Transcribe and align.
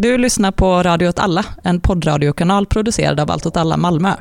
Du 0.00 0.18
lyssnar 0.18 0.52
på 0.52 0.82
Radio 0.82 1.08
åt 1.08 1.18
alla, 1.18 1.44
en 1.64 1.80
poddradiokanal 1.80 2.66
producerad 2.66 3.20
av 3.20 3.30
Allt 3.30 3.46
åt 3.46 3.56
alla 3.56 3.76
Malmö. 3.76 4.08
Hej 4.08 4.18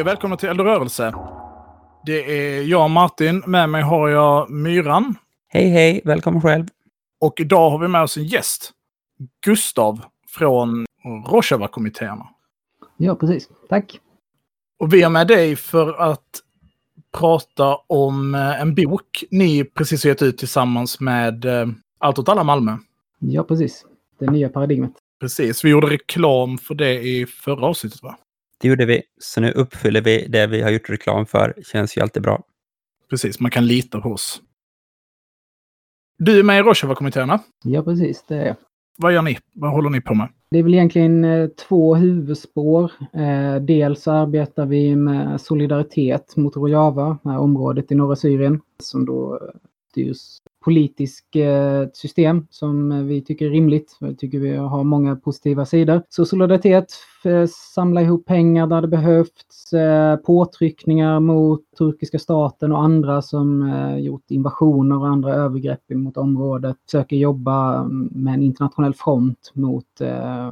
och 0.00 0.06
välkomna 0.06 0.36
till 0.36 0.48
Eld 0.48 0.60
och 0.60 0.66
rörelse. 0.66 1.14
Det 2.06 2.38
är 2.38 2.62
jag 2.62 2.90
Martin, 2.90 3.42
med 3.46 3.68
mig 3.68 3.82
har 3.82 4.08
jag 4.08 4.50
Myran. 4.50 5.14
Hej 5.48 5.68
hej, 5.68 6.00
välkommen 6.04 6.42
själv. 6.42 6.66
Och 7.20 7.40
idag 7.40 7.70
har 7.70 7.78
vi 7.78 7.88
med 7.88 8.02
oss 8.02 8.16
en 8.16 8.24
gäst. 8.24 8.72
Gustav 9.44 10.00
från 10.30 10.86
Rojava-kommittéerna. 11.26 12.28
Ja, 12.96 13.14
precis. 13.14 13.48
Tack. 13.68 14.00
Och 14.78 14.94
vi 14.94 15.02
är 15.02 15.08
med 15.08 15.26
dig 15.26 15.56
för 15.56 15.94
att 15.94 16.42
prata 17.18 17.76
om 17.76 18.34
eh, 18.34 18.60
en 18.60 18.74
bok 18.74 19.24
ni 19.30 19.64
precis 19.64 20.04
har 20.04 20.08
gett 20.08 20.22
ut 20.22 20.38
tillsammans 20.38 21.00
med 21.00 21.44
eh, 21.44 21.66
Allt 22.02 22.18
åt 22.18 22.28
alla 22.28 22.44
Malmö. 22.44 22.76
Ja, 23.18 23.44
precis. 23.44 23.86
Det 24.18 24.30
nya 24.30 24.48
paradigmet. 24.48 24.92
Precis, 25.20 25.64
vi 25.64 25.70
gjorde 25.70 25.86
reklam 25.86 26.58
för 26.58 26.74
det 26.74 27.00
i 27.02 27.26
förra 27.26 27.66
avsnittet 27.66 28.02
va? 28.02 28.18
Det 28.60 28.68
gjorde 28.68 28.86
vi, 28.86 29.02
så 29.18 29.40
nu 29.40 29.52
uppfyller 29.52 30.00
vi 30.00 30.26
det 30.26 30.46
vi 30.46 30.62
har 30.62 30.70
gjort 30.70 30.90
reklam 30.90 31.26
för. 31.26 31.54
Känns 31.66 31.96
ju 31.96 32.02
alltid 32.02 32.22
bra. 32.22 32.42
Precis, 33.10 33.40
man 33.40 33.50
kan 33.50 33.66
lita 33.66 34.00
på 34.00 34.08
oss. 34.08 34.42
Du 36.18 36.38
är 36.38 36.42
med 36.42 36.58
i 36.58 36.62
Rojava-kommittéerna. 36.62 37.38
Ja, 37.64 37.82
precis. 37.82 38.24
Det 38.28 38.36
är 38.36 38.46
jag. 38.46 38.56
Vad 39.02 39.12
gör 39.12 39.22
ni? 39.22 39.38
Vad 39.52 39.70
håller 39.70 39.90
ni 39.90 40.00
på 40.00 40.14
med? 40.14 40.28
Det 40.50 40.58
är 40.58 40.62
väl 40.62 40.74
egentligen 40.74 41.24
eh, 41.24 41.48
två 41.48 41.94
huvudspår. 41.94 42.92
Eh, 43.12 43.62
dels 43.62 44.08
arbetar 44.08 44.66
vi 44.66 44.96
med 44.96 45.40
solidaritet 45.40 46.36
mot 46.36 46.56
Rojava, 46.56 47.18
det 47.22 47.30
här 47.30 47.38
området 47.38 47.92
i 47.92 47.94
norra 47.94 48.16
Syrien, 48.16 48.60
som 48.82 49.06
då 49.06 49.40
styrs 49.90 50.36
politiskt 50.64 51.36
eh, 51.36 51.90
system 51.92 52.46
som 52.50 52.92
eh, 52.92 53.02
vi 53.02 53.20
tycker 53.24 53.46
är 53.46 53.50
rimligt. 53.50 53.96
Vi 54.00 54.16
tycker 54.16 54.38
vi 54.38 54.56
har 54.56 54.84
många 54.84 55.16
positiva 55.16 55.66
sidor. 55.66 56.02
Så 56.08 56.24
solidaritet, 56.24 56.92
eh, 57.24 57.46
samla 57.74 58.02
ihop 58.02 58.26
pengar 58.26 58.66
där 58.66 58.80
det 58.80 58.88
behövs, 58.88 59.30
påtryckningar 60.26 61.20
mot 61.20 61.60
turkiska 61.78 62.18
staten 62.18 62.72
och 62.72 62.82
andra 62.82 63.22
som 63.22 63.72
gjort 63.98 64.30
invasioner 64.30 64.98
och 64.98 65.08
andra 65.08 65.34
övergrepp 65.34 65.90
mot 65.90 66.16
området. 66.16 66.76
Försöker 66.86 67.16
jobba 67.16 67.80
mm, 67.80 68.08
med 68.12 68.34
en 68.34 68.42
internationell 68.42 68.94
front 68.94 69.52
mot 69.54 69.84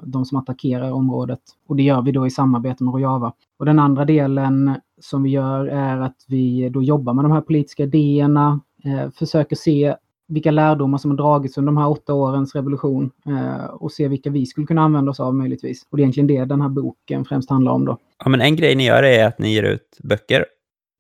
de 0.03 0.25
som 0.25 0.39
attackerar 0.39 0.93
området. 0.93 1.41
Och 1.69 1.77
det 1.77 1.83
gör 1.83 2.03
vi 2.03 2.13
då 2.13 2.27
i 2.27 2.31
samarbete 2.31 2.85
med 2.85 2.95
Rojava. 2.95 3.33
Och 3.59 3.67
den 3.67 3.79
andra 3.79 4.05
delen 4.05 4.75
som 5.01 5.23
vi 5.23 5.31
gör 5.31 5.67
är 5.67 6.01
att 6.01 6.25
vi 6.29 6.69
då 6.69 6.83
jobbar 6.83 7.15
med 7.15 7.25
de 7.25 7.33
här 7.33 7.41
politiska 7.41 7.83
idéerna, 7.83 8.61
Eh, 8.85 9.11
försöker 9.11 9.57
se 9.57 9.97
vilka 10.29 10.51
lärdomar 10.51 10.99
som 10.99 11.11
har 11.11 11.19
dragits 11.19 11.59
under 11.59 11.73
de 11.73 11.77
här 11.77 11.89
åtta 11.89 12.15
årens 12.15 12.55
revolution 12.55 13.11
eh, 13.27 13.65
och 13.65 13.93
se 13.93 14.09
vilka 14.09 14.31
vi 14.31 14.47
skulle 14.47 14.67
kunna 14.67 14.83
använda 14.83 15.11
oss 15.11 15.21
av 15.21 15.35
möjligtvis. 15.35 15.87
Och 15.91 15.97
det 15.97 16.01
är 16.01 16.05
egentligen 16.05 16.27
det 16.27 16.45
den 16.45 16.61
här 16.61 16.69
boken 16.69 17.25
främst 17.25 17.51
handlar 17.51 17.73
om 17.73 17.85
då. 17.85 17.99
Ja, 18.25 18.29
men 18.29 18.41
en 18.41 18.57
grej 18.57 18.75
ni 18.75 18.87
gör 18.87 19.03
är 19.03 19.27
att 19.27 19.39
ni 19.39 19.55
ger 19.55 19.63
ut 19.63 19.99
böcker. 20.03 20.45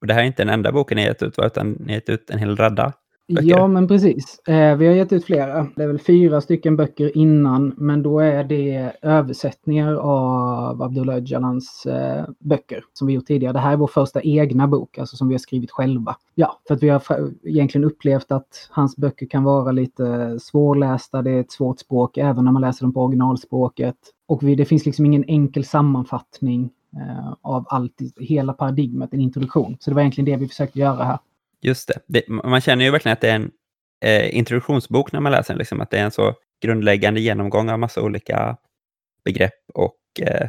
Och 0.00 0.06
det 0.06 0.14
här 0.14 0.20
är 0.20 0.26
inte 0.26 0.44
den 0.44 0.54
enda 0.54 0.72
boken 0.72 0.96
ni 0.96 1.02
har 1.02 1.08
gett 1.08 1.22
ut, 1.22 1.38
utan 1.38 1.70
ni 1.72 1.86
har 1.86 1.94
gett 1.94 2.08
ut 2.08 2.30
en 2.30 2.38
hel 2.38 2.56
radda. 2.56 2.92
Böcker. 3.28 3.48
Ja, 3.48 3.66
men 3.66 3.88
precis. 3.88 4.40
Eh, 4.48 4.76
vi 4.76 4.86
har 4.86 4.94
gett 4.94 5.12
ut 5.12 5.24
flera. 5.24 5.66
Det 5.76 5.82
är 5.82 5.86
väl 5.86 5.98
fyra 5.98 6.40
stycken 6.40 6.76
böcker 6.76 7.16
innan, 7.16 7.74
men 7.76 8.02
då 8.02 8.20
är 8.20 8.44
det 8.44 8.92
översättningar 9.02 9.94
av 9.94 10.82
Abdullah 10.82 11.16
Öcalans 11.16 11.86
eh, 11.86 12.24
böcker 12.38 12.84
som 12.92 13.06
vi 13.06 13.12
gjort 13.12 13.26
tidigare. 13.26 13.52
Det 13.52 13.58
här 13.58 13.72
är 13.72 13.76
vår 13.76 13.86
första 13.86 14.22
egna 14.22 14.68
bok, 14.68 14.98
alltså 14.98 15.16
som 15.16 15.28
vi 15.28 15.34
har 15.34 15.38
skrivit 15.38 15.70
själva. 15.70 16.16
Ja, 16.34 16.60
för 16.68 16.74
att 16.74 16.82
vi 16.82 16.88
har 16.88 17.02
egentligen 17.42 17.84
upplevt 17.84 18.32
att 18.32 18.68
hans 18.70 18.96
böcker 18.96 19.26
kan 19.26 19.44
vara 19.44 19.72
lite 19.72 20.38
svårlästa. 20.40 21.22
Det 21.22 21.30
är 21.30 21.40
ett 21.40 21.52
svårt 21.52 21.78
språk 21.78 22.18
även 22.18 22.44
när 22.44 22.52
man 22.52 22.62
läser 22.62 22.84
dem 22.84 22.92
på 22.92 23.02
originalspråket. 23.02 23.96
Och 24.26 24.42
vi, 24.42 24.54
det 24.54 24.64
finns 24.64 24.86
liksom 24.86 25.06
ingen 25.06 25.24
enkel 25.24 25.64
sammanfattning 25.64 26.70
eh, 26.96 27.34
av 27.42 27.64
allt, 27.68 27.94
hela 28.20 28.52
paradigmet, 28.52 29.14
en 29.14 29.20
introduktion. 29.20 29.76
Så 29.80 29.90
det 29.90 29.94
var 29.94 30.02
egentligen 30.02 30.32
det 30.32 30.36
vi 30.36 30.48
försökte 30.48 30.78
göra 30.78 31.04
här. 31.04 31.18
Just 31.60 31.88
det. 31.88 32.00
det. 32.06 32.28
Man 32.28 32.60
känner 32.60 32.84
ju 32.84 32.90
verkligen 32.90 33.12
att 33.12 33.20
det 33.20 33.30
är 33.30 33.34
en 33.34 33.50
eh, 34.04 34.36
introduktionsbok 34.36 35.12
när 35.12 35.20
man 35.20 35.32
läser 35.32 35.54
den. 35.54 35.58
Liksom, 35.58 35.80
att 35.80 35.90
det 35.90 35.98
är 35.98 36.04
en 36.04 36.10
så 36.10 36.34
grundläggande 36.62 37.20
genomgång 37.20 37.70
av 37.70 37.78
massa 37.78 38.02
olika 38.02 38.56
begrepp 39.24 39.70
och 39.74 39.98
eh, 40.20 40.48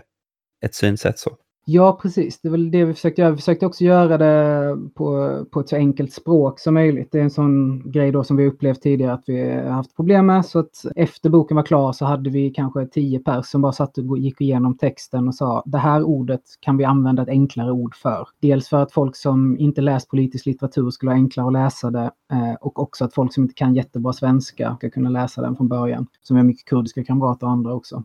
ett 0.65 0.75
synsätt. 0.75 1.19
så. 1.19 1.37
Ja, 1.71 1.99
precis. 2.01 2.41
Det 2.41 2.47
är 2.47 2.51
väl 2.51 2.71
det 2.71 2.85
vi 2.85 2.93
försökte 2.93 3.21
göra. 3.21 3.31
Vi 3.31 3.37
försökte 3.37 3.65
också 3.65 3.83
göra 3.83 4.17
det 4.17 4.77
på, 4.95 5.37
på 5.51 5.59
ett 5.59 5.69
så 5.69 5.75
enkelt 5.75 6.13
språk 6.13 6.59
som 6.59 6.73
möjligt. 6.73 7.11
Det 7.11 7.19
är 7.19 7.23
en 7.23 7.29
sån 7.29 7.91
grej 7.91 8.11
då 8.11 8.23
som 8.23 8.37
vi 8.37 8.47
upplevt 8.47 8.81
tidigare 8.81 9.13
att 9.13 9.23
vi 9.27 9.51
har 9.51 9.71
haft 9.71 9.95
problem 9.95 10.25
med. 10.25 10.45
Så 10.45 10.59
att 10.59 10.85
efter 10.95 11.29
boken 11.29 11.55
var 11.55 11.63
klar 11.63 11.91
så 11.91 12.05
hade 12.05 12.29
vi 12.29 12.49
kanske 12.49 12.87
tio 12.87 13.19
pers 13.19 13.45
som 13.45 13.61
bara 13.61 13.71
satt 13.71 13.97
och 13.97 14.17
gick 14.17 14.41
igenom 14.41 14.77
texten 14.77 15.27
och 15.27 15.35
sa 15.35 15.63
det 15.65 15.77
här 15.77 16.03
ordet 16.03 16.41
kan 16.59 16.77
vi 16.77 16.83
använda 16.83 17.23
ett 17.23 17.29
enklare 17.29 17.71
ord 17.71 17.95
för. 17.95 18.27
Dels 18.41 18.67
för 18.67 18.77
att 18.77 18.91
folk 18.91 19.15
som 19.15 19.57
inte 19.59 19.81
läst 19.81 20.09
politisk 20.09 20.45
litteratur 20.45 20.89
skulle 20.89 21.11
ha 21.11 21.15
enklare 21.15 21.47
att 21.47 21.53
läsa 21.53 21.91
det 21.91 22.11
eh, 22.31 22.53
och 22.61 22.79
också 22.79 23.05
att 23.05 23.13
folk 23.13 23.33
som 23.33 23.43
inte 23.43 23.55
kan 23.55 23.75
jättebra 23.75 24.13
svenska 24.13 24.75
ska 24.75 24.89
kunna 24.89 25.09
läsa 25.09 25.41
den 25.41 25.55
från 25.55 25.67
början. 25.67 26.07
Som 26.21 26.35
vi 26.35 26.39
har 26.39 26.45
mycket 26.45 26.65
kurdiska 26.65 27.03
kamrater 27.03 27.47
och 27.47 27.53
andra 27.53 27.73
också 27.73 28.03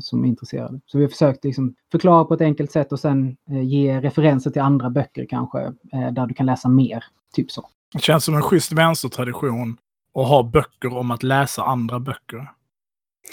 som 0.00 0.24
är 0.24 0.28
intresserade. 0.28 0.80
Så 0.86 0.98
vi 0.98 1.04
har 1.04 1.08
försökt 1.10 1.44
liksom 1.44 1.74
förklara 1.92 2.24
på 2.24 2.34
ett 2.34 2.40
enkelt 2.40 2.72
sätt 2.72 2.92
och 2.92 3.00
sen 3.00 3.36
eh, 3.50 3.62
ge 3.62 4.00
referenser 4.00 4.50
till 4.50 4.62
andra 4.62 4.90
böcker 4.90 5.26
kanske, 5.30 5.60
eh, 5.92 6.12
där 6.12 6.26
du 6.26 6.34
kan 6.34 6.46
läsa 6.46 6.68
mer. 6.68 7.04
Typ 7.34 7.50
så. 7.50 7.68
Det 7.92 7.98
känns 8.02 8.24
som 8.24 8.34
en 8.34 8.42
schysst 8.42 8.72
vänstertradition 8.72 9.76
att 10.14 10.28
ha 10.28 10.42
böcker 10.42 10.96
om 10.96 11.10
att 11.10 11.22
läsa 11.22 11.62
andra 11.62 12.00
böcker. 12.00 12.50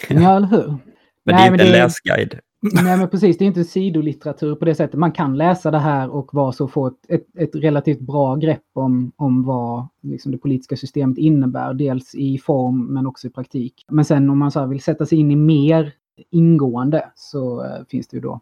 Ja, 0.10 0.36
eller 0.36 0.48
hur? 0.48 0.68
Men 0.68 1.36
Nej, 1.36 1.36
det 1.36 1.42
är 1.42 1.52
inte 1.52 1.64
en 1.66 1.72
det- 1.72 1.78
läsguide. 1.84 2.40
Nej, 2.74 2.98
men 2.98 3.10
precis. 3.10 3.38
Det 3.38 3.46
är 3.46 3.48
inte 3.48 3.64
sidolitteratur 3.64 4.56
på 4.56 4.66
det 4.66 4.76
sättet. 4.76 5.00
Man 5.00 5.12
kan 5.12 5.38
läsa 5.38 5.72
det 5.72 5.80
här 5.80 6.10
och 6.10 6.34
vara 6.34 6.52
så 6.52 6.68
få 6.68 6.88
ett, 6.88 6.94
ett, 7.10 7.26
ett 7.38 7.56
relativt 7.56 8.00
bra 8.00 8.36
grepp 8.36 8.64
om, 8.74 9.12
om 9.16 9.44
vad 9.44 9.88
liksom, 10.02 10.32
det 10.32 10.38
politiska 10.38 10.76
systemet 10.76 11.18
innebär. 11.18 11.74
Dels 11.74 12.16
i 12.16 12.38
form 12.38 12.86
men 12.86 13.08
också 13.08 13.28
i 13.28 13.30
praktik. 13.30 13.86
Men 13.92 14.06
sen 14.06 14.30
om 14.30 14.38
man 14.40 14.52
så 14.52 14.60
här 14.60 14.68
vill 14.68 14.82
sätta 14.82 15.06
sig 15.06 15.18
in 15.18 15.32
i 15.32 15.36
mer 15.36 15.94
ingående 16.30 17.10
så 17.16 17.64
eh, 17.66 17.86
finns 17.90 18.08
det 18.08 18.18
ju 18.18 18.22
då 18.22 18.40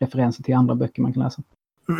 referenser 0.00 0.42
till 0.42 0.54
andra 0.54 0.74
böcker 0.74 1.02
man 1.02 1.12
kan 1.12 1.22
läsa. 1.22 1.42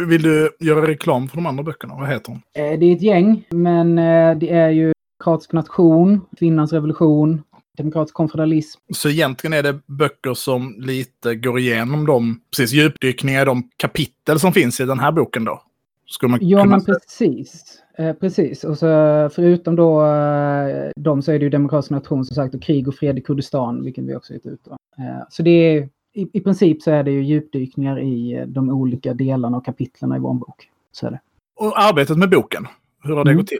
Vill 0.09 0.23
du 0.23 0.51
göra 0.61 0.87
reklam 0.87 1.29
för 1.29 1.37
de 1.37 1.47
andra 1.47 1.63
böckerna? 1.63 1.95
Vad 1.95 2.09
heter 2.09 2.33
de? 2.33 2.61
Eh, 2.61 2.79
Det 2.79 2.87
är 2.87 2.97
ett 2.97 3.03
gäng, 3.03 3.45
men 3.51 3.99
eh, 3.99 4.39
det 4.39 4.51
är 4.51 4.71
ju 4.71 4.93
Demokratisk 5.19 5.53
nation, 5.53 6.21
Kvinnans 6.39 6.73
revolution, 6.73 7.43
Demokratisk 7.77 8.15
konfederalism. 8.15 8.81
Så 8.95 9.09
egentligen 9.09 9.53
är 9.55 9.63
det 9.63 9.81
böcker 9.87 10.35
som 10.35 10.75
lite 10.79 11.35
går 11.35 11.59
igenom 11.59 12.07
de, 12.07 12.41
precis 12.51 12.73
djupdykningar 12.73 13.43
i 13.43 13.45
de 13.45 13.71
kapitel 13.77 14.41
som 14.41 14.53
finns 14.53 14.81
i 14.81 14.85
den 14.85 14.99
här 14.99 15.13
boken 15.13 15.45
då. 15.45 15.63
Skulle 16.13 16.31
man 16.31 16.39
Ja, 16.43 16.63
kunna 16.63 16.77
men 16.77 16.85
precis. 16.85 17.79
Eh, 17.99 18.13
precis. 18.13 18.65
Och 18.65 18.79
så 18.79 18.87
förutom 19.35 19.77
då 19.77 20.05
eh, 20.07 20.91
de 20.97 21.23
så 21.23 21.33
är 21.33 21.39
det 21.39 21.43
ju 21.45 21.51
Demokratisk 21.51 21.91
nation 21.91 22.25
som 22.25 22.35
sagt 22.35 22.55
och 22.55 22.63
Krig 22.63 22.89
och 22.89 22.95
fred 22.95 23.19
i 23.19 23.21
Kurdistan, 23.21 23.85
vilket 23.85 24.05
vi 24.05 24.15
också 24.17 24.33
gett 24.33 24.47
ut. 24.47 24.67
Eh, 24.99 25.27
så 25.31 25.43
det 25.43 25.51
är 25.51 25.89
i, 26.15 26.29
i 26.33 26.41
princip 26.41 26.83
så 26.83 26.91
är 26.91 27.03
det 27.03 27.11
ju 27.11 27.23
djupdykningar 27.25 28.01
i 28.01 28.33
eh, 28.33 28.47
de 28.47 28.71
olika 28.71 29.15
delarna 29.15 29.57
och 29.57 29.65
kapitlerna 29.65 30.17
i 30.17 30.19
vår 30.19 30.35
bok. 30.35 30.69
Så 30.93 31.07
är 31.07 31.11
det. 31.11 31.21
Och 31.57 31.81
arbetet 31.83 32.19
med 32.19 32.31
boken, 32.31 32.67
hur 33.03 33.17
har 33.17 33.25
det 33.25 33.31
Mm. 33.31 33.41
gått 33.41 33.49
till? 33.49 33.59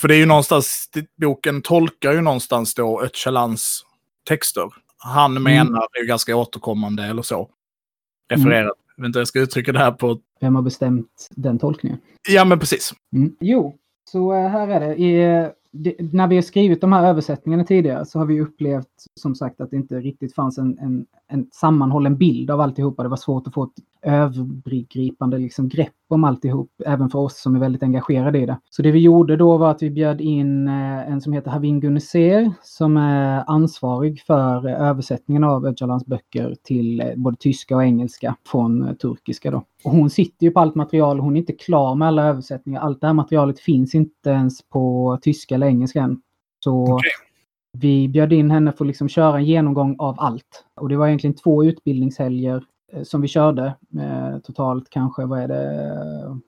För 0.00 0.08
det 0.08 0.14
är 0.14 0.18
ju 0.18 0.26
någonstans, 0.26 0.90
boken 1.16 1.62
tolkar 1.62 2.12
ju 2.12 2.20
någonstans 2.20 2.74
då 2.74 3.02
Öcalans 3.02 3.86
texter. 4.28 4.68
Han 4.98 5.30
Mm. 5.36 5.42
menar, 5.42 5.86
det 5.92 5.98
är 5.98 6.02
ju 6.02 6.08
ganska 6.08 6.36
återkommande 6.36 7.04
eller 7.04 7.22
så, 7.22 7.48
refererat. 8.30 8.72
Jag 8.96 9.02
vet 9.02 9.06
inte 9.08 9.18
hur 9.18 9.20
jag 9.20 9.28
ska 9.28 9.40
uttrycka 9.40 9.72
det 9.72 9.78
här 9.78 9.90
på... 9.90 10.18
Vem 10.40 10.54
har 10.54 10.62
bestämt 10.62 11.28
den 11.30 11.58
tolkningen? 11.58 11.98
Ja, 12.28 12.44
men 12.44 12.58
precis. 12.58 12.92
Mm. 13.16 13.36
Jo, 13.40 13.74
så 14.10 14.34
eh, 14.34 14.48
här 14.48 14.68
är 14.68 14.80
det. 14.80 14.94
I, 14.94 15.24
eh, 15.24 15.46
det. 15.74 16.12
När 16.12 16.26
vi 16.26 16.34
har 16.34 16.42
skrivit 16.42 16.80
de 16.80 16.92
här 16.92 17.06
översättningarna 17.06 17.64
tidigare 17.64 18.04
så 18.04 18.18
har 18.18 18.26
vi 18.26 18.40
upplevt 18.40 18.86
som 19.14 19.34
sagt 19.34 19.60
att 19.60 19.70
det 19.70 19.76
inte 19.76 20.00
riktigt 20.00 20.34
fanns 20.34 20.58
en, 20.58 20.78
en, 20.78 21.06
en 21.28 21.46
sammanhållen 21.52 22.16
bild 22.16 22.50
av 22.50 22.60
alltihopa. 22.60 23.02
Det 23.02 23.08
var 23.08 23.16
svårt 23.16 23.46
att 23.46 23.54
få 23.54 23.64
ett 23.64 23.72
övergripande 24.02 25.38
liksom, 25.38 25.68
grepp 25.68 25.92
om 26.08 26.24
alltihop, 26.24 26.70
även 26.86 27.10
för 27.10 27.18
oss 27.18 27.40
som 27.40 27.56
är 27.56 27.60
väldigt 27.60 27.82
engagerade 27.82 28.38
i 28.38 28.46
det. 28.46 28.58
Så 28.70 28.82
det 28.82 28.90
vi 28.90 28.98
gjorde 28.98 29.36
då 29.36 29.56
var 29.56 29.70
att 29.70 29.82
vi 29.82 29.90
bjöd 29.90 30.20
in 30.20 30.68
eh, 30.68 31.12
en 31.12 31.20
som 31.20 31.32
heter 31.32 31.50
Havin 31.50 31.80
Guneser 31.80 32.52
som 32.62 32.96
är 32.96 33.44
ansvarig 33.46 34.20
för 34.20 34.68
översättningen 34.68 35.44
av 35.44 35.66
Öcalans 35.66 36.06
böcker 36.06 36.56
till 36.62 37.00
eh, 37.00 37.06
både 37.16 37.36
tyska 37.36 37.76
och 37.76 37.84
engelska 37.84 38.36
från 38.46 38.88
eh, 38.88 38.94
turkiska. 38.94 39.50
Då. 39.50 39.64
Och 39.84 39.90
hon 39.90 40.10
sitter 40.10 40.46
ju 40.46 40.50
på 40.52 40.60
allt 40.60 40.74
material, 40.74 41.20
hon 41.20 41.36
är 41.36 41.40
inte 41.40 41.52
klar 41.52 41.94
med 41.94 42.08
alla 42.08 42.24
översättningar. 42.24 42.80
Allt 42.80 43.00
det 43.00 43.06
här 43.06 43.14
materialet 43.14 43.60
finns 43.60 43.94
inte 43.94 44.30
ens 44.30 44.62
på 44.62 45.18
tyska 45.22 45.54
eller 45.54 45.66
engelska 45.66 46.02
än. 46.02 46.20
Så 46.64 46.82
Okej. 46.82 47.10
Vi 47.78 48.08
bjöd 48.08 48.32
in 48.32 48.50
henne 48.50 48.72
för 48.72 48.84
att 48.84 48.86
liksom 48.86 49.08
köra 49.08 49.36
en 49.36 49.44
genomgång 49.44 49.96
av 49.98 50.14
allt. 50.18 50.64
Och 50.74 50.88
det 50.88 50.96
var 50.96 51.06
egentligen 51.06 51.36
två 51.36 51.64
utbildningshelger 51.64 52.64
eh, 52.92 53.02
som 53.02 53.20
vi 53.20 53.28
körde. 53.28 53.74
Eh, 54.00 54.38
totalt 54.38 54.90
kanske, 54.90 55.24
vad 55.24 55.40
är 55.40 55.48
det, 55.48 56.00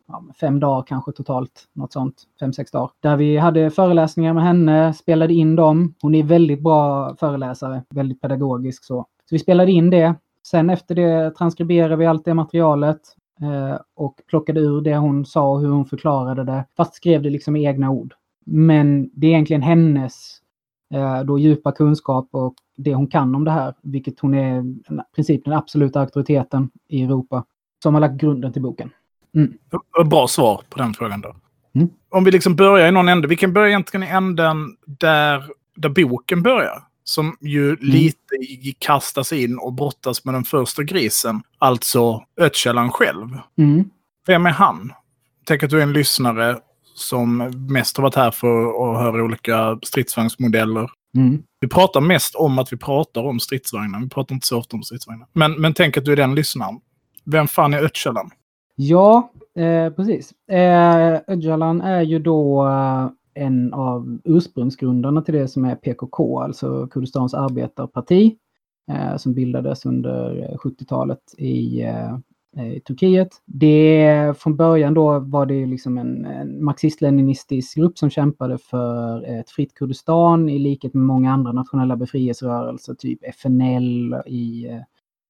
ja, 0.08 0.24
fem 0.40 0.60
dagar 0.60 0.82
kanske 0.86 1.12
totalt. 1.12 1.64
Något 1.72 1.92
sånt, 1.92 2.22
fem, 2.40 2.52
sex 2.52 2.70
dagar. 2.70 2.90
Där 3.00 3.16
vi 3.16 3.36
hade 3.36 3.70
föreläsningar 3.70 4.34
med 4.34 4.44
henne, 4.44 4.94
spelade 4.94 5.34
in 5.34 5.56
dem. 5.56 5.94
Hon 6.02 6.14
är 6.14 6.22
väldigt 6.22 6.62
bra 6.62 7.14
föreläsare, 7.16 7.82
väldigt 7.90 8.20
pedagogisk 8.20 8.84
så. 8.84 9.06
Så 9.28 9.34
vi 9.34 9.38
spelade 9.38 9.72
in 9.72 9.90
det. 9.90 10.14
Sen 10.46 10.70
efter 10.70 10.94
det 10.94 11.30
transkriberade 11.30 11.96
vi 11.96 12.06
allt 12.06 12.24
det 12.24 12.34
materialet 12.34 13.00
och 13.94 14.20
plockade 14.26 14.60
ur 14.60 14.80
det 14.80 14.96
hon 14.96 15.26
sa 15.26 15.48
och 15.48 15.60
hur 15.60 15.68
hon 15.68 15.86
förklarade 15.86 16.44
det. 16.44 16.64
Fast 16.76 16.94
skrev 16.94 17.22
det 17.22 17.30
liksom 17.30 17.56
i 17.56 17.64
egna 17.64 17.90
ord. 17.90 18.14
Men 18.46 19.10
det 19.12 19.26
är 19.26 19.30
egentligen 19.30 19.62
hennes 19.62 20.40
eh, 20.94 21.20
då 21.20 21.38
djupa 21.38 21.72
kunskap 21.72 22.28
och 22.30 22.54
det 22.76 22.94
hon 22.94 23.06
kan 23.06 23.34
om 23.34 23.44
det 23.44 23.50
här, 23.50 23.74
vilket 23.82 24.20
hon 24.20 24.34
är 24.34 24.60
i 24.60 24.82
princip 25.14 25.44
den 25.44 25.54
absoluta 25.54 26.00
auktoriteten 26.00 26.70
i 26.88 27.02
Europa, 27.02 27.44
som 27.82 27.94
har 27.94 28.00
lagt 28.00 28.14
grunden 28.14 28.52
till 28.52 28.62
boken. 28.62 28.90
Mm. 29.34 29.52
Bra 30.10 30.28
svar 30.28 30.60
på 30.70 30.78
den 30.78 30.94
frågan 30.94 31.20
då. 31.20 31.36
Mm. 31.74 31.88
Om 32.08 32.24
vi 32.24 32.30
liksom 32.30 32.56
börjar 32.56 32.88
i 32.88 32.92
någon 32.92 33.08
ände, 33.08 33.28
vi 33.28 33.36
kan 33.36 33.52
börja 33.52 33.68
egentligen 33.68 34.04
i 34.04 34.10
änden 34.10 34.76
där, 34.86 35.44
där 35.76 35.88
boken 35.88 36.42
börjar. 36.42 36.82
Som 37.08 37.36
ju 37.40 37.68
mm. 37.68 37.78
lite 37.80 38.16
kastas 38.78 39.32
in 39.32 39.58
och 39.58 39.72
brottas 39.72 40.24
med 40.24 40.34
den 40.34 40.44
första 40.44 40.82
grisen, 40.82 41.42
alltså 41.58 42.24
Öcalan 42.40 42.92
själv. 42.92 43.38
Mm. 43.58 43.84
Vem 44.26 44.46
är 44.46 44.50
han? 44.50 44.92
Tänk 45.44 45.62
att 45.62 45.70
du 45.70 45.78
är 45.78 45.82
en 45.82 45.92
lyssnare 45.92 46.58
som 46.94 47.36
mest 47.68 47.96
har 47.96 48.02
varit 48.02 48.14
här 48.14 48.30
för 48.30 48.68
att 48.68 49.02
höra 49.02 49.24
olika 49.24 49.78
stridsvagnsmodeller. 49.82 50.90
Mm. 51.16 51.42
Vi 51.60 51.68
pratar 51.68 52.00
mest 52.00 52.34
om 52.34 52.58
att 52.58 52.72
vi 52.72 52.76
pratar 52.76 53.22
om 53.22 53.40
stridsvagnar. 53.40 54.00
Vi 54.00 54.08
pratar 54.08 54.34
inte 54.34 54.46
så 54.46 54.58
ofta 54.58 54.76
om 54.76 54.82
stridsvagnar. 54.82 55.26
Men, 55.32 55.52
men 55.52 55.74
tänk 55.74 55.96
att 55.96 56.04
du 56.04 56.12
är 56.12 56.16
den 56.16 56.34
lyssnaren. 56.34 56.80
Vem 57.24 57.48
fan 57.48 57.74
är 57.74 57.84
Öcalan? 57.84 58.30
Ja, 58.74 59.32
eh, 59.56 59.92
precis. 59.92 60.32
Eh, 60.50 61.20
Öcalan 61.28 61.80
är 61.80 62.02
ju 62.02 62.18
då 62.18 62.66
eh, 62.66 63.08
en 63.36 63.74
av 63.74 64.18
ursprungsgrundarna 64.24 65.22
till 65.22 65.34
det 65.34 65.48
som 65.48 65.64
är 65.64 65.74
PKK, 65.74 66.40
alltså 66.40 66.86
Kurdistans 66.86 67.34
arbetarparti, 67.34 68.36
eh, 68.90 69.16
som 69.16 69.34
bildades 69.34 69.86
under 69.86 70.56
70-talet 70.56 71.34
i 71.38 71.82
eh, 71.82 72.18
Eh, 72.56 72.72
i 72.72 72.80
Turkiet. 72.80 73.28
Det, 73.44 74.34
från 74.38 74.56
början 74.56 74.94
då 74.94 75.18
var 75.18 75.46
det 75.46 75.66
liksom 75.66 75.98
en, 75.98 76.24
en 76.24 76.64
marxist-leninistisk 76.64 77.74
grupp 77.76 77.98
som 77.98 78.10
kämpade 78.10 78.58
för 78.58 79.22
ett 79.40 79.50
fritt 79.50 79.74
Kurdistan 79.74 80.48
i 80.48 80.58
likhet 80.58 80.94
med 80.94 81.04
många 81.04 81.32
andra 81.32 81.52
nationella 81.52 81.96
befrielserörelser, 81.96 82.94
typ 82.94 83.18
FNL 83.24 84.14
i, 84.26 84.66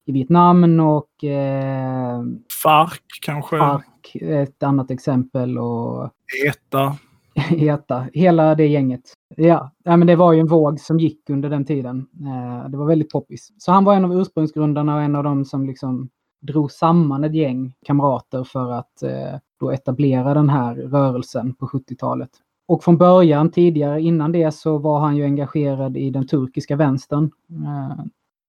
i 0.06 0.12
Vietnam 0.12 0.81
och... 0.81 1.25
Eh, 1.25 2.23
FARC 2.62 3.00
kanske? 3.20 3.58
FARC, 3.58 3.85
ett 4.23 4.62
annat 4.62 4.91
exempel 4.91 5.58
och... 5.58 6.11
ETA. 6.47 6.97
heta, 7.50 8.06
hela 8.12 8.55
det 8.55 8.67
gänget. 8.67 9.03
Ja, 9.37 9.71
men 9.85 10.06
det 10.06 10.17
var 10.17 10.33
ju 10.33 10.41
en 10.41 10.47
våg 10.47 10.81
som 10.81 10.99
gick 10.99 11.31
under 11.31 11.50
den 11.50 11.65
tiden. 11.65 12.06
Eh, 12.21 12.71
det 12.71 12.77
var 12.77 12.87
väldigt 12.87 13.11
poppis. 13.11 13.53
Så 13.59 13.73
han 13.73 13.85
var 13.85 13.94
en 13.94 14.05
av 14.05 14.21
ursprungsgrundarna 14.21 14.97
och 14.97 15.03
en 15.03 15.17
av 15.17 15.25
dem 15.25 15.44
som 15.44 15.67
liksom 15.67 16.09
drog 16.41 16.73
samman 16.73 17.25
ett 17.25 17.35
gäng 17.35 17.73
kamrater 17.87 18.44
för 18.44 18.73
att 18.73 19.03
eh, 19.03 19.38
då 19.61 19.71
etablera 19.71 20.35
den 20.35 20.49
här 20.49 20.75
rörelsen 20.75 21.55
på 21.55 21.67
70-talet. 21.67 22.31
Och 22.69 22.85
från 22.85 22.99
början, 22.99 23.50
tidigare 23.50 24.03
innan 24.03 24.32
det, 24.32 24.55
så 24.55 24.79
var 24.79 25.00
han 25.00 25.17
ju 25.17 25.25
engagerad 25.25 25.97
i 25.97 26.11
den 26.11 26.27
turkiska 26.27 26.77
vänstern. 26.77 27.31
Eh, 27.50 28.05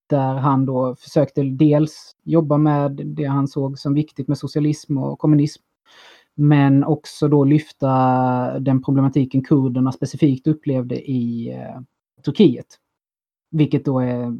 där 0.06 0.34
han 0.34 0.66
då 0.66 0.96
försökte 0.98 1.42
dels 1.42 2.16
jobba 2.24 2.58
med 2.58 2.90
det 3.04 3.24
han 3.24 3.48
såg 3.48 3.78
som 3.78 3.94
viktigt 3.94 4.28
med 4.28 4.38
socialism 4.38 4.98
och 4.98 5.18
kommunism. 5.18 5.62
Men 6.40 6.84
också 6.84 7.28
då 7.28 7.44
lyfta 7.44 7.88
den 8.60 8.82
problematiken 8.82 9.44
kurderna 9.44 9.92
specifikt 9.92 10.46
upplevde 10.46 11.10
i 11.10 11.52
eh, 11.52 11.80
Turkiet. 12.24 12.66
Vilket 13.50 13.84
då 13.84 14.00
är 14.00 14.36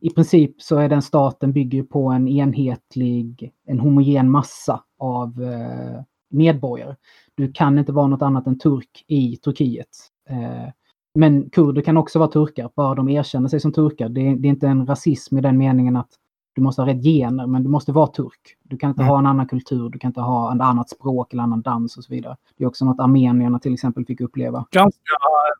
i 0.00 0.10
princip 0.10 0.62
så 0.62 0.78
är 0.78 0.88
den 0.88 1.02
staten 1.02 1.52
bygger 1.52 1.82
på 1.82 2.08
en 2.08 2.28
enhetlig, 2.28 3.52
en 3.66 3.80
homogen 3.80 4.30
massa 4.30 4.84
av 4.98 5.42
eh, 5.42 6.02
medborgare. 6.30 6.96
Du 7.34 7.52
kan 7.52 7.78
inte 7.78 7.92
vara 7.92 8.06
något 8.06 8.22
annat 8.22 8.46
än 8.46 8.58
turk 8.58 9.04
i 9.06 9.36
Turkiet. 9.36 9.88
Eh, 10.28 10.68
men 11.14 11.50
kurder 11.50 11.82
kan 11.82 11.96
också 11.96 12.18
vara 12.18 12.30
turkar, 12.30 12.70
bara 12.76 12.94
de 12.94 13.08
erkänner 13.08 13.48
sig 13.48 13.60
som 13.60 13.72
turkar. 13.72 14.08
Det, 14.08 14.34
det, 14.34 14.48
är 14.48 14.50
inte 14.50 14.68
en 14.68 14.86
rasism 14.86 15.38
i 15.38 15.40
den 15.40 15.58
meningen 15.58 15.96
att 15.96 16.10
du 16.56 16.62
måste 16.62 16.82
ha 16.82 16.88
rätt 16.88 17.02
gener, 17.02 17.46
men 17.46 17.62
du 17.62 17.68
måste 17.68 17.92
vara 17.92 18.06
turk. 18.06 18.56
Du 18.62 18.76
kan 18.76 18.90
inte 18.90 19.02
mm. 19.02 19.10
ha 19.10 19.18
en 19.18 19.26
annan 19.26 19.46
kultur, 19.46 19.88
du 19.88 19.98
kan 19.98 20.08
inte 20.08 20.20
ha 20.20 20.54
ett 20.54 20.60
annat 20.60 20.90
språk 20.90 21.32
eller 21.32 21.42
annan 21.42 21.62
dans 21.62 21.96
och 21.96 22.04
så 22.04 22.12
vidare. 22.12 22.36
Det 22.58 22.64
är 22.64 22.68
också 22.68 22.84
något 22.84 23.00
armenierna 23.00 23.58
till 23.58 23.74
exempel 23.74 24.06
fick 24.06 24.20
uppleva. 24.20 24.66
Ganska, 24.70 25.00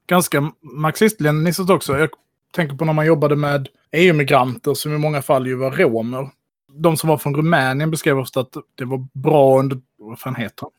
ganska 0.07 0.53
marxist-leninistiskt 0.61 1.71
också. 1.71 1.99
Jag 1.99 2.09
tänker 2.53 2.77
på 2.77 2.85
när 2.85 2.93
man 2.93 3.07
jobbade 3.07 3.37
med 3.37 3.69
EU-migranter 3.93 4.75
som 4.75 4.95
i 4.95 4.99
många 4.99 5.23
fall 5.23 5.47
ju 5.47 5.55
var 5.57 5.71
romer. 5.71 6.29
De 6.73 6.97
som 6.97 7.09
var 7.09 7.19
från 7.19 7.35
Rumänien 7.35 7.91
beskrev 7.91 8.19
ofta 8.19 8.41
att 8.41 8.55
det 8.75 8.85
var 8.85 9.07
bra 9.13 9.59
under, 9.59 9.81
vad 9.99 10.19
fan 10.19 10.35
heter 10.35 10.63
han? 10.63 10.71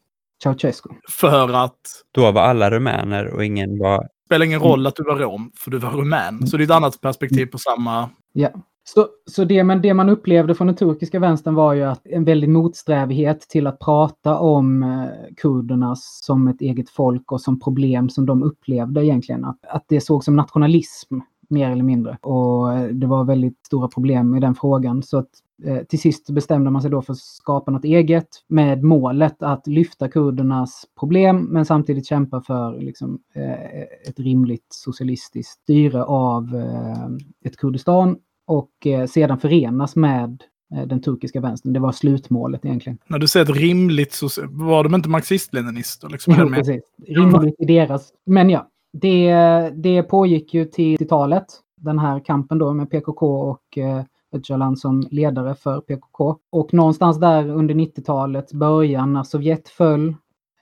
Ceausescu. 0.44 0.90
För 1.10 1.54
att... 1.54 1.80
Då 2.12 2.32
var 2.32 2.42
alla 2.42 2.72
rumäner 2.72 3.28
och 3.28 3.46
ingen 3.46 3.80
var... 3.80 4.02
Det 4.02 4.10
spelar 4.26 4.46
ingen 4.46 4.60
roll 4.60 4.88
att 4.88 4.96
du 4.96 5.04
var 5.04 5.16
rom, 5.16 5.52
för 5.56 5.72
du 5.72 5.78
var 5.78 5.92
rumän. 5.92 6.48
Så 6.48 6.58
det 6.58 6.64
är 6.64 6.66
ett 6.66 6.72
annat 6.72 7.02
perspektiv 7.02 7.46
på 7.46 7.58
samma... 7.58 8.10
Ja. 8.34 8.50
Så, 8.94 9.08
så 9.26 9.44
det, 9.44 9.64
men 9.64 9.82
det 9.82 9.94
man 9.94 10.10
upplevde 10.10 10.56
från 10.56 10.68
den 10.68 10.76
turkiska 10.76 11.20
vänstern 11.20 11.56
var 11.56 11.74
ju 11.74 11.84
att 11.84 12.08
en 12.08 12.24
väldig 12.24 12.50
motsträvighet 12.50 13.42
till 13.42 13.68
att 13.68 13.80
prata 13.80 14.40
om 14.40 14.84
eh, 14.84 15.36
kurderna 15.38 15.96
som 15.96 16.48
ett 16.48 16.62
eget 16.62 16.90
folk 16.90 17.32
och 17.32 17.42
som 17.42 17.60
problem 17.60 18.10
som 18.10 18.26
de 18.26 18.44
upplevde 18.44 19.06
egentligen. 19.06 19.46
Att, 19.46 19.66
att 19.66 19.86
det 19.88 20.02
såg 20.02 20.24
som 20.24 20.36
nationalism 20.36 21.20
mer 21.50 21.72
eller 21.72 21.84
mindre. 21.84 22.18
Och 22.22 22.74
eh, 22.74 22.88
det 22.88 23.08
var 23.08 23.24
väldigt 23.24 23.66
stora 23.66 23.88
problem 23.88 24.36
i 24.36 24.40
den 24.40 24.56
frågan. 24.56 25.04
Så 25.04 25.18
att, 25.18 25.30
eh, 25.64 25.78
till 25.78 26.00
sist 26.00 26.30
bestämde 26.30 26.72
man 26.72 26.82
sig 26.82 26.92
då 26.92 27.02
för 27.02 27.14
att 27.14 27.20
skapa 27.20 27.72
något 27.72 27.86
eget 27.86 28.28
med 28.48 28.84
målet 28.84 29.44
att 29.44 29.68
lyfta 29.68 30.08
kurdernas 30.08 30.86
problem 31.00 31.48
men 31.50 31.66
samtidigt 31.66 32.08
kämpa 32.08 32.42
för 32.42 32.82
liksom, 32.82 33.20
eh, 33.34 33.82
ett 34.10 34.20
rimligt 34.20 34.68
socialistiskt 34.70 35.62
styre 35.62 36.04
av 36.04 36.56
eh, 36.56 37.50
ett 37.50 37.58
Kurdistan 37.58 38.18
och 38.48 38.88
eh, 38.88 39.06
sedan 39.06 39.40
förenas 39.40 39.96
med 39.96 40.44
eh, 40.74 40.88
den 40.88 41.02
turkiska 41.02 41.42
vänstern. 41.42 41.74
Det 41.74 41.80
var 41.80 41.92
slutmålet 41.92 42.66
egentligen. 42.66 42.98
När 43.08 43.20
du 43.20 43.28
säger 43.28 43.52
ett 43.52 43.58
rimligt, 43.58 44.20
var 44.50 44.84
de 44.84 44.96
inte 44.96 45.10
marxist-leninister? 45.10 46.10
Liksom, 46.10 46.34
jo, 46.40 46.50
precis. 46.50 46.84
Rimligt 47.08 47.56
i 47.60 47.66
deras... 47.66 48.14
Men 48.26 48.50
ja, 48.50 48.68
det, 48.94 49.34
det 49.76 50.04
pågick 50.04 50.54
ju 50.54 50.66
till 50.66 50.98
90-talet, 50.98 51.46
den 51.78 52.00
här 52.00 52.20
kampen 52.20 52.58
då 52.58 52.74
med 52.74 52.90
PKK 52.90 53.50
och 53.50 53.78
eh, 53.78 54.04
Öcalan 54.36 54.78
som 54.78 55.08
ledare 55.12 55.56
för 55.56 55.82
PKK. 55.82 56.38
Och 56.50 56.74
någonstans 56.74 57.20
där 57.20 57.50
under 57.50 57.76
90-talet, 57.76 58.54
början 58.54 59.14
när 59.14 59.24
Sovjet 59.24 59.70
föll 59.70 60.08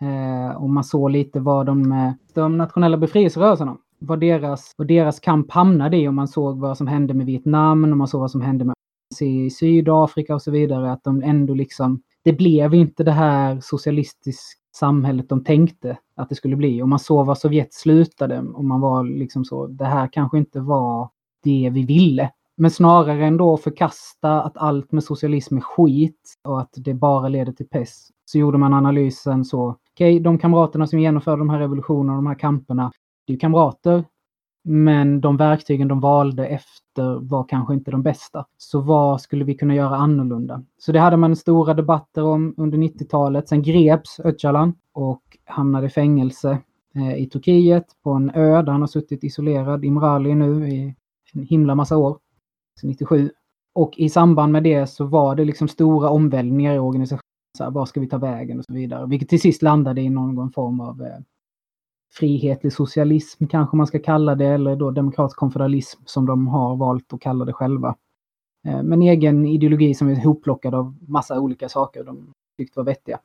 eh, 0.01 0.57
och 0.57 0.69
man 0.69 0.83
såg 0.83 1.11
lite 1.11 1.39
vad 1.39 1.65
de, 1.65 2.13
de 2.33 2.57
nationella 2.57 2.97
befrielserörelserna, 2.97 3.77
vad 4.05 4.19
deras, 4.19 4.71
vad 4.77 4.87
deras 4.87 5.19
kamp 5.19 5.51
hamnade 5.51 5.97
i 5.97 6.07
och 6.07 6.13
man 6.13 6.27
såg 6.27 6.59
vad 6.59 6.77
som 6.77 6.87
hände 6.87 7.13
med 7.13 7.25
Vietnam 7.25 7.83
och 7.83 7.97
man 7.97 8.07
såg 8.07 8.21
vad 8.21 8.31
som 8.31 8.41
hände 8.41 8.65
med 8.65 8.75
i 9.21 9.49
Sydafrika 9.49 10.35
och 10.35 10.41
så 10.41 10.51
vidare, 10.51 10.91
att 10.91 11.03
de 11.03 11.23
ändå 11.23 11.53
liksom, 11.53 12.01
det 12.23 12.33
blev 12.33 12.73
inte 12.73 13.03
det 13.03 13.11
här 13.11 13.59
socialistiska 13.61 14.59
samhället 14.75 15.29
de 15.29 15.43
tänkte 15.43 15.97
att 16.15 16.29
det 16.29 16.35
skulle 16.35 16.55
bli. 16.55 16.81
Och 16.81 16.89
man 16.89 16.99
såg 16.99 17.25
var 17.25 17.35
Sovjet 17.35 17.73
slutade 17.73 18.39
och 18.39 18.65
man 18.65 18.81
var 18.81 19.03
liksom 19.03 19.45
så, 19.45 19.67
det 19.67 19.85
här 19.85 20.09
kanske 20.11 20.37
inte 20.37 20.59
var 20.59 21.09
det 21.43 21.69
vi 21.73 21.85
ville. 21.85 22.31
Men 22.57 22.71
snarare 22.71 23.25
ändå 23.25 23.57
förkasta 23.57 24.41
att 24.41 24.57
allt 24.57 24.91
med 24.91 25.03
socialism 25.03 25.57
är 25.57 25.61
skit 25.61 26.33
och 26.47 26.61
att 26.61 26.73
det 26.75 26.93
bara 26.93 27.29
leder 27.29 27.53
till 27.53 27.67
pest. 27.67 28.09
Så 28.25 28.37
gjorde 28.37 28.57
man 28.57 28.73
analysen 28.73 29.45
så, 29.45 29.75
okej, 29.93 30.13
okay, 30.15 30.19
de 30.19 30.37
kamraterna 30.37 30.87
som 30.87 30.99
genomförde 30.99 31.37
de 31.37 31.49
här 31.49 31.59
revolutionerna, 31.59 32.15
de 32.15 32.27
här 32.27 32.39
kamperna, 32.39 32.91
det 33.25 33.31
är 33.31 33.33
ju 33.33 33.39
kamrater, 33.39 34.03
men 34.67 35.21
de 35.21 35.37
verktygen 35.37 35.87
de 35.87 35.99
valde 35.99 36.47
efter 36.47 37.19
var 37.19 37.43
kanske 37.43 37.73
inte 37.73 37.91
de 37.91 38.03
bästa. 38.03 38.45
Så 38.57 38.81
vad 38.81 39.21
skulle 39.21 39.45
vi 39.45 39.55
kunna 39.55 39.75
göra 39.75 39.95
annorlunda? 39.95 40.63
Så 40.77 40.91
det 40.91 40.99
hade 40.99 41.17
man 41.17 41.35
stora 41.35 41.73
debatter 41.73 42.23
om 42.23 42.53
under 42.57 42.77
90-talet. 42.77 43.49
Sen 43.49 43.61
greps 43.61 44.19
Öcalan 44.19 44.73
och 44.93 45.21
hamnade 45.45 45.87
i 45.87 45.89
fängelse 45.89 46.57
eh, 46.95 47.15
i 47.15 47.29
Turkiet 47.29 47.85
på 48.03 48.11
en 48.11 48.29
ö 48.29 48.61
där 48.61 48.71
han 48.71 48.81
har 48.81 48.87
suttit 48.87 49.23
isolerad 49.23 49.85
Imrali 49.85 50.35
nu 50.35 50.69
i 50.69 50.95
en 51.33 51.43
himla 51.43 51.75
massa 51.75 51.97
år. 51.97 52.17
sen 52.79 52.89
97. 52.89 53.31
Och 53.73 53.93
i 53.97 54.09
samband 54.09 54.51
med 54.51 54.63
det 54.63 54.87
så 54.87 55.05
var 55.05 55.35
det 55.35 55.45
liksom 55.45 55.67
stora 55.67 56.09
omvälvningar 56.09 56.75
i 56.75 56.79
organisationen. 56.79 57.21
Så 57.57 57.63
här, 57.63 57.71
var 57.71 57.85
ska 57.85 57.99
vi 57.99 58.07
ta 58.07 58.17
vägen 58.17 58.59
och 58.59 58.65
så 58.65 58.73
vidare. 58.73 59.07
Vilket 59.07 59.29
till 59.29 59.41
sist 59.41 59.61
landade 59.61 60.01
i 60.01 60.09
någon 60.09 60.51
form 60.51 60.79
av 60.79 61.01
eh, 61.01 61.17
frihetlig 62.13 62.73
socialism 62.73 63.47
kanske 63.47 63.77
man 63.77 63.87
ska 63.87 63.99
kalla 63.99 64.35
det, 64.35 64.45
eller 64.45 64.75
då 64.75 64.91
demokratisk 64.91 65.37
konfederalism 65.37 66.01
som 66.05 66.25
de 66.25 66.47
har 66.47 66.75
valt 66.75 67.13
att 67.13 67.21
kalla 67.21 67.45
det 67.45 67.53
själva. 67.53 67.95
Eh, 68.67 68.83
men 68.83 69.01
egen 69.01 69.45
ideologi 69.45 69.93
som 69.93 70.07
är 70.09 70.15
hopplockad 70.15 70.75
av 70.75 70.95
massa 71.07 71.39
olika 71.39 71.69
saker 71.69 72.03
de 72.03 72.33
tyckte 72.57 72.79
var 72.79 72.85
vettiga. 72.85 73.19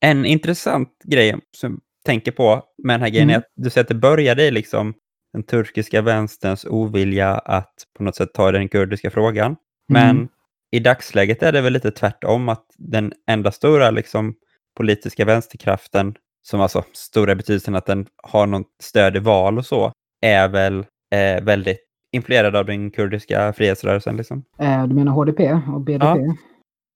En 0.00 0.24
intressant 0.24 0.88
grej 1.04 1.40
som 1.56 1.72
jag 1.72 1.80
tänker 2.04 2.32
på 2.32 2.62
med 2.82 2.94
den 2.94 3.00
här 3.02 3.08
grejen 3.10 3.28
Mm. 3.28 3.34
är 3.34 3.38
att 3.38 3.52
du 3.56 3.70
säger 3.70 3.84
att 3.84 3.88
det 3.88 3.94
började 3.94 4.44
i 4.46 4.50
liksom 4.50 4.94
den 5.32 5.42
turkiska 5.42 6.02
vänsterns 6.02 6.64
ovilja 6.64 7.34
att 7.38 7.74
på 7.96 8.02
något 8.02 8.16
sätt 8.16 8.34
ta 8.34 8.52
den 8.52 8.68
kurdiska 8.68 9.10
frågan. 9.10 9.56
Men 9.88 10.16
Mm. 10.16 10.28
i 10.70 10.78
dagsläget 10.80 11.42
är 11.42 11.52
det 11.52 11.60
väl 11.60 11.72
lite 11.72 11.90
tvärtom 11.90 12.48
att 12.48 12.64
den 12.78 13.12
enda 13.26 13.52
stora 13.52 13.90
liksom, 13.90 14.34
politiska 14.76 15.24
vänsterkraften, 15.24 16.14
som 16.42 16.60
alltså 16.60 16.82
stora 16.92 17.34
betydelsen 17.34 17.74
att 17.76 17.86
den 17.86 18.06
har 18.22 18.46
något 18.46 18.66
stöd 18.82 19.16
i 19.16 19.18
val 19.18 19.58
och 19.58 19.66
så, 19.66 19.92
är 20.20 20.48
väl 20.48 20.78
eh, 21.14 21.44
väldigt 21.44 21.78
influerad 22.12 22.56
av 22.56 22.66
den 22.66 22.90
kurdiska 22.90 23.52
frihetsrörelsen. 23.52 24.16
Liksom. 24.16 24.44
Eh, 24.58 24.86
Du 24.86 24.94
menar 24.94 25.12
HDP 25.12 25.52
och 25.74 25.80
BDP? 25.80 26.18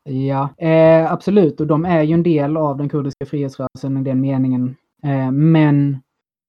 Ja, 0.08 0.48
eh, 0.58 1.12
absolut. 1.12 1.60
Och 1.60 1.66
de 1.66 1.84
är 1.84 2.02
ju 2.02 2.14
en 2.14 2.22
del 2.22 2.56
av 2.56 2.76
den 2.76 2.88
kurdiska 2.88 3.26
frihetsrörelsen 3.26 3.96
i 3.96 4.02
den 4.02 4.20
meningen. 4.20 4.76
Eh, 5.04 5.30
men 5.30 5.98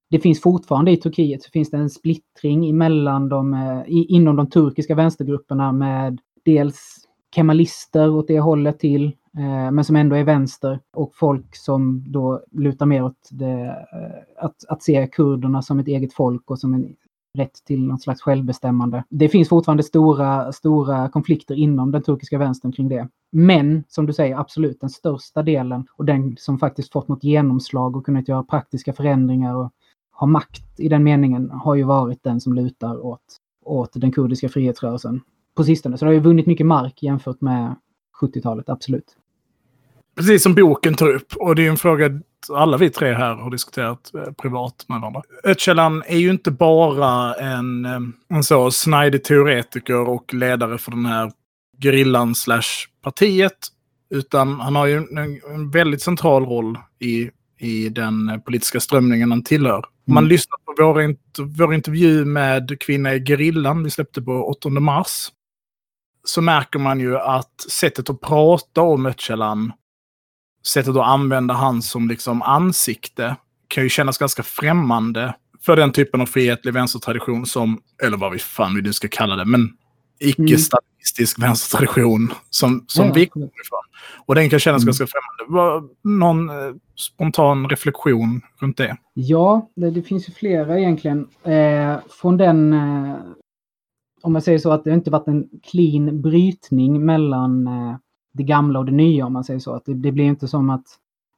det 0.09 0.19
finns 0.19 0.41
fortfarande 0.41 0.91
i 0.91 0.97
Turkiet 0.97 1.43
så 1.43 1.49
finns 1.49 1.69
det 1.71 1.77
en 1.77 1.89
splittring 1.89 2.69
emellan 2.69 3.29
de, 3.29 3.53
eh, 3.53 3.81
inom 3.87 4.35
de 4.35 4.49
turkiska 4.49 4.95
vänstergrupperna 4.95 5.71
med 5.71 6.19
dels 6.45 6.95
kemalister 7.35 8.09
åt 8.09 8.27
det 8.27 8.39
hållet 8.39 8.79
till, 8.79 9.11
Eh, 9.37 9.71
men 9.71 9.83
som 9.83 9.95
ändå 9.95 10.15
är 10.15 10.23
vänster. 10.23 10.79
Och 10.93 11.15
folk 11.15 11.55
som 11.55 12.03
då 12.07 12.41
lutar 12.51 12.85
mer 12.85 13.03
åt 13.03 13.29
det, 13.31 13.85
eh, 13.93 14.45
att, 14.45 14.55
att 14.67 14.83
se 14.83 15.07
kurderna 15.07 15.61
som 15.61 15.79
ett 15.79 15.87
eget 15.87 16.13
folk 16.13 16.51
och 16.51 16.59
som 16.59 16.73
en 16.73 16.95
rätt 17.35 17.65
till 17.65 17.87
något 17.87 18.01
slags 18.01 18.21
självbestämmande. 18.21 19.03
Det 19.09 19.29
finns 19.29 19.49
fortfarande 19.49 19.83
stora, 19.83 20.51
stora 20.51 21.09
konflikter 21.09 21.55
inom 21.55 21.91
den 21.91 22.03
turkiska 22.03 22.37
vänstern 22.37 22.71
kring 22.71 22.89
det. 22.89 23.07
Men 23.31 23.83
som 23.87 24.05
du 24.05 24.13
säger, 24.13 24.37
absolut 24.37 24.81
den 24.81 24.89
största 24.89 25.43
delen 25.43 25.87
och 25.91 26.05
den 26.05 26.35
som 26.39 26.59
faktiskt 26.59 26.91
fått 26.91 27.07
något 27.07 27.23
genomslag 27.23 27.95
och 27.95 28.05
kunnat 28.05 28.27
göra 28.27 28.43
praktiska 28.43 28.93
förändringar 28.93 29.55
och 29.55 29.71
ha 30.11 30.27
makt 30.27 30.79
i 30.79 30.89
den 30.89 31.03
meningen 31.03 31.49
har 31.51 31.75
ju 31.75 31.83
varit 31.83 32.23
den 32.23 32.41
som 32.41 32.53
lutar 32.53 33.05
åt, 33.05 33.37
åt 33.65 33.91
den 33.93 34.11
kurdiska 34.11 34.49
frihetsrörelsen 34.49 35.21
på 35.55 35.63
sistone. 35.63 35.97
Så 35.97 36.05
det 36.05 36.09
har 36.09 36.13
ju 36.13 36.19
vunnit 36.19 36.45
mycket 36.45 36.65
mark 36.65 37.03
jämfört 37.03 37.41
med 37.41 37.75
70-talet, 38.21 38.69
absolut. 38.69 39.17
Precis 40.15 40.43
som 40.43 40.55
boken 40.55 40.95
tar 40.95 41.09
upp. 41.09 41.33
Och 41.35 41.55
det 41.55 41.65
är 41.65 41.69
en 41.69 41.77
fråga 41.77 42.09
alla 42.53 42.77
vi 42.77 42.89
tre 42.89 43.13
här 43.13 43.35
har 43.35 43.51
diskuterat 43.51 44.11
eh, 44.15 44.33
privat 44.33 44.85
med 44.87 44.99
varandra. 45.01 45.21
Öcalan 45.43 46.03
är 46.07 46.17
ju 46.17 46.29
inte 46.29 46.51
bara 46.51 47.33
en, 47.35 47.85
eh, 47.85 47.99
en 48.29 48.43
så 48.43 48.71
snajdig 48.71 49.23
teoretiker 49.23 50.09
och 50.09 50.33
ledare 50.33 50.77
för 50.77 50.91
den 50.91 51.05
här 51.05 51.31
gerillan 51.81 52.35
slash 52.35 52.87
partiet. 53.03 53.57
Utan 54.09 54.59
han 54.59 54.75
har 54.75 54.85
ju 54.85 54.97
en, 54.97 55.41
en 55.53 55.69
väldigt 55.71 56.01
central 56.01 56.45
roll 56.45 56.77
i, 56.99 57.29
i 57.59 57.89
den 57.89 58.41
politiska 58.45 58.79
strömningen 58.79 59.31
han 59.31 59.43
tillhör. 59.43 59.85
Om 60.07 60.13
man 60.13 60.23
Mm. 60.23 60.29
lyssnar 60.29 60.57
på 60.57 60.83
vår, 60.83 61.15
vår 61.57 61.73
intervju 61.73 62.25
med 62.25 62.79
Kvinna 62.79 63.13
i 63.13 63.25
gerillan 63.25 63.83
vi 63.83 63.89
släppte 63.89 64.21
på 64.21 64.31
8 64.49 64.69
mars. 64.69 65.27
Så 66.23 66.41
märker 66.41 66.79
man 66.79 66.99
ju 66.99 67.17
att 67.17 67.61
sättet 67.69 68.09
att 68.09 68.21
prata 68.21 68.81
om 68.81 69.05
Öcalan 69.05 69.73
sättet 70.67 70.95
att 70.95 71.07
använda 71.07 71.53
han 71.53 71.81
som 71.81 72.07
liksom 72.07 72.41
ansikte 72.41 73.35
kan 73.67 73.83
ju 73.83 73.89
kännas 73.89 74.17
ganska 74.17 74.43
främmande 74.43 75.35
för 75.65 75.75
den 75.75 75.91
typen 75.91 76.21
av 76.21 76.25
frihetlig 76.25 76.73
vänstertradition 76.73 77.45
som, 77.45 77.79
eller 78.03 78.17
vad 78.17 78.31
vi 78.31 78.39
fan 78.39 78.75
vi 78.75 78.81
nu 78.81 78.93
ska 78.93 79.07
kalla 79.11 79.35
det, 79.35 79.45
men 79.45 79.69
icke-stalinistisk 80.19 81.39
vänstertradition 81.41 82.33
som, 82.49 82.85
som 82.87 83.05
Ja, 83.05 83.13
vi 83.13 83.25
kommer 83.25 83.45
ifrån. 83.45 83.79
Och 84.25 84.35
den 84.35 84.49
kan 84.49 84.59
kännas 84.59 84.81
Mm. 84.81 84.85
ganska 84.87 85.07
främmande. 85.07 85.45
Vad- 85.63 85.89
Någon 86.19 86.49
eh, 86.49 86.75
spontan 86.95 87.69
reflektion 87.69 88.41
runt 88.61 88.77
det? 88.77 88.97
Ja, 89.13 89.69
det, 89.75 89.91
det 89.91 90.01
finns 90.03 90.29
ju 90.29 90.33
flera 90.33 90.79
egentligen. 90.79 91.27
Eh, 91.43 91.97
från 92.21 92.37
den, 92.37 92.73
eh, 92.73 93.15
om 94.21 94.33
man 94.33 94.41
säger 94.41 94.59
så, 94.59 94.71
att 94.71 94.83
det 94.83 94.93
inte 94.93 95.11
varit 95.11 95.27
en 95.27 95.45
clean 95.71 96.21
brytning 96.21 97.05
mellan 97.05 97.67
eh, 97.67 97.95
det 98.35 98.43
gamla 98.43 98.79
och 98.79 98.85
det 98.85 98.91
nya, 98.91 99.25
om 99.25 99.33
man 99.33 99.43
säger 99.43 99.59
så. 99.59 99.73
Att 99.73 99.85
det, 99.85 99.93
det 99.93 100.11
blir 100.11 100.25
inte 100.25 100.47
som 100.47 100.69
att 100.69 100.85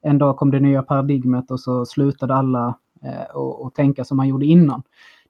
en 0.01 0.17
dag 0.17 0.37
kom 0.37 0.51
det 0.51 0.59
nya 0.59 0.83
paradigmet 0.83 1.51
och 1.51 1.59
så 1.59 1.85
slutade 1.85 2.35
alla 2.35 2.77
eh, 3.03 3.35
och, 3.35 3.61
och 3.61 3.73
tänka 3.73 4.03
som 4.03 4.17
man 4.17 4.27
gjorde 4.27 4.45
innan. 4.45 4.83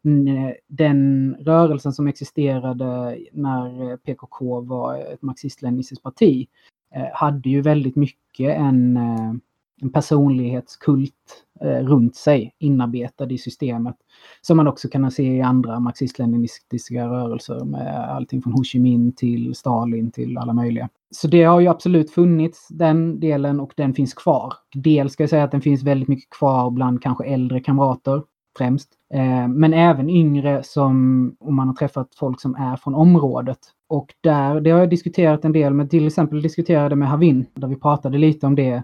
Eh, 0.05 0.53
den 0.67 1.35
rörelsen 1.39 1.93
som 1.93 2.07
existerade 2.07 3.17
när 3.31 3.91
eh, 3.91 3.97
PKK 3.97 4.61
var 4.61 4.97
ett 4.97 5.21
marxist-leninistiskt 5.21 6.03
parti 6.03 6.47
eh, 6.95 7.07
hade 7.13 7.49
ju 7.49 7.61
väldigt 7.61 7.95
mycket 7.95 8.57
en, 8.57 8.97
eh, 8.97 9.33
en 9.81 9.91
personlighetskult 9.91 11.13
eh, 11.61 11.85
runt 11.85 12.15
sig 12.15 12.55
inarbetad 12.59 13.31
i 13.31 13.37
systemet. 13.37 13.95
Som 14.41 14.57
man 14.57 14.67
också 14.67 14.89
kan 14.89 15.11
se 15.11 15.23
i 15.23 15.41
andra 15.41 15.79
marxist-leninistiska 15.79 17.07
rörelser 17.07 17.65
med 17.65 18.09
allting 18.09 18.41
från 18.41 18.53
Ho 18.53 18.63
Chi 18.63 18.79
Minh 18.79 19.11
till 19.11 19.55
Stalin 19.55 20.11
till 20.11 20.37
alla 20.37 20.53
möjliga. 20.53 20.89
Så 21.11 21.27
det 21.27 21.43
har 21.43 21.59
ju 21.59 21.67
absolut 21.67 22.11
funnits 22.11 22.67
den 22.69 23.19
delen 23.19 23.59
och 23.59 23.73
den 23.75 23.93
finns 23.93 24.13
kvar. 24.13 24.53
Dels 24.73 25.13
ska 25.13 25.23
jag 25.23 25.29
säga 25.29 25.43
att 25.43 25.51
den 25.51 25.61
finns 25.61 25.83
väldigt 25.83 26.09
mycket 26.09 26.29
kvar 26.29 26.69
bland 26.69 27.01
kanske 27.01 27.25
äldre 27.25 27.59
kamrater 27.59 28.23
främst. 28.57 28.89
Eh, 29.13 29.47
men 29.47 29.73
även 29.73 30.09
yngre 30.09 30.63
som, 30.63 31.35
om 31.39 31.55
man 31.55 31.67
har 31.67 31.75
träffat 31.75 32.15
folk 32.15 32.41
som 32.41 32.55
är 32.55 32.75
från 32.75 32.95
området. 32.95 33.59
Och 33.89 34.13
där, 34.21 34.61
det 34.61 34.69
har 34.69 34.79
jag 34.79 34.89
diskuterat 34.89 35.45
en 35.45 35.51
del 35.51 35.73
med, 35.73 35.89
till 35.89 36.07
exempel 36.07 36.41
diskuterade 36.41 36.95
med 36.95 37.09
Havin, 37.09 37.45
där 37.53 37.67
vi 37.67 37.75
pratade 37.75 38.17
lite 38.17 38.47
om 38.47 38.55
det 38.55 38.83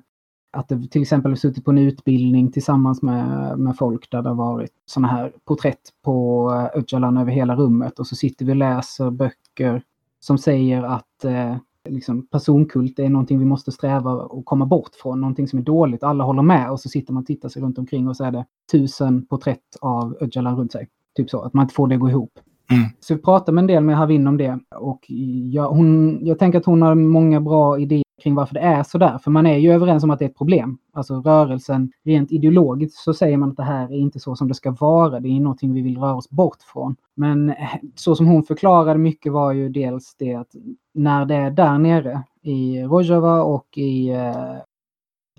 att 0.54 0.70
det 0.70 0.88
till 0.88 1.02
exempel 1.02 1.38
suttit 1.38 1.66
på 1.66 1.72
en 1.72 1.78
utbildning 1.78 2.52
tillsammans 2.52 3.02
med, 3.02 3.60
med 3.60 3.78
folk 3.78 4.12
där 4.12 4.22
det 4.22 4.30
har 4.30 4.36
varit 4.36 4.72
sådana 4.86 5.08
här 5.08 5.34
porträtt 5.46 5.82
på 6.04 6.50
eh, 6.52 6.80
Öcalan 6.80 7.18
över 7.18 7.32
hela 7.32 7.56
rummet 7.56 8.00
och 8.00 8.08
så 8.08 8.16
sitter 8.16 8.46
vi 8.46 8.52
och 8.52 8.56
läser 8.56 9.10
böcker 9.10 9.84
som 10.20 10.38
säger 10.38 10.84
att 10.84 11.26
eh, 11.26 11.56
liksom, 11.90 12.28
personkult 12.28 13.00
är 13.00 13.10
någonting 13.10 13.40
vi 13.40 13.46
måste 13.46 13.72
sträva 13.72 14.12
och 14.12 14.46
komma 14.46 14.66
bort 14.66 14.96
från, 15.02 15.22
någonting 15.22 15.48
som 15.48 15.60
är 15.60 15.64
dåligt. 15.64 16.04
Alla 16.04 16.24
håller 16.24 16.42
med 16.42 16.72
och 16.72 16.80
så 16.80 16.90
sitter 16.90 17.14
man 17.14 17.22
och 17.22 17.28
tittar 17.28 17.50
sig 17.50 17.62
runt 17.62 17.78
omkring 17.78 18.08
och 18.08 18.18
så 18.18 18.24
är 18.24 18.32
det 18.32 18.46
tusen 18.72 19.26
porträtt 19.26 19.78
av 19.82 20.18
Öcalan 20.22 20.58
runt 20.58 20.72
sig. 20.72 20.90
Typ 21.16 21.30
så, 21.30 21.42
att 21.42 21.54
man 21.54 21.64
inte 21.64 21.74
får 21.74 21.88
det 21.88 21.96
att 21.96 22.02
gå 22.02 22.10
ihop. 22.10 22.40
Mm. 22.72 22.84
Så 23.00 23.16
vi 23.16 23.22
pratade 23.22 23.56
med 23.56 23.62
en 23.62 23.68
del 23.68 23.84
med 23.84 23.98
Havin 23.98 24.28
om 24.28 24.38
det 24.38 24.60
och 24.76 25.06
jag, 25.52 25.70
hon, 25.70 26.20
jag 26.26 26.40
tänker 26.40 26.60
att 26.60 26.66
hon 26.66 26.82
har 26.82 26.96
många 26.96 27.42
bra 27.42 27.80
idéer 27.80 28.03
kring 28.24 28.36
varför 28.36 28.54
det 28.54 28.60
är 28.60 28.84
så 28.84 28.98
där. 28.98 29.18
För 29.18 29.32
man 29.32 29.46
är 29.46 29.58
ju 29.58 29.72
överens 29.72 30.04
om 30.04 30.12
att 30.12 30.20
det 30.20 30.26
är 30.26 30.30
ett 30.30 30.38
problem. 30.38 30.78
Alltså 30.94 31.22
rörelsen, 31.22 31.92
rent 32.04 32.32
ideologiskt 32.32 32.98
så 32.98 33.14
säger 33.14 33.38
man 33.38 33.50
att 33.50 33.58
det 33.58 33.64
här 33.64 33.84
är 33.86 33.98
inte 33.98 34.20
så 34.20 34.36
som 34.36 34.48
det 34.48 34.54
ska 34.54 34.72
vara. 34.72 35.20
Det 35.20 35.30
är 35.30 35.40
någonting 35.40 35.74
vi 35.74 35.82
vill 35.82 35.98
röra 35.98 36.16
oss 36.16 36.30
bort 36.30 36.62
från. 36.62 36.96
Men 37.16 37.50
eh, 37.50 37.56
så 37.96 38.16
som 38.16 38.26
hon 38.26 38.44
förklarade 38.44 39.00
mycket 39.00 39.32
var 39.32 39.52
ju 39.52 39.70
dels 39.70 40.16
det 40.20 40.34
att 40.34 40.56
när 40.94 41.26
det 41.26 41.36
är 41.36 41.52
där 41.52 41.78
nere 41.78 42.24
i 42.42 42.84
Rojava 42.84 43.44
och 43.44 43.78
i 43.78 44.10
eh, 44.10 44.56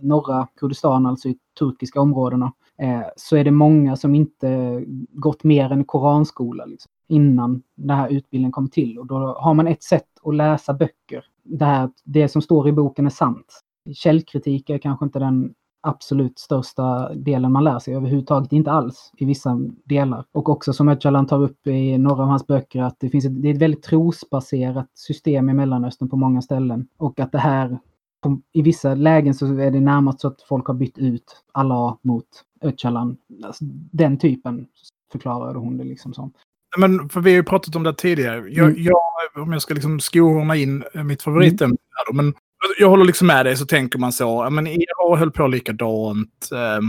norra 0.00 0.48
Kurdistan, 0.56 1.06
alltså 1.06 1.28
i 1.28 1.38
turkiska 1.58 2.00
områdena, 2.00 2.52
eh, 2.78 3.02
så 3.16 3.36
är 3.36 3.44
det 3.44 3.50
många 3.50 3.96
som 3.96 4.14
inte 4.14 4.82
gått 5.12 5.44
mer 5.44 5.72
än 5.72 5.84
koranskola 5.84 6.64
liksom, 6.64 6.90
innan 7.08 7.62
den 7.74 7.96
här 7.96 8.08
utbildningen 8.08 8.52
kom 8.52 8.68
till. 8.68 8.98
Och 8.98 9.06
då 9.06 9.14
har 9.38 9.54
man 9.54 9.66
ett 9.66 9.82
sätt 9.82 10.08
att 10.22 10.34
läsa 10.34 10.74
böcker. 10.74 11.24
Det, 11.44 11.64
här, 11.64 11.90
det 12.04 12.28
som 12.28 12.42
står 12.42 12.68
i 12.68 12.72
boken 12.72 13.06
är 13.06 13.10
sant. 13.10 13.60
Källkritik 13.94 14.70
är 14.70 14.78
kanske 14.78 15.04
inte 15.04 15.18
den 15.18 15.54
absolut 15.84 16.38
största 16.38 17.14
delen 17.14 17.52
man 17.52 17.64
lär 17.64 17.78
sig 17.78 17.94
överhuvudtaget, 17.94 18.52
inte 18.52 18.70
alls 18.70 19.12
i 19.16 19.24
vissa 19.24 19.60
delar. 19.84 20.24
Och 20.32 20.48
också 20.48 20.72
som 20.72 20.88
Öcalan 20.88 21.26
tar 21.26 21.42
upp 21.42 21.66
i 21.66 21.98
några 21.98 22.22
av 22.22 22.28
hans 22.28 22.46
böcker 22.46 22.82
att 22.82 22.96
det 23.00 23.10
finns 23.10 23.24
ett, 23.24 23.42
det 23.42 23.48
är 23.48 23.54
ett 23.54 23.62
väldigt 23.62 23.82
trosbaserat 23.82 24.90
system 24.94 25.50
i 25.50 25.54
Mellanöstern 25.54 26.08
på 26.08 26.16
många 26.16 26.42
ställen. 26.42 26.88
Och 26.96 27.20
att 27.20 27.32
det 27.32 27.38
här 27.38 27.78
på, 28.20 28.40
i 28.52 28.62
vissa 28.62 28.94
lägen 28.94 29.34
så 29.34 29.46
är 29.46 29.70
det 29.70 29.80
närmast 29.80 30.20
så 30.20 30.28
att 30.28 30.42
folk 30.42 30.66
har 30.66 30.74
bytt 30.74 30.98
ut 30.98 31.44
Allah 31.52 31.96
mot 32.02 32.26
Öcalan. 32.60 33.16
Alltså, 33.44 33.64
den 33.92 34.18
typen 34.18 34.66
förklarade 35.12 35.58
hon 35.58 35.76
det 35.76 35.84
liksom 35.84 36.14
som. 36.14 36.32
Men 36.78 37.08
för 37.08 37.20
vi 37.20 37.30
har 37.30 37.36
ju 37.36 37.42
pratat 37.42 37.76
om 37.76 37.82
det 37.82 37.94
tidigare. 37.94 38.36
Jag, 38.50 38.68
Mm. 38.70 38.82
jag, 38.82 38.96
om 39.42 39.52
jag 39.52 39.62
ska 39.62 39.74
liksom 39.74 40.00
skohorna 40.00 40.56
in 40.56 40.84
eh, 40.94 41.04
mitt 41.04 41.22
favoritämne 41.22 41.76
då, 42.06 42.12
men 42.12 42.34
jag 42.78 42.88
håller 42.90 43.04
liksom 43.04 43.26
med 43.26 43.46
dig 43.46 43.56
så 43.56 43.66
tänker 43.66 43.98
man 43.98 44.12
så, 44.12 44.50
men 44.50 44.66
ERA 44.66 45.16
höll 45.16 45.30
på 45.30 45.46
likadant. 45.46 46.48
Eh, 46.52 46.80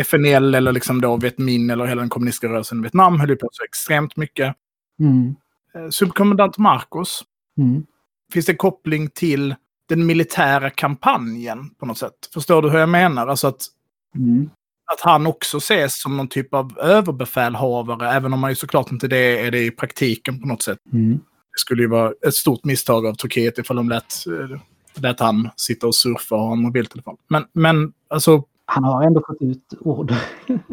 FNL 0.00 0.54
eller 0.54 0.72
liksom 0.72 1.00
då 1.00 1.16
Vietmin 1.16 1.70
eller 1.70 1.84
hela 1.84 2.00
den 2.00 2.08
kommunistiska 2.08 2.48
rörelsen 2.48 2.78
i 2.78 2.82
Vietnam 2.82 3.20
höll 3.20 3.28
ju 3.30 3.36
på 3.36 3.48
så 3.52 3.64
extremt 3.64 4.16
mycket. 4.16 4.54
Mm. 5.00 5.34
Eh, 5.74 5.88
subkommendant 5.90 6.58
Marcos, 6.58 7.24
Mm. 7.58 7.82
finns 8.32 8.46
det 8.46 8.54
koppling 8.54 9.08
till 9.08 9.54
den 9.88 10.06
militära 10.06 10.70
kampanjen 10.70 11.70
på 11.70 11.86
något 11.86 11.98
sätt? 11.98 12.12
Förstår 12.34 12.62
du 12.62 12.70
hur 12.70 12.78
jag 12.78 12.88
menar? 12.88 13.26
Alltså 13.26 13.46
att, 13.46 13.62
Mm. 14.16 14.50
Att 14.92 15.00
han 15.00 15.26
också 15.26 15.56
ses 15.56 16.00
som 16.00 16.16
någon 16.16 16.28
typ 16.28 16.54
av 16.54 16.78
överbefälhavare, 16.78 18.10
även 18.10 18.32
om 18.32 18.40
man 18.40 18.50
ju 18.50 18.54
såklart 18.54 18.92
inte 18.92 19.08
det 19.08 19.46
är 19.46 19.50
det 19.50 19.64
i 19.64 19.70
praktiken 19.70 20.40
på 20.40 20.46
något 20.46 20.62
sätt. 20.62 20.78
Mm. 20.92 21.12
Det 21.52 21.58
skulle 21.58 21.82
ju 21.82 21.88
vara 21.88 22.12
ett 22.26 22.34
stort 22.34 22.64
misstag 22.64 23.06
av 23.06 23.14
Turkiet 23.14 23.58
ifall 23.58 23.76
de 23.76 23.88
lät, 23.88 24.14
eh, 24.26 24.58
lät 25.02 25.20
han 25.20 25.48
sitta 25.56 25.86
och 25.86 25.94
surfa 25.94 26.34
och 26.34 26.40
ha 26.40 26.52
en 26.52 26.62
mobiltelefon. 26.62 27.16
Men, 27.28 27.44
men 27.52 27.92
alltså, 28.08 28.44
Han 28.64 28.84
har 28.84 29.02
ändå 29.02 29.22
fått 29.26 29.42
ut 29.42 29.74
ord. 29.80 30.14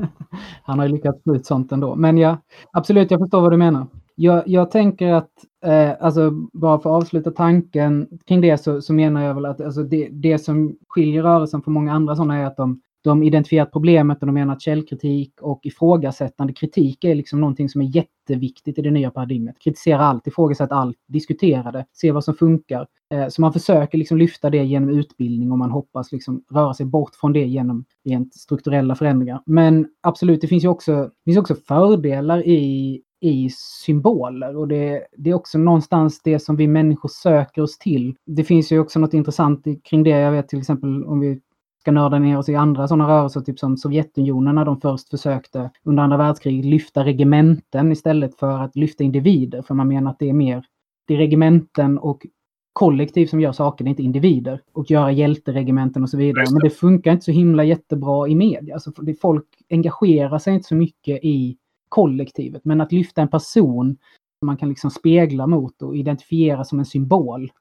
Han 0.64 0.80
har 0.80 0.86
ju 0.86 0.92
lyckats 0.92 1.24
få 1.24 1.36
ut 1.36 1.46
sånt 1.46 1.72
ändå. 1.72 1.96
Men 1.96 2.18
ja, 2.18 2.38
absolut, 2.72 3.12
jag 3.12 3.20
förstår 3.20 3.42
vad 3.42 3.52
du 3.52 3.58
menar. 3.58 3.88
Jag, 4.16 4.48
jag 4.48 4.72
tänker 4.72 5.14
att, 5.14 5.30
eh, 5.66 5.92
alltså 6.00 6.32
bara 6.54 6.80
för 6.80 6.90
att 6.90 7.04
avsluta 7.04 7.32
tanken 7.32 8.08
kring 8.28 8.42
det 8.42 8.58
så, 8.58 8.82
så 8.82 8.94
menar 8.94 9.24
jag 9.24 9.34
väl 9.34 9.46
att 9.46 9.62
alltså, 9.62 9.84
det, 9.84 10.10
det 10.12 10.40
som 10.40 10.76
skiljer 10.88 11.24
rörelsen 11.24 11.62
från 11.62 11.74
många 11.74 11.94
andra 11.94 12.16
sådana 12.16 12.38
är 12.38 12.46
att 12.46 12.58
de, 12.58 12.82
de 13.03 13.24
identifierat 13.24 13.72
problemet 13.72 14.20
och 14.22 14.27
de 14.27 14.34
menar 14.34 14.53
att 14.53 14.62
källkritik 14.62 15.41
och 15.41 15.60
ifrågasättande 15.63 16.53
kritik 16.53 17.03
är 17.03 17.15
liksom 17.15 17.39
någonting 17.39 17.70
som 17.70 17.82
är 17.82 17.86
jätteviktigt 17.86 18.77
i 18.79 18.82
det 18.82 18.91
nya 18.91 19.12
paradigmet. 19.12 19.60
Kritisera 19.60 20.00
allt, 20.00 20.27
ifrågasätt 20.27 20.72
allt, 20.72 20.98
diskutera 21.08 21.72
det, 21.72 21.86
se 21.94 22.12
vad 22.12 22.24
som 22.24 22.34
funkar. 22.34 22.88
Eh, 23.13 23.27
så 23.27 23.41
man 23.41 23.53
försöker 23.53 23.98
liksom 23.98 24.18
lyfta 24.18 24.50
det 24.50 24.63
genom 24.63 24.89
utbildning 24.89 25.51
och 25.51 25.58
man 25.58 25.72
hoppas 25.72 26.12
liksom 26.12 26.44
röra 26.51 26.74
sig 26.74 26.86
bort 26.86 27.15
från 27.15 27.34
det 27.34 27.46
genom 27.46 27.86
rent 28.06 28.34
strukturella 28.34 28.96
förändringar. 28.96 29.41
Men 29.46 29.88
absolut, 30.01 30.41
det 30.41 30.48
finns 30.48 30.63
ju 30.63 30.68
också, 30.68 30.91
det 30.96 31.32
finns 31.32 31.38
också 31.38 31.56
fördelar 31.56 32.48
i, 32.48 33.01
i 33.22 33.50
symboler 33.86 34.58
och 34.58 34.68
det, 34.68 35.08
det 35.18 35.29
är 35.29 35.34
också 35.34 35.58
någonstans 35.58 36.22
det 36.24 36.39
som 36.39 36.56
vi 36.56 36.68
människor 36.68 37.10
söker 37.10 37.62
oss 37.62 37.77
till. 37.77 38.15
Det 38.25 38.44
finns 38.44 38.72
ju 38.72 38.79
också 38.79 39.00
något 39.00 39.13
intressant 39.13 39.65
kring 39.84 40.03
det. 40.03 40.10
Jag 40.10 40.32
vet 40.32 40.48
till 40.48 40.60
exempel 40.60 41.03
om 41.03 41.20
vi 41.20 41.39
ska 41.80 41.92
nörda 41.92 42.20
ner 42.20 42.38
oss 42.38 42.50
i 42.50 42.56
andra 42.56 42.88
sådana 42.88 43.08
rörelser, 43.08 43.42
typ 43.42 43.60
som 43.60 43.78
Sovjetunionen 43.78 44.56
när 44.56 44.66
de 44.66 44.82
först 44.82 45.10
försökte 45.10 45.70
under 45.84 46.04
andra 46.04 46.18
världskriget 46.18 46.66
lyfta 46.66 47.06
regementen 47.06 47.92
istället 47.92 48.36
för 48.36 48.64
att 48.64 48.76
lyfta 48.76 49.04
individer. 49.04 49.62
För 49.62 49.74
man 49.74 49.88
menar 49.88 50.12
att 50.12 50.20
det 50.20 50.30
är 50.30 50.34
mer, 50.34 50.66
det 51.08 51.14
är 51.14 51.18
regementen 51.18 51.98
och 51.98 52.26
kollektiv 52.74 53.28
som 53.28 53.42
gör 53.42 53.52
saker, 53.52 53.84
det 53.84 53.88
är 53.88 53.90
inte 53.90 54.04
individer. 54.04 54.62
Och 54.74 54.92
göra 54.92 55.12
hjälteregementen 55.12 56.04
och 56.04 56.10
så 56.10 56.18
vidare. 56.18 56.46
Men 56.52 56.60
det 56.64 56.70
funkar 56.70 57.12
inte 57.12 57.26
så 57.26 57.32
himla 57.32 57.64
jättebra 57.64 58.28
i 58.28 58.36
media. 58.36 58.74
Alltså, 58.74 58.92
folk 59.22 59.48
engagerar 59.70 60.40
sig 60.40 60.54
inte 60.54 60.68
så 60.68 60.76
mycket 60.76 61.20
i 61.24 61.58
kollektivet. 61.90 62.66
Men 62.66 62.82
att 62.82 62.92
lyfta 62.92 63.22
en 63.22 63.28
person 63.28 63.98
som 64.40 64.46
man 64.46 64.58
kan 64.58 64.70
liksom 64.70 64.92
spegla 64.92 65.48
mot 65.48 65.82
och 65.82 65.98
identifiera 65.98 66.64
som 66.64 66.80
en 66.80 66.86
symbol 66.86 67.52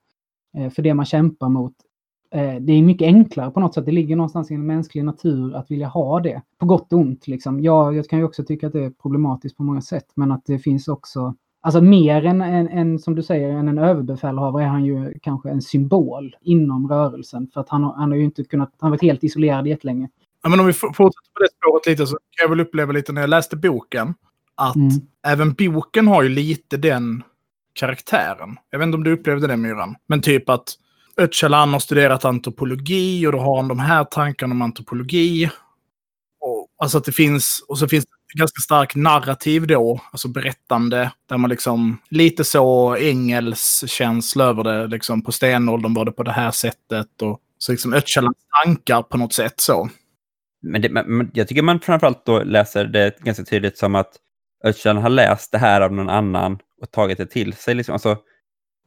eh, 0.56 0.70
för 0.70 0.82
det 0.82 0.94
man 0.94 1.06
kämpar 1.06 1.48
mot. 1.48 1.74
Eh, 2.34 2.54
det 2.60 2.72
är 2.72 2.82
mycket 2.82 3.06
enklare 3.06 3.50
på 3.50 3.60
något 3.60 3.74
sätt. 3.74 3.86
Det 3.86 3.92
ligger 3.92 4.16
någonstans 4.16 4.50
i 4.50 4.54
en 4.54 4.66
mänsklig 4.66 5.04
natur 5.04 5.54
att 5.54 5.70
vilja 5.70 5.88
ha 5.88 6.20
det. 6.20 6.42
På 6.58 6.66
gott 6.66 6.92
och 6.92 6.98
ont. 6.98 7.26
Liksom. 7.28 7.60
Jag, 7.62 7.96
jag 7.96 8.08
kan 8.08 8.18
ju 8.18 8.24
också 8.24 8.44
tycka 8.44 8.66
att 8.66 8.72
det 8.72 8.84
är 8.84 8.90
problematiskt 8.90 9.56
på 9.56 9.62
många 9.62 9.80
sätt. 9.80 10.06
Men 10.14 10.32
att 10.32 10.42
det 10.46 10.58
finns 10.58 10.88
också 10.88 11.34
Alltså 11.60 11.80
mer 11.80 12.24
än, 12.24 12.40
än, 12.40 12.68
än 12.68 12.98
som 12.98 13.14
du 13.14 13.22
säger, 13.22 13.48
än 13.50 13.68
en 13.68 13.78
överbefälhavare 13.78 14.64
är 14.64 14.68
han 14.68 14.84
ju 14.84 15.18
kanske 15.22 15.50
en 15.50 15.62
symbol 15.62 16.36
inom 16.40 16.88
rörelsen. 16.88 17.48
För 17.54 17.60
att 17.60 17.68
han, 17.68 17.84
har- 17.84 17.94
han 17.94 18.10
har 18.10 18.16
ju 18.18 18.24
inte 18.24 18.44
kunnat, 18.44 18.68
han 18.78 18.86
har 18.86 18.90
varit 18.90 19.02
helt 19.02 19.24
isolerad 19.24 19.66
jättelänge. 19.66 20.08
ja, 20.42 20.48
men 20.50 20.60
om 20.60 20.66
vi 20.66 20.72
fortsätter 20.72 21.32
på 21.34 21.40
det 21.42 21.48
spåret 21.62 21.86
lite 21.86 22.06
så 22.06 22.12
kan 22.12 22.44
jag 22.44 22.48
väl 22.48 22.60
uppleva 22.60 22.92
lite 22.92 23.12
när 23.12 23.20
jag 23.20 23.30
läste 23.30 23.56
boken 23.56 24.14
att 24.54 24.76
Mm. 24.76 24.88
även 25.26 25.52
boken 25.54 26.08
har 26.08 26.22
ju 26.22 26.28
lite 26.28 26.76
den 26.76 27.22
karaktären. 27.72 28.56
Jag 28.70 28.78
vet 28.78 28.86
inte 28.86 28.96
om 28.96 29.04
du 29.04 29.12
upplevde 29.12 29.46
det 29.46 29.56
Myran. 29.56 29.94
Men 30.06 30.20
typ 30.20 30.48
att 30.48 30.74
Öcalan 31.18 31.72
har 31.72 31.80
studerat 31.80 32.24
antropologi 32.24 33.26
och 33.26 33.32
då 33.32 33.38
har 33.38 33.56
han 33.56 33.68
de 33.68 33.78
här 33.78 34.04
tankarna 34.04 34.52
om 34.52 34.62
antropologi. 34.62 35.50
Och, 36.40 36.68
alltså 36.78 36.98
att 36.98 37.04
det 37.04 37.12
finns, 37.12 37.64
och 37.68 37.78
så 37.78 37.88
finns 37.88 38.04
det 38.04 38.10
en 38.34 38.38
ganska 38.38 38.60
stark 38.60 38.94
narrativ 38.94 39.66
då, 39.66 40.00
alltså 40.12 40.28
berättande, 40.28 41.12
där 41.28 41.38
man 41.38 41.50
liksom 41.50 41.98
lite 42.08 42.44
så 42.44 42.94
Engels 42.94 43.84
känsla 43.86 44.44
över 44.44 44.64
det, 44.64 44.86
liksom 44.86 45.22
på 45.22 45.32
stenåldern 45.32 45.94
var 45.94 46.04
det 46.04 46.12
på 46.12 46.22
det 46.22 46.32
här 46.32 46.50
sättet 46.50 47.22
och 47.22 47.40
så 47.58 47.72
liksom 47.72 47.92
Öcalans 47.92 48.36
tankar 48.64 49.02
på 49.02 49.16
något 49.16 49.32
sätt 49.32 49.60
så. 49.60 49.88
Men, 50.62 50.82
det, 50.82 50.88
men 50.88 51.30
jag 51.34 51.48
tycker 51.48 51.62
man 51.62 51.80
framförallt 51.80 52.26
då 52.26 52.42
läser 52.42 52.84
det 52.84 53.18
ganska 53.20 53.44
tydligt 53.44 53.78
som 53.78 53.94
att 53.94 54.12
Öcalan 54.64 55.02
har 55.02 55.10
läst 55.10 55.52
det 55.52 55.58
här 55.58 55.80
av 55.80 55.92
någon 55.92 56.08
annan 56.08 56.58
och 56.82 56.90
tagit 56.90 57.18
det 57.18 57.26
till 57.26 57.52
sig. 57.52 57.74
Liksom. 57.74 57.92
Alltså, 57.92 58.16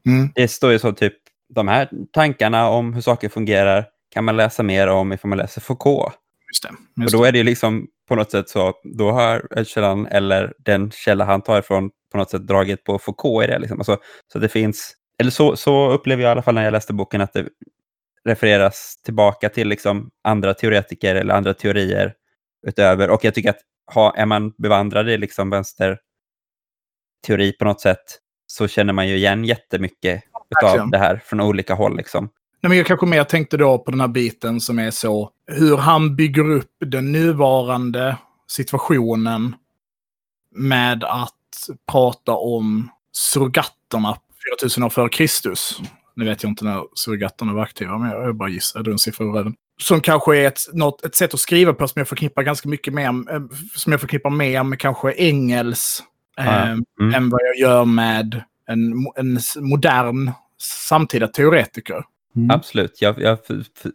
Mm. 0.05 0.29
det 0.35 0.47
står 0.47 0.71
ju 0.71 0.79
så 0.79 0.91
typ, 0.91 1.13
de 1.55 1.67
här 1.67 1.89
tankarna 2.13 2.69
om 2.69 2.93
hur 2.93 3.01
saker 3.01 3.29
fungerar 3.29 3.85
kan 4.11 4.23
man 4.23 4.37
läsa 4.37 4.63
mer 4.63 4.87
om 4.87 5.13
ifall 5.13 5.29
man 5.29 5.37
läser 5.37 5.61
Foucault. 5.61 6.13
Just 6.51 6.63
det. 6.63 6.69
Och 6.69 7.03
Just 7.03 7.13
då 7.13 7.21
det. 7.21 7.27
är 7.27 7.31
det 7.31 7.43
liksom 7.43 7.87
på 8.07 8.15
något 8.15 8.31
sätt 8.31 8.49
så, 8.49 8.73
då 8.83 9.11
har 9.11 9.47
Öcalan 9.51 10.07
eller 10.07 10.53
den 10.59 10.91
källa 10.91 11.25
han 11.25 11.41
tar 11.41 11.59
ifrån 11.59 11.89
på 12.11 12.17
något 12.17 12.29
sätt 12.29 12.47
dragit 12.47 12.83
på 12.83 12.99
Foucault 12.99 13.43
i 13.43 13.47
det. 13.47 13.59
Liksom. 13.59 13.79
Alltså, 13.79 13.97
så 14.33 14.39
det 14.39 14.49
finns, 14.49 14.95
eller 15.19 15.31
så, 15.31 15.55
så 15.55 15.91
upplever 15.91 16.23
jag 16.23 16.29
i 16.29 16.31
alla 16.31 16.41
fall 16.41 16.55
när 16.55 16.63
jag 16.63 16.71
läste 16.71 16.93
boken 16.93 17.21
att 17.21 17.33
det 17.33 17.47
refereras 18.25 19.01
tillbaka 19.05 19.49
till 19.49 19.67
liksom 19.67 20.09
andra 20.23 20.53
teoretiker 20.53 21.15
eller 21.15 21.33
andra 21.33 21.53
teorier 21.53 22.13
utöver. 22.67 23.09
Och 23.09 23.25
jag 23.25 23.33
tycker 23.33 23.49
att 23.49 23.61
ha, 23.93 24.15
är 24.15 24.25
man 24.25 24.53
bevandrad 24.57 25.09
i 25.09 25.17
liksom 25.17 25.49
vänsterteori 25.49 25.97
på 27.59 27.65
något 27.65 27.81
sätt 27.81 28.19
så 28.47 28.67
känner 28.67 28.93
man 28.93 29.07
ju 29.07 29.15
igen 29.15 29.45
jättemycket 29.45 30.23
Verkligen. 30.61 30.89
det 30.91 30.97
här 30.97 31.21
från 31.25 31.41
olika 31.41 31.73
håll. 31.73 31.97
Liksom. 31.97 32.29
Nej, 32.61 32.69
men 32.69 32.77
jag 32.77 32.87
kanske 32.87 33.05
mer 33.05 33.23
tänkte 33.23 33.57
då 33.57 33.77
på 33.77 33.91
den 33.91 34.01
här 34.01 34.07
biten 34.07 34.61
som 34.61 34.79
är 34.79 34.91
så 34.91 35.29
hur 35.47 35.77
han 35.77 36.15
bygger 36.15 36.51
upp 36.51 36.71
den 36.85 37.11
nuvarande 37.11 38.17
situationen 38.47 39.55
med 40.55 41.03
att 41.03 41.33
prata 41.91 42.31
om 42.31 42.89
surrogatterna 43.11 44.17
4000 44.59 44.83
år 44.83 44.89
före 44.89 45.09
Kristus. 45.09 45.79
Nu 46.15 46.25
vet 46.25 46.43
jag 46.43 46.49
inte 46.49 46.65
när 46.65 46.83
surrogatterna 46.95 47.53
var 47.53 47.63
aktiva, 47.63 47.97
men 47.97 48.09
jag 48.11 48.35
bara 48.35 48.49
gissar. 48.49 48.89
En 48.89 48.99
siffra 48.99 49.25
ur 49.25 49.31
röven. 49.31 49.55
Som 49.81 50.01
kanske 50.01 50.37
är 50.37 50.47
ett, 50.47 50.61
något, 50.73 51.05
ett 51.05 51.15
sätt 51.15 51.33
att 51.33 51.39
skriva 51.39 51.73
på 51.73 51.87
som 51.87 51.99
jag 51.99 52.07
förknippar 52.07 52.43
ganska 52.43 52.69
mycket 52.69 52.93
med, 52.93 53.05
eh, 53.07 53.41
som 53.75 53.91
jag 53.91 54.01
förknippar 54.01 54.29
mer 54.29 54.63
med 54.63 54.79
kanske 54.79 55.11
Engels 55.17 56.03
Ja, 56.35 56.43
ja. 56.45 56.51
eh, 56.67 56.77
Mm. 56.99 57.13
än 57.13 57.29
vad 57.29 57.41
jag 57.43 57.55
gör 57.69 57.85
med 57.85 58.43
en, 58.67 58.93
en 59.15 59.39
modern 59.55 60.31
samtida 60.61 61.27
teoretiker. 61.27 62.03
Mm. 62.35 62.51
Absolut, 62.51 63.01
jag, 63.01 63.21
jag 63.21 63.37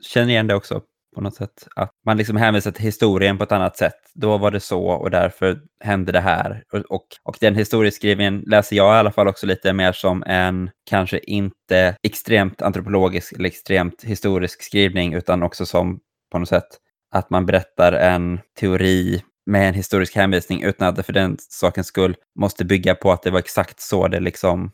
känner 0.03 0.29
igen 0.29 0.47
det 0.47 0.55
också 0.55 0.83
på 1.17 1.21
något 1.21 1.35
sätt. 1.35 1.69
Att 1.77 1.91
man 2.07 2.17
liksom 2.17 2.37
hänvisar 2.37 2.71
till 2.71 2.85
historien 2.85 3.39
på 3.39 3.45
ett 3.45 3.53
annat 3.53 3.77
sätt. 3.77 3.95
Då 4.15 4.39
var 4.39 4.51
det 4.51 4.61
så 4.61 4.87
och 4.87 5.11
därför 5.11 5.61
hände 5.81 6.13
det 6.13 6.21
här. 6.21 6.63
Och, 6.73 6.79
och, 6.79 7.07
och 7.23 7.37
den 7.41 7.55
historieskrivningen 7.55 8.45
läser 8.47 8.77
jag 8.77 8.97
i 8.97 8.99
alla 8.99 9.13
fall 9.13 9.29
också 9.29 9.47
lite 9.47 9.73
mer 9.73 9.93
som 9.93 10.23
en 10.27 10.71
kanske 10.91 11.19
inte 11.19 11.97
extremt 12.03 12.63
antropologisk 12.63 13.33
eller 13.33 13.47
extremt 13.47 14.05
historisk 14.05 14.63
skrivning 14.63 15.15
utan 15.15 15.43
också 15.43 15.67
som 15.67 16.01
på 16.33 16.39
något 16.39 16.49
sätt 16.49 16.69
att 17.11 17.31
man 17.31 17.47
berättar 17.47 17.93
en 17.93 18.41
teori 18.61 19.23
med 19.47 19.69
en 19.69 19.75
historisk 19.75 20.17
hänvisning 20.17 20.63
utan 20.63 20.89
att 20.89 20.97
det 20.97 21.03
för 21.03 21.13
den 21.13 21.37
sakens 21.39 21.87
skull 21.87 22.17
måste 22.39 22.65
bygga 22.65 22.95
på 22.95 23.13
att 23.13 23.23
det 23.23 23.31
var 23.31 23.39
exakt 23.39 23.81
så 23.81 24.09
det 24.09 24.21
liksom 24.21 24.71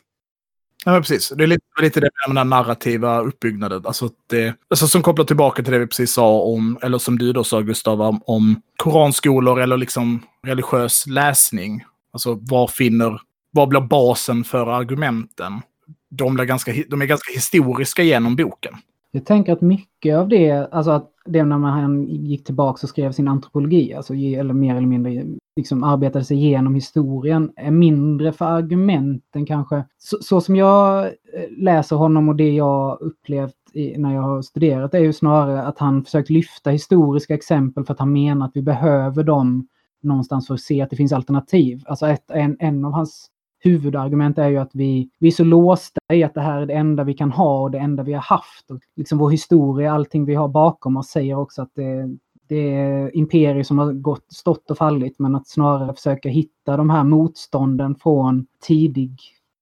Ja, 0.85 0.91
men 0.91 1.01
precis. 1.01 1.29
Det 1.29 1.43
är 1.43 1.47
lite, 1.47 1.65
lite 1.81 1.99
det 1.99 2.09
med 2.27 2.35
den 2.35 2.37
här 2.37 2.63
narrativa 2.63 3.19
uppbyggnaden. 3.19 3.85
Alltså, 3.85 4.09
det, 4.27 4.55
alltså 4.69 4.87
som 4.87 5.01
kopplar 5.01 5.25
tillbaka 5.25 5.63
till 5.63 5.73
det 5.73 5.79
vi 5.79 5.87
precis 5.87 6.13
sa 6.13 6.41
om, 6.41 6.77
eller 6.81 6.97
som 6.97 7.17
du 7.17 7.33
då 7.33 7.43
sa 7.43 7.61
Gustav, 7.61 8.01
om, 8.01 8.21
om 8.25 8.61
koranskolor 8.77 9.61
eller 9.61 9.77
liksom 9.77 10.23
religiös 10.45 11.07
läsning. 11.07 11.83
Alltså 12.13 12.39
var 12.41 12.67
finner, 12.67 13.21
vad 13.51 13.67
blir 13.67 13.81
basen 13.81 14.43
för 14.43 14.67
argumenten? 14.67 15.61
De, 16.09 16.33
blir 16.33 16.45
ganska, 16.45 16.73
de 16.89 17.01
är 17.01 17.05
ganska 17.05 17.33
historiska 17.33 18.03
genom 18.03 18.35
boken. 18.35 18.73
Jag 19.11 19.25
tänker 19.25 19.53
att 19.53 19.61
mycket 19.61 20.15
av 20.15 20.27
det, 20.27 20.67
alltså 20.71 20.91
att 20.91 21.12
det 21.25 21.43
när 21.43 21.57
man 21.57 21.81
han 21.81 22.03
gick 22.07 22.43
tillbaka 22.43 22.79
och 22.83 22.89
skrev 22.89 23.11
sin 23.11 23.27
antropologi, 23.27 23.93
alltså 23.93 24.13
eller 24.13 24.53
mer 24.53 24.75
eller 24.75 24.87
mindre 24.87 25.25
liksom 25.55 25.83
arbetade 25.83 26.25
sig 26.25 26.37
igenom 26.37 26.75
historien, 26.75 27.51
är 27.55 27.71
mindre 27.71 28.33
för 28.33 28.45
argumenten 28.45 29.45
kanske. 29.45 29.83
Så, 29.97 30.17
så 30.21 30.41
som 30.41 30.55
jag 30.55 31.05
eh, 31.05 31.11
läser 31.57 31.95
honom 31.95 32.29
och 32.29 32.35
det 32.35 32.51
jag 32.51 33.01
upplevt 33.01 33.55
i, 33.73 33.97
när 33.97 34.13
jag 34.15 34.21
har 34.21 34.41
studerat 34.41 34.93
är 34.93 34.99
ju 34.99 35.13
snarare 35.13 35.63
att 35.63 35.79
han 35.79 36.03
försökt 36.03 36.29
lyfta 36.29 36.69
historiska 36.69 37.33
exempel 37.33 37.85
för 37.85 37.93
att 37.93 37.99
han 37.99 38.13
menar 38.13 38.45
att 38.45 38.55
vi 38.55 38.61
behöver 38.61 39.23
dem 39.23 39.67
någonstans 40.03 40.47
för 40.47 40.53
att 40.53 40.61
se 40.61 40.81
att 40.81 40.89
det 40.89 40.95
finns 40.95 41.13
alternativ. 41.13 41.83
Alltså 41.85 42.07
ett, 42.07 42.31
en, 42.31 42.57
en 42.59 42.85
av 42.85 42.91
hans 42.91 43.29
huvudargument 43.63 44.37
är 44.37 44.49
ju 44.49 44.57
att 44.57 44.71
vi, 44.73 45.09
vi 45.19 45.27
är 45.27 45.31
så 45.31 45.43
låsta 45.43 45.99
i 46.13 46.23
att 46.23 46.33
det 46.33 46.41
här 46.41 46.61
är 46.61 46.65
det 46.65 46.73
enda 46.73 47.03
vi 47.03 47.13
kan 47.13 47.31
ha 47.31 47.61
och 47.61 47.71
det 47.71 47.77
enda 47.77 48.03
vi 48.03 48.13
har 48.13 48.21
haft. 48.21 48.71
Och 48.71 48.79
liksom 48.95 49.17
vår 49.17 49.29
historia, 49.29 49.91
allting 49.91 50.25
vi 50.25 50.35
har 50.35 50.47
bakom 50.47 50.97
oss 50.97 51.09
säger 51.09 51.37
också 51.39 51.61
att 51.61 51.71
det, 51.75 52.17
det 52.47 52.75
är 52.75 53.17
imperier 53.17 53.63
som 53.63 53.79
har 53.79 53.93
gått, 53.93 54.33
stått 54.33 54.71
och 54.71 54.77
fallit 54.77 55.19
men 55.19 55.35
att 55.35 55.47
snarare 55.47 55.93
försöka 55.93 56.29
hitta 56.29 56.77
de 56.77 56.89
här 56.89 57.03
motstånden 57.03 57.95
från 57.95 58.45
tidig 58.61 59.17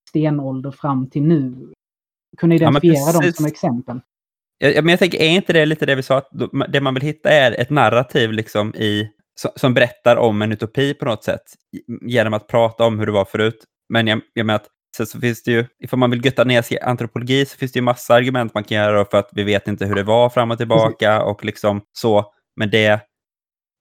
stenålder 0.09 0.71
fram 0.71 1.09
till 1.09 1.23
nu. 1.23 1.73
Kunna 2.37 2.55
Ja, 2.55 2.57
identifiera 2.57 3.11
dem 3.11 3.21
precis. 3.21 3.37
som 3.37 3.45
exempel. 3.45 3.99
Ja, 4.57 4.81
men 4.81 4.89
jag 4.89 4.99
tänker, 4.99 5.21
är 5.21 5.29
inte 5.29 5.53
det 5.53 5.65
lite 5.65 5.85
det 5.85 5.95
vi 5.95 6.03
sa, 6.03 6.17
att 6.17 6.29
det 6.69 6.81
man 6.81 6.93
vill 6.93 7.03
hitta 7.03 7.29
är 7.29 7.61
ett 7.61 7.69
narrativ 7.69 8.31
liksom 8.31 8.75
i 8.75 9.09
som 9.55 9.73
berättar 9.73 10.17
om 10.17 10.41
en 10.41 10.51
utopi 10.51 10.93
på 10.93 11.05
något 11.05 11.23
sätt 11.23 11.41
genom 12.01 12.33
att 12.33 12.47
prata 12.47 12.85
om 12.85 12.99
hur 12.99 13.05
det 13.05 13.11
var 13.11 13.25
förut. 13.25 13.65
Men 13.91 14.07
jag, 14.07 14.21
jag 14.33 14.45
menar 14.45 14.55
att 14.55 14.67
Sen 14.97 15.05
så 15.05 15.19
finns 15.19 15.43
det 15.43 15.51
ju, 15.51 15.65
ifall 15.79 15.99
man 15.99 16.11
vill 16.11 16.25
götta 16.25 16.43
ner 16.43 16.61
sig 16.61 16.77
i 16.77 16.79
antropologi 16.79 17.45
så 17.45 17.57
finns 17.57 17.71
det 17.71 17.77
ju 17.77 17.83
massa 17.83 18.13
argument 18.13 18.53
man 18.53 18.63
kan 18.63 18.77
göra 18.77 19.05
för 19.05 19.17
att 19.17 19.29
vi 19.33 19.43
vet 19.43 19.67
inte 19.67 19.85
hur 19.85 19.95
det 19.95 20.03
var 20.03 20.29
fram 20.29 20.51
och 20.51 20.57
tillbaka 20.57 21.23
och 21.23 21.45
liksom 21.45 21.81
så. 21.91 22.33
Men 22.55 22.69
det 22.69 22.85
är 22.85 23.01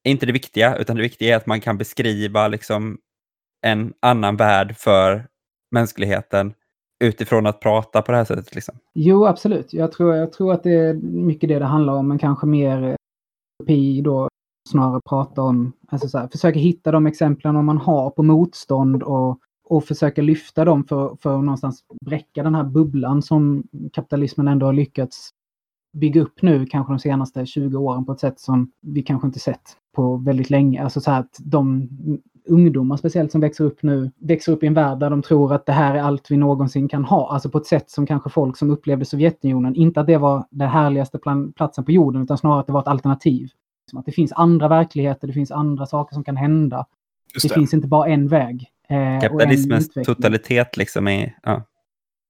inte 0.09 0.27
det 0.27 0.33
viktiga, 0.33 0.77
utan 0.77 0.97
det 0.97 1.03
viktiga 1.03 1.33
är 1.33 1.37
att 1.37 1.47
man 1.47 1.61
kan 1.61 1.79
beskriva 1.79 2.49
liksom 2.49 2.99
en 3.67 3.93
annan 4.03 4.37
värld 4.37 4.77
för 4.77 5.27
mänskligheten 5.71 6.55
utifrån 7.05 7.47
att 7.47 7.61
prata 7.61 8.03
på 8.03 8.13
det 8.13 8.19
här 8.19 8.25
sättet. 8.25 8.55
Liksom. 8.55 8.75
Jo, 8.95 9.27
absolut. 9.27 9.73
Jag 9.73 9.93
tror, 9.93 10.17
jag 10.17 10.33
tror 10.33 10.53
att 10.53 10.63
det 10.63 10.75
är 10.75 10.95
mycket 11.03 11.49
det 11.49 11.59
det 11.59 11.65
handlar 11.65 11.93
om, 11.93 12.09
men 12.09 12.19
kanske 12.19 12.47
mer 12.47 12.97
utopi 13.63 14.01
då 14.01 14.29
snarare 14.69 15.01
prata 15.09 15.43
om, 15.43 15.73
alltså 15.89 16.09
så 16.09 16.19
här, 16.19 16.29
försöka 16.29 16.59
hitta 16.59 16.93
de 16.93 17.07
exemplen 17.07 17.65
man 17.65 17.79
har 17.79 18.11
på 18.11 18.23
motstånd 18.23 19.03
och 19.03 19.39
och 19.71 19.85
försöka 19.85 20.23
lyfta 20.23 20.65
dem 20.65 20.85
för, 20.85 21.17
för 21.23 21.39
att 21.39 21.45
någonstans 21.45 21.85
bräcka 22.05 22.43
den 22.43 22.55
här 22.55 22.65
bubblan 22.65 23.23
som 23.23 23.65
kapitalismen 23.93 24.49
ändå 24.49 24.67
har 24.67 24.73
lyckats 24.73 25.31
bygga 25.93 26.21
upp 26.23 26.43
nu, 26.43 26.67
kanske 26.67 26.93
de 26.93 26.99
senaste 26.99 27.47
20 27.47 27.77
åren 27.79 28.05
på 28.05 28.13
ett 28.13 28.21
sätt 28.21 28.41
som 28.41 28.73
vi 28.81 29.03
kanske 29.03 29.27
inte 29.27 29.39
sett 29.39 29.77
på 29.95 30.17
väldigt 30.17 30.51
länge. 30.51 30.83
Alltså 30.83 31.01
så 31.01 31.11
här 31.11 31.21
att 31.21 31.37
de 31.39 31.89
ungdomar 32.49 32.97
speciellt 32.97 33.33
som 33.33 33.41
växer 33.41 33.65
upp 33.65 33.83
nu, 33.83 34.11
växer 34.19 34.53
upp 34.53 34.63
i 34.63 34.67
en 34.67 34.75
värld 34.75 34.99
där 34.99 35.11
de 35.11 35.23
tror 35.23 35.55
att 35.55 35.67
det 35.67 35.73
här 35.73 35.95
är 35.95 36.03
allt 36.03 36.31
vi 36.31 36.37
någonsin 36.37 36.89
kan 36.89 37.05
ha. 37.05 37.33
Alltså 37.33 37.51
på 37.51 37.59
ett 37.59 37.67
sätt 37.67 37.91
som 37.91 38.07
kanske 38.07 38.31
folk 38.31 38.57
som 38.57 38.71
upplevde 38.71 39.05
Sovjetunionen, 39.05 39.75
inte 39.75 40.01
att 40.01 40.07
det 40.07 40.19
var 40.19 40.47
den 40.51 40.69
härligaste 40.69 41.19
platsen 41.57 41.85
på 41.85 41.93
jorden, 41.93 42.23
utan 42.23 42.39
snarare 42.39 42.61
att 42.61 42.67
det 42.67 42.73
var 42.73 42.81
ett 42.81 42.89
alternativ. 42.89 43.49
Som 43.91 43.99
att 43.99 44.07
det 44.07 44.13
finns 44.13 44.33
andra 44.33 44.69
verkligheter, 44.69 45.27
det 45.27 45.33
finns 45.33 45.51
andra 45.51 45.87
saker 45.87 46.15
som 46.15 46.25
kan 46.25 46.37
hända. 46.37 46.87
Det. 47.35 47.49
det. 47.49 47.55
finns 47.55 47.75
inte 47.75 47.89
bara 47.89 48.09
en 48.09 48.29
väg. 48.29 48.71
Eh, 48.91 49.21
Kapitalismens 49.21 49.89
totalitet 50.05 50.77
liksom 50.77 51.09
är... 51.09 51.37
Ja. 51.43 51.63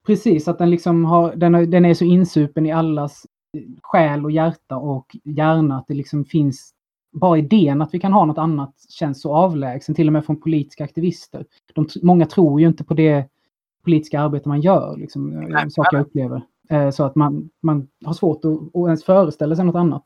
Precis, 0.07 0.49
att 0.49 0.59
den 0.59 0.71
liksom 0.71 1.05
har, 1.05 1.35
den, 1.37 1.71
den 1.71 1.85
är 1.85 1.95
så 1.95 2.05
insupen 2.05 2.67
i 2.67 2.73
allas 2.73 3.27
själ 3.83 4.25
och 4.25 4.31
hjärta 4.31 4.77
och 4.77 5.17
hjärna 5.25 5.79
att 5.79 5.87
det 5.89 5.95
liksom 5.95 6.25
finns 6.25 6.75
bara 7.13 7.39
idén 7.39 7.83
att 7.83 7.95
vi 7.95 8.01
kan 8.01 8.13
ha 8.13 8.25
något 8.25 8.39
annat 8.39 8.75
känns 8.89 9.23
så 9.23 9.35
avlägsen, 9.35 9.95
till 9.95 10.07
och 10.07 10.13
med 10.13 10.25
från 10.25 10.41
politiska 10.41 10.85
aktivister. 10.85 11.47
De, 11.75 11.89
många 12.03 12.27
tror 12.27 12.61
ju 12.61 12.67
inte 12.67 12.85
på 12.85 12.95
det 12.95 13.29
politiska 13.85 14.21
arbete 14.21 14.49
man 14.49 14.61
gör, 14.61 14.97
liksom, 14.97 15.31
Nej, 15.31 15.71
saker 15.71 15.97
jag 15.97 16.07
upplever. 16.07 16.43
Eh, 16.69 16.91
så 16.91 17.05
att 17.05 17.15
man, 17.15 17.51
man 17.63 17.89
har 18.05 18.13
svårt 18.13 18.45
att, 18.45 18.53
att 18.53 18.87
ens 18.87 19.05
föreställa 19.05 19.57
sig 19.57 19.65
något 19.65 19.77
annat 19.77 20.03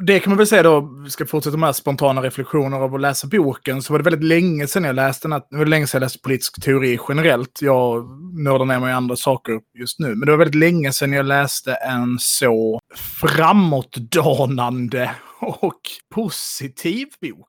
det 0.00 0.20
kan 0.20 0.30
man 0.30 0.36
väl 0.36 0.46
säga 0.46 0.62
då, 0.62 0.80
vi 1.04 1.10
ska 1.10 1.26
fortsätta 1.26 1.56
med 1.56 1.76
spontana 1.76 2.22
reflektioner 2.22 2.76
av 2.76 2.94
att 2.94 3.00
läsa 3.00 3.26
boken, 3.26 3.82
så 3.82 3.92
var 3.92 3.98
det 3.98 4.10
väldigt 4.10 4.28
länge 4.28 4.66
sedan 4.66 4.84
jag 4.84 4.94
läste 4.94 5.28
den. 5.28 5.42
Det 5.50 5.56
var 5.56 5.66
länge 5.66 5.86
sedan 5.86 5.98
jag 5.98 6.06
läste 6.06 6.18
politisk 6.18 6.62
teori 6.62 6.98
generellt. 7.08 7.62
Jag 7.62 8.08
nördar 8.38 8.64
ner 8.64 8.80
mig 8.80 8.90
i 8.90 8.92
andra 8.92 9.16
saker 9.16 9.60
just 9.78 9.98
nu. 9.98 10.08
Men 10.08 10.20
det 10.20 10.30
var 10.30 10.38
väldigt 10.38 10.54
länge 10.54 10.92
sedan 10.92 11.12
jag 11.12 11.26
läste 11.26 11.74
en 11.74 12.18
så 12.18 12.80
framåtdanande 12.96 15.10
och 15.40 15.80
positiv 16.14 17.06
bok. 17.20 17.48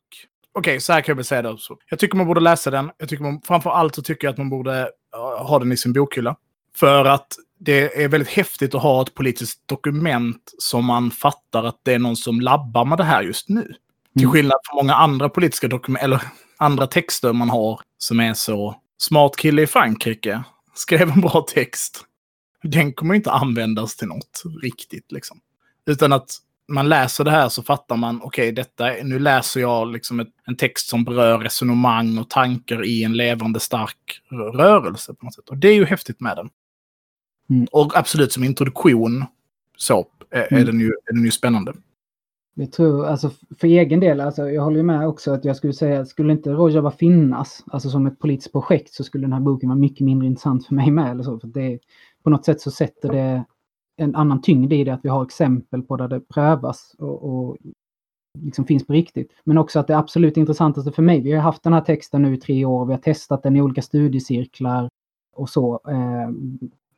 Okej, 0.53 0.71
okay, 0.71 0.79
så 0.79 0.93
här 0.93 1.01
kan 1.01 1.11
jag 1.11 1.15
väl 1.15 1.25
säga 1.25 1.41
det 1.41 1.49
också. 1.49 1.77
Jag 1.89 1.99
tycker 1.99 2.17
man 2.17 2.27
borde 2.27 2.41
läsa 2.41 2.71
den. 2.71 2.91
Jag 2.97 3.09
tycker 3.09 3.23
man, 3.23 3.41
framför 3.41 3.69
allt 3.69 3.95
så 3.95 4.01
tycker 4.01 4.27
jag 4.27 4.31
att 4.31 4.37
man 4.37 4.49
borde 4.49 4.89
ha 5.39 5.59
den 5.59 5.71
i 5.71 5.77
sin 5.77 5.93
bokhylla. 5.93 6.35
För 6.79 7.05
att 7.05 7.27
det 7.59 8.03
är 8.03 8.07
väldigt 8.07 8.29
häftigt 8.29 8.75
att 8.75 8.81
ha 8.81 9.01
ett 9.01 9.13
politiskt 9.13 9.67
dokument 9.67 10.53
som 10.57 10.85
man 10.85 11.11
fattar 11.11 11.63
att 11.63 11.79
det 11.83 11.93
är 11.93 11.99
någon 11.99 12.15
som 12.15 12.41
labbar 12.41 12.85
med 12.85 12.97
det 12.97 13.03
här 13.03 13.23
just 13.23 13.49
nu. 13.49 13.61
Mm. 13.61 13.73
Till 14.17 14.27
skillnad 14.27 14.57
från 14.63 14.75
många 14.85 14.95
andra 14.95 15.29
politiska 15.29 15.67
dokument, 15.67 16.03
eller 16.03 16.21
andra 16.57 16.87
texter 16.87 17.33
man 17.33 17.49
har 17.49 17.81
som 17.97 18.19
är 18.19 18.33
så 18.33 18.75
smart 18.97 19.35
kille 19.35 19.61
i 19.61 19.67
Frankrike 19.67 20.43
skrev 20.73 21.09
en 21.09 21.21
bra 21.21 21.45
text. 21.53 22.05
Den 22.63 22.93
kommer 22.93 23.15
inte 23.15 23.31
användas 23.31 23.95
till 23.95 24.07
något 24.07 24.43
riktigt 24.61 25.11
liksom. 25.11 25.39
Utan 25.85 26.13
att 26.13 26.29
man 26.67 26.89
läser 26.89 27.23
det 27.23 27.31
här 27.31 27.49
så 27.49 27.63
fattar 27.63 27.95
man, 27.95 28.21
okej, 28.23 28.51
okay, 28.51 29.03
nu 29.03 29.19
läser 29.19 29.59
jag 29.61 29.91
liksom 29.91 30.19
ett, 30.19 30.27
en 30.45 30.55
text 30.55 30.87
som 30.87 31.03
berör 31.03 31.39
resonemang 31.39 32.17
och 32.17 32.29
tankar 32.29 32.85
i 32.85 33.03
en 33.03 33.13
levande 33.13 33.59
stark 33.59 34.21
rörelse 34.53 35.13
på 35.13 35.25
något 35.25 35.35
sätt. 35.35 35.49
Och 35.49 35.57
det 35.57 35.67
är 35.67 35.73
ju 35.73 35.85
häftigt 35.85 36.19
med 36.19 36.35
den. 36.37 36.49
Mm. 37.49 37.67
Och 37.71 37.97
absolut 37.97 38.31
som 38.31 38.43
introduktion 38.43 39.25
så 39.77 40.05
är, 40.29 40.53
mm. 40.53 40.65
den, 40.65 40.79
ju, 40.79 40.87
är 40.87 41.13
den 41.13 41.23
ju 41.23 41.31
spännande. 41.31 41.73
Jag 42.53 42.71
tror, 42.71 43.05
alltså 43.05 43.31
för 43.57 43.67
egen 43.67 43.99
del, 43.99 44.21
alltså 44.21 44.49
jag 44.49 44.63
håller 44.63 44.83
med 44.83 45.07
också 45.07 45.31
att 45.31 45.45
jag 45.45 45.55
skulle 45.55 45.73
säga, 45.73 46.05
skulle 46.05 46.33
inte 46.33 46.51
Rojava 46.51 46.91
finnas, 46.91 47.63
alltså 47.67 47.89
som 47.89 48.05
ett 48.05 48.19
politiskt 48.19 48.51
projekt, 48.51 48.93
så 48.93 49.03
skulle 49.03 49.23
den 49.23 49.33
här 49.33 49.39
boken 49.39 49.69
vara 49.69 49.79
mycket 49.79 50.05
mindre 50.05 50.27
intressant 50.27 50.67
för 50.67 50.75
mig 50.75 50.91
med. 50.91 51.11
Eller 51.11 51.23
så, 51.23 51.39
för 51.39 51.47
det, 51.47 51.79
på 52.23 52.29
något 52.29 52.45
sätt 52.45 52.61
så 52.61 52.71
sätter 52.71 53.09
det 53.09 53.45
en 53.97 54.15
annan 54.15 54.41
tyngd 54.41 54.73
i 54.73 54.83
det, 54.83 54.93
att 54.93 55.05
vi 55.05 55.09
har 55.09 55.25
exempel 55.25 55.81
på 55.81 55.97
där 55.97 56.07
det 56.07 56.19
prövas 56.19 56.95
och, 56.97 57.23
och 57.23 57.57
liksom 58.39 58.65
finns 58.65 58.87
på 58.87 58.93
riktigt. 58.93 59.31
Men 59.43 59.57
också 59.57 59.79
att 59.79 59.87
det 59.87 59.97
absolut 59.97 60.37
intressantaste 60.37 60.91
för 60.91 61.03
mig, 61.03 61.21
vi 61.21 61.31
har 61.31 61.41
haft 61.41 61.63
den 61.63 61.73
här 61.73 61.81
texten 61.81 62.21
nu 62.21 62.33
i 62.33 62.37
tre 62.37 62.65
år, 62.65 62.85
vi 62.85 62.93
har 62.93 62.99
testat 62.99 63.43
den 63.43 63.55
i 63.55 63.61
olika 63.61 63.81
studiecirklar 63.81 64.89
och 65.35 65.49
så. 65.49 65.81
Eh, 65.87 66.29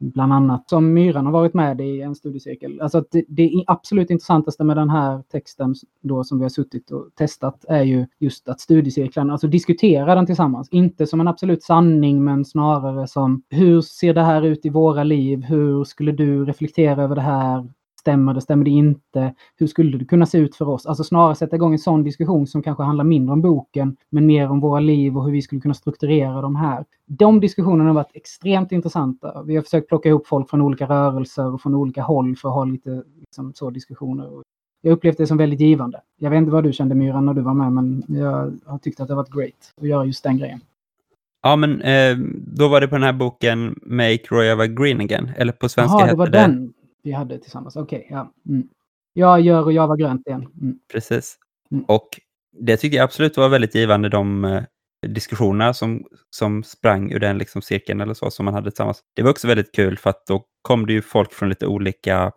bland 0.02 0.34
annat, 0.34 0.70
som 0.70 0.94
Myran 0.94 1.26
har 1.26 1.34
varit 1.34 1.54
med 1.54 1.82
i 1.82 2.02
en 2.02 2.16
studiecirkel. 2.16 2.82
Alltså 2.82 3.04
det, 3.12 3.26
det 3.28 3.64
absolut 3.68 4.10
intressantaste 4.10 4.64
med 4.64 4.78
den 4.78 4.90
här 4.90 5.22
texten 5.32 5.76
då 6.02 6.24
som 6.24 6.38
vi 6.38 6.44
har 6.44 6.50
suttit 6.50 6.92
och 6.92 7.10
testat 7.16 7.66
är 7.68 7.84
ju 7.84 8.06
just 8.20 8.50
att 8.50 8.60
studiecirklarna, 8.60 9.34
alltså 9.34 9.48
diskutera 9.48 10.16
den 10.16 10.26
tillsammans. 10.26 10.70
Inte 10.70 11.08
som 11.08 11.22
en 11.22 11.28
absolut 11.28 11.64
sanning, 11.64 12.24
men 12.24 12.46
snarare 12.46 13.08
som 13.08 13.44
hur 13.50 13.82
ser 13.82 14.14
det 14.14 14.24
här 14.24 14.42
ut 14.42 14.66
i 14.66 14.70
våra 14.70 15.04
liv? 15.04 15.44
Hur 15.44 15.84
skulle 15.84 16.12
du 16.12 16.46
reflektera 16.46 17.04
över 17.04 17.16
det 17.16 17.22
här? 17.22 17.70
Stämmer 18.02 18.34
det? 18.34 18.42
Stämmer 18.42 18.66
det 18.66 18.72
inte? 18.72 19.34
Hur 19.56 19.68
skulle 19.68 19.98
det 19.98 20.06
kunna 20.06 20.26
se 20.26 20.38
ut 20.38 20.56
för 20.56 20.70
oss? 20.70 20.86
Alltså 20.86 21.04
snarare 21.04 21.36
sätta 21.36 21.56
igång 21.56 21.74
en 21.74 21.80
sån 21.80 22.04
diskussion 22.04 22.48
som 22.48 22.64
kanske 22.64 22.84
handlar 22.84 23.04
mindre 23.04 23.34
om 23.34 23.42
boken, 23.42 23.98
men 24.10 24.26
mer 24.26 24.50
om 24.50 24.60
våra 24.60 24.80
liv 24.80 25.18
och 25.18 25.26
hur 25.26 25.32
vi 25.32 25.42
skulle 25.42 25.62
kunna 25.62 25.74
strukturera 25.74 26.42
de 26.42 26.56
här. 26.56 26.86
De 27.06 27.40
diskussionerna 27.40 27.90
har 27.90 27.94
varit 27.94 28.12
extremt 28.16 28.72
intressanta. 28.72 29.44
Vi 29.44 29.56
har 29.56 29.64
försökt 29.64 29.88
plocka 29.88 30.10
ihop 30.10 30.28
folk 30.28 30.50
från 30.50 30.62
olika 30.62 30.86
rörelser 30.86 31.54
och 31.54 31.62
från 31.62 31.76
olika 31.76 32.02
håll 32.02 32.36
för 32.36 32.50
att 32.50 32.56
ha 32.56 32.66
lite 32.66 33.04
liksom, 33.20 33.54
så 33.54 33.70
diskussioner. 33.70 34.30
Jag 34.82 34.92
upplevde 34.92 35.24
det 35.24 35.28
som 35.28 35.38
väldigt 35.38 35.60
givande. 35.60 36.02
Jag 36.20 36.30
vet 36.30 36.38
inte 36.38 36.52
vad 36.52 36.64
du 36.64 36.74
kände 36.74 36.96
Myran 36.96 37.26
när 37.26 37.34
du 37.34 37.42
var 37.42 37.54
med, 37.54 37.72
men 37.74 38.04
jag 38.08 38.58
har 38.66 38.78
tyckt 38.78 39.00
att 39.00 39.08
det 39.08 39.14
har 39.14 39.24
varit 39.24 39.34
great 39.34 39.74
att 39.82 39.88
göra 39.88 40.06
just 40.06 40.24
den 40.24 40.38
grejen. 40.38 40.60
Ja, 41.44 41.56
men 41.56 41.82
eh, 41.82 42.18
då 42.58 42.68
var 42.68 42.82
det 42.82 42.88
på 42.88 42.96
den 42.96 43.04
här 43.04 43.14
boken 43.14 43.80
Make 43.86 44.24
Royava 44.32 44.68
Green 44.68 45.02
Again, 45.02 45.32
eller 45.38 45.54
på 45.54 45.70
svenska 45.70 45.98
Jaha, 46.00 46.08
det 46.08 46.16
var 46.16 46.28
den 46.28 46.74
vi 47.04 47.12
hade 47.12 47.40
tillsammans. 47.40 47.76
Okej, 47.76 48.00
okay, 48.00 48.18
ja. 48.18 48.34
Mm. 48.50 48.68
Jag 49.14 49.42
gör 49.42 49.64
och 49.64 49.74
jag 49.74 49.88
var 49.88 49.98
grönt 49.98 50.28
igen. 50.28 50.48
Mm. 50.62 50.76
Precis. 50.92 51.38
Mm. 51.72 51.86
Och 51.88 52.08
det 52.60 52.78
tyckte 52.78 52.98
jag 52.98 53.04
absolut 53.04 53.38
var 53.38 53.50
väldigt 53.50 53.76
givande, 53.76 54.10
de 54.10 54.46
eh, 54.46 54.64
diskussionerna 55.08 55.74
som, 55.74 56.06
som 56.30 56.64
sprang 56.64 57.12
ur 57.12 57.20
den 57.20 57.38
liksom 57.38 57.62
cirkeln 57.62 58.02
eller 58.02 58.14
så 58.14 58.32
som 58.32 58.46
man 58.46 58.54
hade 58.54 58.72
tillsammans. 58.72 59.02
Det 59.16 59.24
var 59.24 59.30
också 59.30 59.48
väldigt 59.48 59.76
kul 59.76 59.98
för 59.98 60.10
att 60.10 60.26
då 60.28 60.46
kom 60.62 60.86
det 60.86 60.94
ju 60.94 61.02
folk 61.02 61.34
från 61.34 61.50
lite 61.50 61.68
olika 61.68 62.32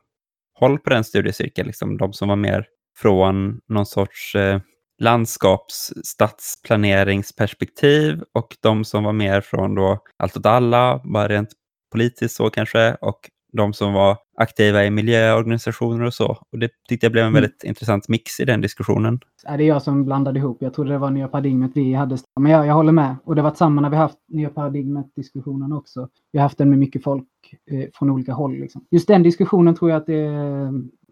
håll 0.59 0.79
på 0.79 0.90
den 0.90 1.05
studiecirkeln. 1.05 1.66
Liksom 1.66 1.96
de 1.96 2.12
som 2.12 2.29
var 2.29 2.37
mer 2.37 2.66
från 2.96 3.61
någon 3.68 3.87
sorts 3.87 4.35
eh, 4.35 4.61
landskaps 4.98 5.92
stadsplaneringsperspektiv 6.05 8.22
och 8.35 8.57
de 8.61 8.85
som 8.85 9.05
var 9.05 9.12
mer 9.12 9.40
från 9.40 9.74
då 9.74 10.03
allt 10.16 10.37
åt 10.37 10.46
alla, 10.46 11.00
bara 11.05 11.29
rent 11.29 11.48
politiskt 11.92 12.37
så 12.37 12.50
kanske, 12.50 12.94
och 12.94 13.31
de 13.57 13.73
som 13.73 13.93
var 13.93 14.17
aktiva 14.37 14.85
i 14.85 14.90
miljöorganisationer 14.90 16.05
och 16.05 16.14
så. 16.14 16.38
Och 16.53 16.59
det 16.59 16.71
tyckte 16.88 17.07
jag 17.07 17.12
blev 17.12 17.23
en 17.25 17.29
mm. 17.29 17.43
väldigt 17.43 17.64
intressant 17.64 18.09
mix 18.09 18.40
i 18.40 18.45
den 18.45 18.61
diskussionen. 18.61 19.21
det 19.43 19.51
är 19.51 19.61
jag 19.61 19.83
som 19.83 20.05
blandade 20.05 20.38
ihop. 20.38 20.57
Jag 20.61 20.75
trodde 20.75 20.90
det 20.90 20.99
var 20.99 21.11
nya 21.11 21.29
paradigmet 21.29 21.71
vi 21.75 21.95
hade. 21.95 22.19
Men 22.40 22.53
jag, 22.53 22.67
jag 22.67 22.75
håller 22.75 22.93
med. 22.93 23.17
Och 23.25 23.35
det 23.35 23.43
var 23.43 23.55
samma 23.55 23.81
när 23.81 23.90
vi 23.90 23.97
haft 23.97 24.19
nya 24.29 24.51
paradigmet-diskussionen 24.51 25.73
också. 25.73 26.09
Vi 26.33 26.38
har 26.38 26.43
haft 26.43 26.59
den 26.59 26.71
med 26.71 26.79
mycket 26.79 27.03
folk 27.03 27.29
eh, 27.71 27.88
från 27.95 28.11
olika 28.11 28.33
håll. 28.33 28.59
Liksom. 28.59 28.85
Just 28.90 29.09
den 29.09 29.23
diskussionen 29.23 29.75
tror 29.75 29.90
jag 29.90 29.99
att 29.99 30.07
det, 30.07 30.31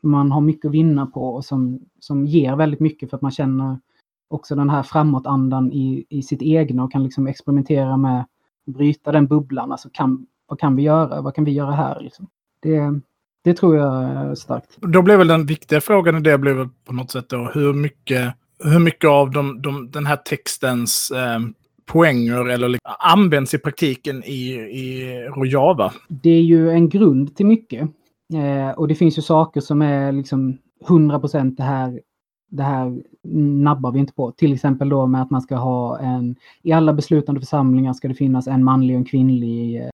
man 0.03 0.33
har 0.33 0.41
mycket 0.41 0.69
att 0.69 0.75
vinna 0.75 1.07
på 1.07 1.35
och 1.35 1.45
som, 1.45 1.81
som 2.01 2.27
ger 2.27 2.57
väldigt 2.57 2.81
mycket 2.81 3.11
för 3.11 3.17
att 3.17 3.23
man 3.23 3.31
känner 3.31 3.79
också 4.31 4.55
den 4.55 4.71
här 4.71 4.83
framåtandan 4.83 5.73
i, 5.73 6.07
i 6.09 6.23
sitt 6.23 6.43
egna 6.43 6.85
och 6.85 6.93
kan 6.93 7.05
liksom 7.05 7.27
experimentera 7.27 7.97
med 7.97 8.25
bryta 8.67 9.13
den 9.13 9.27
bubblan. 9.27 9.73
Alltså 9.73 9.89
kan, 9.93 10.27
vad 10.47 10.61
kan 10.61 10.77
vi 10.77 10.83
göra? 10.83 11.21
Vad 11.21 11.35
kan 11.35 11.45
vi 11.45 11.53
göra 11.53 11.73
här? 11.73 12.01
Liksom? 12.01 12.27
Det, 12.63 13.01
det 13.45 13.55
tror 13.55 13.77
jag 13.77 14.05
är 14.05 14.35
starkt. 14.35 14.77
Då 14.81 15.03
blev 15.03 15.19
väl 15.19 15.29
den 15.29 15.47
viktiga 15.47 15.81
frågan 15.81 16.17
i 16.17 16.21
det 16.21 16.39
blev 16.39 16.69
på 16.85 16.93
något 16.93 17.11
sätt 17.11 17.29
då 17.29 17.51
hur 17.55 17.73
mycket, 17.73 18.35
hur 18.65 18.79
mycket 18.79 19.11
av 19.11 19.31
de, 19.31 19.63
de, 19.63 19.91
den 19.91 20.07
här 20.07 20.17
textens 20.17 21.11
eh, 21.11 21.41
poänger 21.87 22.49
eller 22.49 22.69
liksom, 22.69 22.93
används 22.99 23.55
i 23.55 23.59
praktiken 23.59 24.25
i, 24.25 24.53
i 24.55 25.19
Rojava? 25.37 25.93
Det 26.09 26.31
är 26.31 26.43
ju 26.43 26.71
en 26.71 26.89
grund 26.89 27.37
till 27.37 27.47
mycket. 27.47 27.83
Eh, 28.35 28.71
och 28.71 28.89
det 28.89 28.95
finns 28.95 29.19
ju 29.19 29.23
saker 29.23 29.61
som 29.61 29.83
är 29.83 30.13
liksom 30.13 30.59
100 30.89 31.21
det 31.45 31.63
här 31.63 32.01
det 32.53 32.63
här 32.63 33.03
nabbar 33.63 33.93
vi 33.93 33.99
inte 33.99 34.13
på. 34.13 34.33
Till 34.33 34.53
exempel 34.53 34.89
då 34.89 35.07
med 35.07 35.23
att 35.23 35.31
man 35.31 35.43
ska 35.43 35.57
ha 35.57 35.99
en, 35.99 36.37
i 36.63 36.73
alla 36.73 36.93
beslutande 36.93 37.41
församlingar 37.41 37.93
ska 37.93 38.09
det 38.09 38.15
finnas 38.15 38.47
en 38.47 38.65
manlig 38.65 38.97
och 38.97 38.99
en 38.99 39.05
kvinnlig 39.05 39.81
eh, 39.81 39.89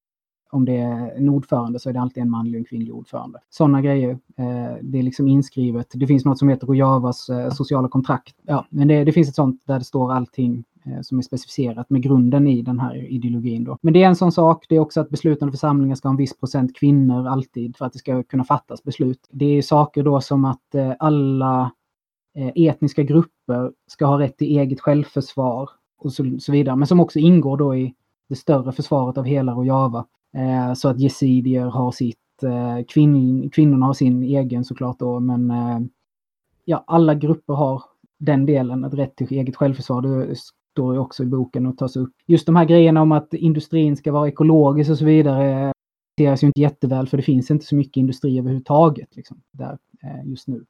om 0.51 0.65
det 0.65 0.77
är 0.77 1.17
en 1.17 1.29
ordförande 1.29 1.79
så 1.79 1.89
är 1.89 1.93
det 1.93 2.01
alltid 2.01 2.23
en 2.23 2.31
manlig 2.31 2.55
och 2.55 2.59
en 2.59 2.65
kvinnlig 2.65 2.95
ordförande. 2.95 3.39
Sådana 3.51 3.83
grejer. 3.83 4.11
Eh, 4.11 4.77
det 4.83 4.99
är 4.99 5.03
liksom 5.03 5.29
inskrivet. 5.29 5.87
Det 5.95 6.07
finns 6.07 6.25
något 6.25 6.39
som 6.39 6.49
heter 6.49 6.67
Rojavas 6.67 7.29
eh, 7.29 7.51
sociala 7.51 7.89
kontrakt. 7.89 8.35
Ja, 8.43 8.67
men 8.71 8.89
det, 8.89 9.05
det, 9.05 9.13
finns 9.13 9.29
ett 9.29 9.35
sånt 9.35 9.63
där 9.67 9.79
det 9.79 9.85
står 9.85 10.13
allting 10.13 10.65
eh, 10.85 11.01
som 11.01 11.19
är 11.19 11.23
specificerat 11.23 11.91
med 11.91 12.03
grunden 12.03 12.47
i 12.47 12.63
den 12.63 12.79
här 12.79 13.13
ideologin. 13.13 13.65
Då. 13.65 13.79
Men 13.81 13.95
det 13.95 14.03
är 14.03 14.09
en 14.09 14.17
sån 14.17 14.33
sak. 14.33 14.67
Det 14.69 14.77
är 14.77 14.81
också 14.81 15.01
att 15.01 15.11
beslutande 15.11 15.53
församlingar 15.53 15.95
ska 15.95 16.09
ha 16.09 16.13
en 16.13 16.17
viss 16.17 16.39
procent 16.39 16.77
kvinnor 16.77 17.27
alltid 17.27 17.77
för 17.77 17.85
att 17.85 17.93
det 17.93 17.99
ska 17.99 18.23
kunna 18.23 18.45
fattas 18.45 18.83
beslut. 18.83 19.29
Det 19.31 19.59
är 19.59 19.63
saker 19.63 20.03
då 20.03 20.21
som 20.21 20.45
att 20.45 20.75
alla 20.99 21.73
etniska 22.55 23.03
grupper 23.03 23.73
ska 23.87 24.07
ha 24.07 24.19
rätt 24.19 24.39
till 24.39 24.59
eget 24.59 24.81
självförsvar 24.81 25.71
och 25.99 26.13
så, 26.13 26.39
så 26.39 26.53
vidare. 26.53 26.77
Men 26.77 26.87
som 26.87 27.01
också 27.01 27.19
ingår 27.19 27.57
då 27.57 27.77
i 27.77 27.95
det 28.29 28.37
större 28.37 28.73
försvaret 28.73 29.19
av 29.19 29.25
hela 29.25 29.53
Rojava. 29.53 30.07
Eh, 30.38 30.74
så 30.74 30.88
att 30.88 31.01
yezidier 31.01 31.66
har 31.66 31.92
sitt, 31.92 32.42
eh, 32.42 32.85
kvinn, 32.88 33.51
kvinnorna 33.51 33.87
har 33.87 33.94
sin 33.94 34.22
egen 34.22 34.64
såklart 34.64 34.98
då, 34.98 35.20
men 35.20 35.51
eh, 35.51 35.81
ja, 36.64 36.85
alla 36.87 37.14
grupper 37.14 37.55
har 37.55 37.83
den 38.18 38.46
delen, 38.46 38.85
ett 38.85 38.94
rätt 38.94 39.16
till 39.16 39.33
eget 39.33 39.57
självförsvar. 39.57 40.03
Det 40.03 40.37
står 40.72 40.94
ju 40.94 41.01
också 41.01 41.22
i 41.22 41.27
boken 41.27 41.66
och 41.66 41.79
tas 41.79 41.96
upp. 41.96 42.12
Just 42.27 42.46
de 42.46 42.57
här 42.57 42.64
grejerna 42.64 43.03
om 43.03 43.12
att 43.12 43.35
industrin 43.35 43.96
ska 43.96 44.12
vara 44.12 44.29
ekologisk 44.29 44.90
och 44.90 44.98
så 44.98 45.05
vidare 45.05 45.72
hanteras 46.18 46.42
ju 46.42 46.46
inte 46.46 46.61
jätteväl 46.61 47.09
för 47.09 47.16
det 47.16 47.22
finns 47.22 47.51
inte 47.51 47.66
så 47.66 47.74
mycket 47.74 47.96
industri 47.96 48.38
överhuvudtaget 48.38 49.16
liksom, 49.16 49.40
där 49.53 49.79
just 50.24 50.48
nu. 50.48 50.64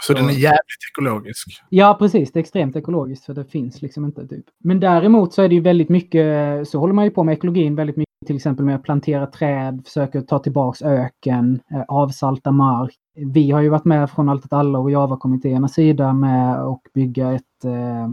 Så 0.00 0.12
den 0.12 0.24
är 0.24 0.32
jävligt 0.32 0.82
ekologisk? 0.92 1.62
Ja, 1.68 1.96
precis. 1.98 2.32
Det 2.32 2.38
är 2.38 2.40
extremt 2.40 2.76
ekologiskt 2.76 3.24
för 3.24 3.34
det 3.34 3.44
finns 3.44 3.82
liksom 3.82 4.04
inte. 4.04 4.28
Typ. 4.28 4.44
Men 4.58 4.80
däremot 4.80 5.34
så 5.34 5.42
är 5.42 5.48
det 5.48 5.54
ju 5.54 5.60
väldigt 5.60 5.88
mycket, 5.88 6.68
så 6.68 6.78
håller 6.78 6.94
man 6.94 7.04
ju 7.04 7.10
på 7.10 7.24
med 7.24 7.32
ekologin 7.32 7.74
väldigt 7.74 7.96
mycket 7.96 8.07
till 8.26 8.36
exempel 8.36 8.64
med 8.64 8.74
att 8.74 8.82
plantera 8.82 9.26
träd, 9.26 9.82
försöker 9.84 10.20
ta 10.20 10.38
tillbaks 10.38 10.82
öken, 10.82 11.60
eh, 11.70 11.82
avsalta 11.88 12.52
mark. 12.52 12.94
Vi 13.14 13.50
har 13.50 13.60
ju 13.60 13.68
varit 13.68 13.84
med 13.84 14.10
från 14.10 14.28
Allt 14.28 14.52
alla 14.52 14.78
och 14.78 14.90
Java-kommittéernas 14.90 15.74
sida 15.74 16.12
med 16.12 16.60
att 16.60 16.82
bygga 16.94 17.32
ett, 17.32 17.64
eh, 17.64 18.08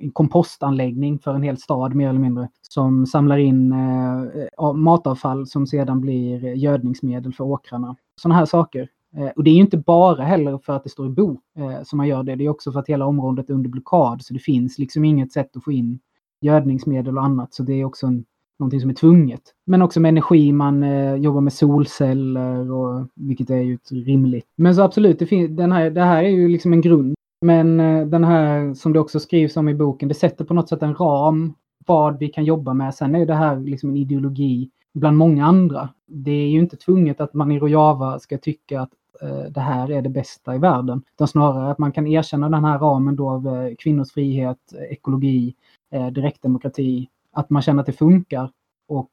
en 0.00 0.10
kompostanläggning 0.12 1.18
för 1.18 1.34
en 1.34 1.42
hel 1.42 1.56
stad 1.56 1.94
mer 1.94 2.08
eller 2.08 2.20
mindre. 2.20 2.48
Som 2.62 3.06
samlar 3.06 3.36
in 3.36 3.72
eh, 3.72 4.72
matavfall 4.74 5.46
som 5.46 5.66
sedan 5.66 6.00
blir 6.00 6.54
gödningsmedel 6.54 7.32
för 7.32 7.44
åkrarna. 7.44 7.96
Sådana 8.20 8.38
här 8.38 8.46
saker. 8.46 8.88
Och 9.36 9.44
det 9.44 9.50
är 9.50 9.54
ju 9.54 9.60
inte 9.60 9.78
bara 9.78 10.24
heller 10.24 10.58
för 10.58 10.72
att 10.72 10.84
det 10.84 10.90
står 10.90 11.06
i 11.06 11.10
bok 11.10 11.40
som 11.82 11.96
man 11.96 12.08
gör 12.08 12.22
det. 12.22 12.36
Det 12.36 12.44
är 12.44 12.48
också 12.48 12.72
för 12.72 12.80
att 12.80 12.88
hela 12.88 13.06
området 13.06 13.50
är 13.50 13.54
under 13.54 13.70
blockad. 13.70 14.22
Så 14.22 14.34
det 14.34 14.40
finns 14.40 14.78
liksom 14.78 15.04
inget 15.04 15.32
sätt 15.32 15.56
att 15.56 15.64
få 15.64 15.72
in 15.72 15.98
gödningsmedel 16.40 17.18
och 17.18 17.24
annat. 17.24 17.54
Så 17.54 17.62
det 17.62 17.72
är 17.72 17.84
också 17.84 18.06
en 18.06 18.24
någonting 18.58 18.80
som 18.80 18.90
är 18.90 18.94
tvunget. 18.94 19.42
Men 19.66 19.82
också 19.82 20.00
med 20.00 20.08
energi, 20.08 20.52
man 20.52 20.82
eh, 20.82 21.14
jobbar 21.14 21.40
med 21.40 21.52
solceller, 21.52 22.72
och, 22.72 23.08
vilket 23.14 23.50
är 23.50 23.60
ju 23.60 23.78
rimligt. 23.90 24.46
Men 24.56 24.74
så 24.74 24.82
absolut, 24.82 25.18
det, 25.18 25.26
fin- 25.26 25.56
den 25.56 25.72
här, 25.72 25.90
det 25.90 26.02
här 26.02 26.22
är 26.24 26.28
ju 26.28 26.48
liksom 26.48 26.72
en 26.72 26.80
grund. 26.80 27.14
Men 27.40 27.80
eh, 27.80 28.06
den 28.06 28.24
här, 28.24 28.74
som 28.74 28.92
det 28.92 29.00
också 29.00 29.20
skrivs 29.20 29.56
om 29.56 29.68
i 29.68 29.74
boken, 29.74 30.08
det 30.08 30.14
sätter 30.14 30.44
på 30.44 30.54
något 30.54 30.68
sätt 30.68 30.82
en 30.82 30.94
ram 30.94 31.54
vad 31.86 32.18
vi 32.18 32.28
kan 32.28 32.44
jobba 32.44 32.74
med. 32.74 32.94
Sen 32.94 33.14
är 33.14 33.18
ju 33.18 33.24
det 33.26 33.34
här 33.34 33.60
liksom 33.60 33.90
en 33.90 33.96
ideologi 33.96 34.70
bland 34.94 35.16
många 35.16 35.46
andra. 35.46 35.88
Det 36.06 36.30
är 36.30 36.48
ju 36.48 36.58
inte 36.58 36.76
tvunget 36.76 37.20
att 37.20 37.34
man 37.34 37.52
i 37.52 37.58
Rojava 37.58 38.18
ska 38.18 38.38
tycka 38.38 38.80
att 38.80 38.90
eh, 39.22 39.52
det 39.52 39.60
här 39.60 39.90
är 39.90 40.02
det 40.02 40.08
bästa 40.08 40.54
i 40.54 40.58
världen. 40.58 41.02
Utan 41.14 41.28
snarare 41.28 41.70
att 41.70 41.78
man 41.78 41.92
kan 41.92 42.06
erkänna 42.06 42.48
den 42.48 42.64
här 42.64 42.78
ramen 42.78 43.16
då 43.16 43.30
av 43.30 43.48
eh, 43.48 43.74
kvinnors 43.78 44.12
frihet, 44.12 44.58
eh, 44.74 44.92
ekologi, 44.92 45.54
eh, 45.92 46.06
direktdemokrati 46.06 47.08
att 47.34 47.50
man 47.50 47.62
känner 47.62 47.80
att 47.80 47.86
det 47.86 47.92
funkar 47.92 48.50
och, 48.88 49.10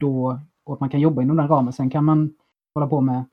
då, 0.00 0.40
och 0.64 0.74
att 0.74 0.80
man 0.80 0.90
kan 0.90 1.00
jobba 1.00 1.22
inom 1.22 1.36
den 1.36 1.48
ramen. 1.48 1.72
Sen 1.72 1.90
kan 1.90 2.04
man 2.04 2.34
hålla 2.74 2.86
på 2.86 3.00
med 3.00 3.24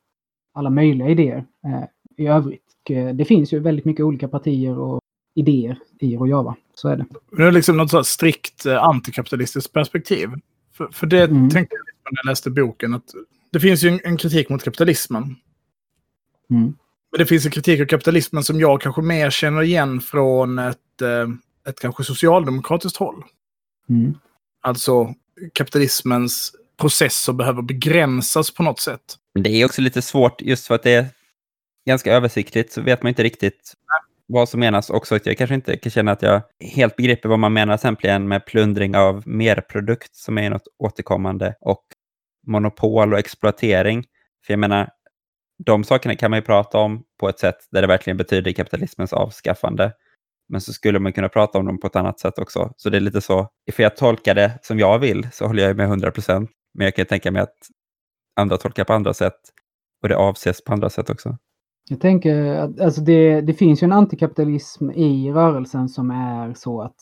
alla 0.53 0.69
möjliga 0.69 1.09
idéer 1.09 1.45
eh, 1.65 1.83
i 2.17 2.27
övrigt. 2.27 2.63
Eh, 2.89 3.09
det 3.09 3.25
finns 3.25 3.53
ju 3.53 3.59
väldigt 3.59 3.85
mycket 3.85 4.05
olika 4.05 4.27
partier 4.27 4.79
och 4.79 4.99
idéer 5.35 5.79
i 5.99 6.17
Rojava. 6.17 6.55
Så 6.75 6.87
är 6.87 6.97
det. 6.97 7.05
Det 7.37 7.43
är 7.43 7.51
liksom 7.51 7.77
något 7.77 8.07
strikt 8.07 8.65
eh, 8.65 8.83
antikapitalistiskt 8.83 9.73
perspektiv. 9.73 10.29
För, 10.73 10.87
för 10.87 11.07
det 11.07 11.23
mm. 11.23 11.49
tänkte 11.49 11.75
jag 11.75 12.13
när 12.13 12.19
jag 12.23 12.31
läste 12.31 12.49
boken. 12.49 12.93
att 12.93 13.13
Det 13.51 13.59
finns 13.59 13.83
ju 13.83 13.89
en, 13.89 13.99
en 14.03 14.17
kritik 14.17 14.49
mot 14.49 14.63
kapitalismen. 14.63 15.35
Mm. 16.49 16.73
Men 17.11 17.19
det 17.19 17.25
finns 17.25 17.45
en 17.45 17.51
kritik 17.51 17.81
av 17.81 17.85
kapitalismen 17.85 18.43
som 18.43 18.59
jag 18.59 18.81
kanske 18.81 19.01
mer 19.01 19.29
känner 19.29 19.61
igen 19.61 20.01
från 20.01 20.59
ett, 20.59 21.01
eh, 21.01 21.29
ett 21.69 21.79
kanske 21.79 22.03
socialdemokratiskt 22.03 22.97
håll. 22.97 23.23
Mm. 23.91 24.17
Alltså 24.61 25.13
kapitalismens 25.53 26.51
processer 26.77 27.33
behöver 27.33 27.61
begränsas 27.61 28.51
på 28.51 28.63
något 28.63 28.79
sätt. 28.79 29.01
Det 29.33 29.49
är 29.49 29.65
också 29.65 29.81
lite 29.81 30.01
svårt 30.01 30.41
just 30.41 30.67
för 30.67 30.75
att 30.75 30.83
det 30.83 30.91
är 30.91 31.07
ganska 31.87 32.13
översiktligt 32.13 32.71
så 32.71 32.81
vet 32.81 33.03
man 33.03 33.09
inte 33.09 33.23
riktigt 33.23 33.73
vad 34.27 34.49
som 34.49 34.59
menas. 34.59 34.89
Också 34.89 35.15
att 35.15 35.25
jag 35.25 35.37
kanske 35.37 35.55
inte 35.55 35.77
kan 35.77 35.91
känna 35.91 36.11
att 36.11 36.21
jag 36.21 36.41
helt 36.59 36.95
begriper 36.95 37.29
vad 37.29 37.39
man 37.39 37.53
menar 37.53 37.73
exempelvis 37.73 38.27
med 38.27 38.45
plundring 38.45 38.95
av 38.95 39.27
merprodukt 39.27 40.15
som 40.15 40.37
är 40.37 40.49
något 40.49 40.67
återkommande 40.77 41.55
och 41.61 41.83
monopol 42.47 43.13
och 43.13 43.19
exploatering. 43.19 44.05
För 44.45 44.53
jag 44.53 44.59
menar, 44.59 44.89
de 45.65 45.83
sakerna 45.83 46.15
kan 46.15 46.31
man 46.31 46.37
ju 46.37 46.45
prata 46.45 46.77
om 46.77 47.03
på 47.19 47.29
ett 47.29 47.39
sätt 47.39 47.57
där 47.71 47.81
det 47.81 47.87
verkligen 47.87 48.17
betyder 48.17 48.51
kapitalismens 48.51 49.13
avskaffande. 49.13 49.93
Men 50.51 50.61
så 50.61 50.73
skulle 50.73 50.99
man 50.99 51.13
kunna 51.13 51.29
prata 51.29 51.59
om 51.59 51.65
dem 51.65 51.79
på 51.79 51.87
ett 51.87 51.95
annat 51.95 52.19
sätt 52.19 52.39
också. 52.39 52.73
Så 52.77 52.89
det 52.89 52.97
är 52.97 53.01
lite 53.01 53.21
så, 53.21 53.47
ifall 53.69 53.83
jag 53.83 53.97
tolkar 53.97 54.35
det 54.35 54.59
som 54.61 54.79
jag 54.79 54.99
vill 54.99 55.27
så 55.31 55.47
håller 55.47 55.63
jag 55.63 55.77
med 55.77 55.85
100 55.85 56.11
procent. 56.11 56.49
Men 56.73 56.85
jag 56.85 56.95
kan 56.95 57.05
tänka 57.05 57.31
mig 57.31 57.41
att 57.41 57.57
andra 58.35 58.57
tolkar 58.57 58.83
på 58.83 58.93
andra 58.93 59.13
sätt 59.13 59.39
och 60.01 60.09
det 60.09 60.15
avses 60.17 60.63
på 60.63 60.73
andra 60.73 60.89
sätt 60.89 61.09
också. 61.09 61.37
Jag 61.89 61.99
tänker 61.99 62.55
att 62.55 62.79
alltså 62.79 63.01
det, 63.01 63.41
det 63.41 63.53
finns 63.53 63.83
ju 63.83 63.85
en 63.85 63.91
antikapitalism 63.91 64.91
i 64.91 65.31
rörelsen 65.31 65.89
som 65.89 66.11
är 66.11 66.53
så 66.53 66.81
att 66.81 66.95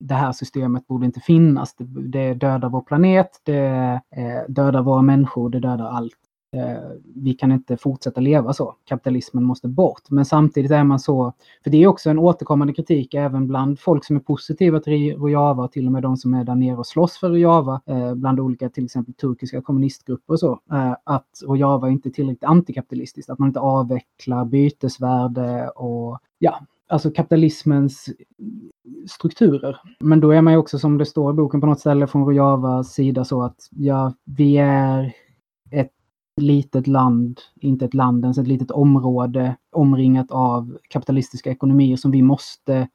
det 0.00 0.14
här 0.14 0.32
systemet 0.32 0.86
borde 0.86 1.06
inte 1.06 1.20
finnas. 1.20 1.74
Det, 1.74 1.84
det 1.84 2.34
dödar 2.34 2.68
vår 2.68 2.80
planet, 2.80 3.30
det 3.42 4.00
eh, 4.16 4.42
dödar 4.48 4.82
våra 4.82 5.02
människor, 5.02 5.50
det 5.50 5.60
dödar 5.60 5.86
allt. 5.86 6.12
Eh, 6.56 6.90
vi 7.14 7.34
kan 7.34 7.52
inte 7.52 7.76
fortsätta 7.76 8.20
leva 8.20 8.52
så. 8.52 8.74
Kapitalismen 8.84 9.44
måste 9.44 9.68
bort. 9.68 10.10
Men 10.10 10.24
samtidigt 10.24 10.70
är 10.70 10.84
man 10.84 10.98
så, 10.98 11.32
för 11.62 11.70
det 11.70 11.82
är 11.82 11.86
också 11.86 12.10
en 12.10 12.18
återkommande 12.18 12.74
kritik 12.74 13.14
även 13.14 13.48
bland 13.48 13.80
folk 13.80 14.04
som 14.04 14.16
är 14.16 14.20
positiva 14.20 14.80
till 14.80 15.16
Rojava, 15.16 15.68
till 15.68 15.86
och 15.86 15.92
med 15.92 16.02
de 16.02 16.16
som 16.16 16.34
är 16.34 16.44
där 16.44 16.54
nere 16.54 16.76
och 16.76 16.86
slåss 16.86 17.18
för 17.18 17.28
Rojava, 17.28 17.80
eh, 17.86 18.14
bland 18.14 18.40
olika 18.40 18.68
till 18.68 18.84
exempel 18.84 19.14
turkiska 19.14 19.62
kommunistgrupper 19.62 20.32
och 20.32 20.40
så, 20.40 20.60
eh, 20.72 20.96
att 21.04 21.42
Rojava 21.46 21.90
inte 21.90 22.08
är 22.08 22.10
tillräckligt 22.10 22.44
antikapitalistiskt, 22.44 23.30
att 23.30 23.38
man 23.38 23.48
inte 23.48 23.60
avvecklar 23.60 24.44
bytesvärde 24.44 25.68
och 25.68 26.18
ja, 26.38 26.60
alltså 26.88 27.10
kapitalismens 27.10 28.08
strukturer. 29.10 29.80
Men 30.00 30.20
då 30.20 30.30
är 30.30 30.42
man 30.42 30.52
ju 30.52 30.58
också 30.58 30.78
som 30.78 30.98
det 30.98 31.06
står 31.06 31.30
i 31.32 31.34
boken 31.34 31.60
på 31.60 31.66
något 31.66 31.80
ställe 31.80 32.06
från 32.06 32.24
Rojavas 32.24 32.92
sida 32.92 33.24
så 33.24 33.42
att 33.42 33.68
ja, 33.70 34.12
vi 34.24 34.56
är 34.58 35.12
ett 35.70 35.90
litet 36.40 36.86
land, 36.86 37.40
inte 37.60 37.84
ett 37.84 37.94
land 37.94 38.24
ens, 38.24 38.38
ett 38.38 38.48
litet 38.48 38.70
område 38.70 39.56
omringat 39.72 40.30
av 40.30 40.78
kapitalistiska 40.88 41.50
ekonomier 41.50 41.96
som 41.96 42.10
vi 42.10 42.22
måste 42.22 42.88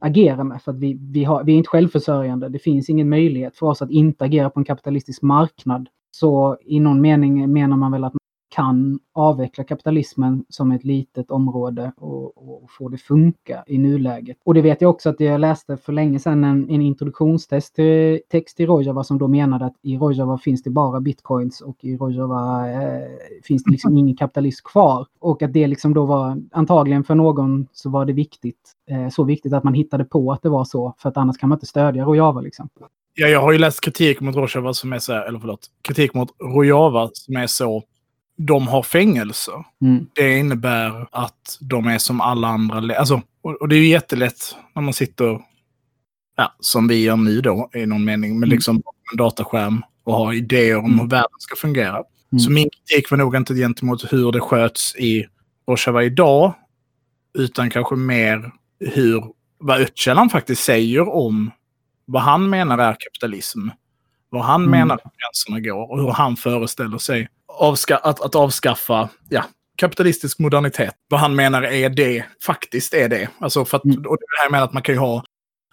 agera 0.00 0.44
med. 0.44 0.62
För 0.62 0.72
att 0.72 0.78
vi, 0.78 0.98
vi, 1.00 1.24
har, 1.24 1.44
vi 1.44 1.52
är 1.52 1.56
inte 1.56 1.68
självförsörjande. 1.68 2.48
Det 2.48 2.58
finns 2.58 2.90
ingen 2.90 3.08
möjlighet 3.08 3.56
för 3.56 3.66
oss 3.66 3.82
att 3.82 3.90
inte 3.90 4.24
agera 4.24 4.50
på 4.50 4.60
en 4.60 4.64
kapitalistisk 4.64 5.22
marknad. 5.22 5.88
Så 6.10 6.56
i 6.64 6.80
någon 6.80 7.00
mening 7.00 7.52
menar 7.52 7.76
man 7.76 7.92
väl 7.92 8.04
att 8.04 8.14
kan 8.48 8.98
avveckla 9.12 9.64
kapitalismen 9.64 10.44
som 10.48 10.72
ett 10.72 10.84
litet 10.84 11.30
område 11.30 11.92
och, 11.96 12.48
och, 12.48 12.70
få 12.70 12.88
det 12.88 12.98
funka 12.98 13.64
i 13.66 13.78
nuläget. 13.78 14.36
Och 14.44 14.54
det 14.54 14.60
vet 14.60 14.80
jag 14.80 14.90
också 14.90 15.08
att 15.10 15.20
jag 15.20 15.40
läste 15.40 15.76
för 15.76 15.92
länge 15.92 16.18
sedan 16.18 16.44
en, 16.44 16.70
en 16.70 16.82
introduktionstext 16.82 17.74
till, 17.74 18.20
text 18.30 18.60
i 18.60 18.66
Rojava 18.66 19.04
som 19.04 19.18
då 19.18 19.28
menade 19.28 19.64
att 19.64 19.74
i 19.82 19.96
Rojava 19.96 20.38
finns 20.38 20.62
det 20.62 20.70
bara 20.70 21.00
bitcoins 21.00 21.60
och 21.60 21.76
i 21.84 21.96
Rojava 21.96 22.70
eh, 22.70 23.08
finns 23.44 23.64
det 23.64 23.70
liksom 23.70 23.96
ingen 23.96 24.16
kapitalism 24.16 24.64
kvar. 24.64 25.06
Och 25.18 25.42
att 25.42 25.52
det 25.52 25.66
liksom 25.66 25.94
då 25.94 26.04
var, 26.04 26.42
antagligen 26.52 27.04
för 27.04 27.14
någon 27.14 27.66
så 27.72 27.90
var 27.90 28.04
det 28.04 28.12
viktigt, 28.12 28.72
eh, 28.90 29.08
så 29.08 29.24
viktigt 29.24 29.52
att 29.52 29.64
man 29.64 29.74
hittade 29.74 30.04
på 30.04 30.32
att 30.32 30.42
det 30.42 30.48
var 30.48 30.64
så, 30.64 30.94
för 30.98 31.08
att 31.08 31.16
annars 31.16 31.38
kan 31.38 31.48
man 31.48 31.56
inte 31.56 31.66
stödja 31.66 32.04
Rojava 32.04 32.40
liksom. 32.40 32.68
Ja, 33.14 33.26
jag 33.26 33.40
har 33.40 33.52
ju 33.52 33.58
läst 33.58 33.80
kritik 33.80 34.20
mot 34.20 34.36
Rojava 34.36 34.74
som 34.74 34.92
är 34.92 34.98
så, 34.98 35.12
eller 35.12 35.38
förlåt, 35.38 35.66
kritik 35.82 36.14
mot 36.14 36.28
Rojava 36.54 37.10
som 37.12 37.36
är 37.36 37.46
så 37.46 37.82
de 38.38 38.68
har 38.68 38.82
fängelser. 38.82 39.64
Mm. 39.82 40.06
Det 40.12 40.38
innebär 40.38 41.08
att 41.12 41.58
de 41.60 41.86
är 41.86 41.98
som 41.98 42.20
alla 42.20 42.48
andra. 42.48 42.96
Alltså, 42.96 43.22
och, 43.42 43.54
och, 43.54 43.68
det 43.68 43.76
är 43.76 43.80
ju 43.80 43.88
jättelätt 43.88 44.56
när 44.74 44.82
man 44.82 44.92
sitter, 44.92 45.40
ja, 46.36 46.54
som 46.60 46.88
vi 46.88 47.02
gör 47.02 47.16
nu 47.16 47.40
då 47.40 47.70
i 47.74 47.86
någon 47.86 48.04
mening, 48.04 48.30
med 48.38 48.46
mm. 48.46 48.48
liksom 48.48 48.82
en 49.12 49.16
dataskärm 49.16 49.82
och 50.04 50.14
har 50.14 50.32
idéer 50.32 50.78
om 50.78 50.84
mm. 50.84 50.98
hur 50.98 51.06
världen 51.06 51.38
ska 51.38 51.56
fungera. 51.56 52.02
Mm. 52.32 52.40
Så 52.40 52.50
min 52.50 52.68
kritik 52.70 53.10
var 53.10 53.18
nog 53.18 53.36
inte 53.36 53.54
gentemot 53.54 54.12
hur 54.12 54.32
det 54.32 54.40
sköts 54.40 54.96
i 54.96 55.26
Rojava 55.68 56.04
idag, 56.04 56.54
utan 57.38 57.70
kanske 57.70 57.96
mer 57.96 58.52
hur, 58.80 59.24
vad 59.58 59.80
Öcalan 59.80 60.30
faktiskt 60.30 60.64
säger 60.64 61.08
om 61.08 61.50
vad 62.04 62.22
han 62.22 62.50
menar 62.50 62.78
är 62.78 62.96
kapitalism. 62.98 63.68
Vad 64.30 64.44
han 64.44 64.60
Mm. 64.60 64.70
menar 64.70 64.94
att 64.94 65.02
gränserna 65.02 65.60
går 65.60 65.90
och 65.90 66.00
hur 66.00 66.10
han 66.10 66.36
föreställer 66.36 66.98
sig 66.98 67.28
avska 67.48 67.96
att, 67.96 68.20
att 68.20 68.34
avskaffa 68.34 69.08
ja, 69.28 69.44
kapitalistisk 69.76 70.38
modernitet. 70.38 70.94
Vad 71.08 71.20
han 71.20 71.34
menar 71.36 71.62
är 71.62 71.88
det, 71.90 72.24
faktiskt 72.42 72.94
är 72.94 73.08
det. 73.08 73.28
Alltså 73.38 73.64
för 73.64 73.76
att, 73.76 73.84
Mm. 73.84 73.96
och 74.06 74.16
det 74.16 74.42
här 74.42 74.50
med 74.50 74.62
att 74.62 74.72
man 74.72 74.82
kan 74.82 74.94
ju 74.94 74.98
ha 74.98 75.24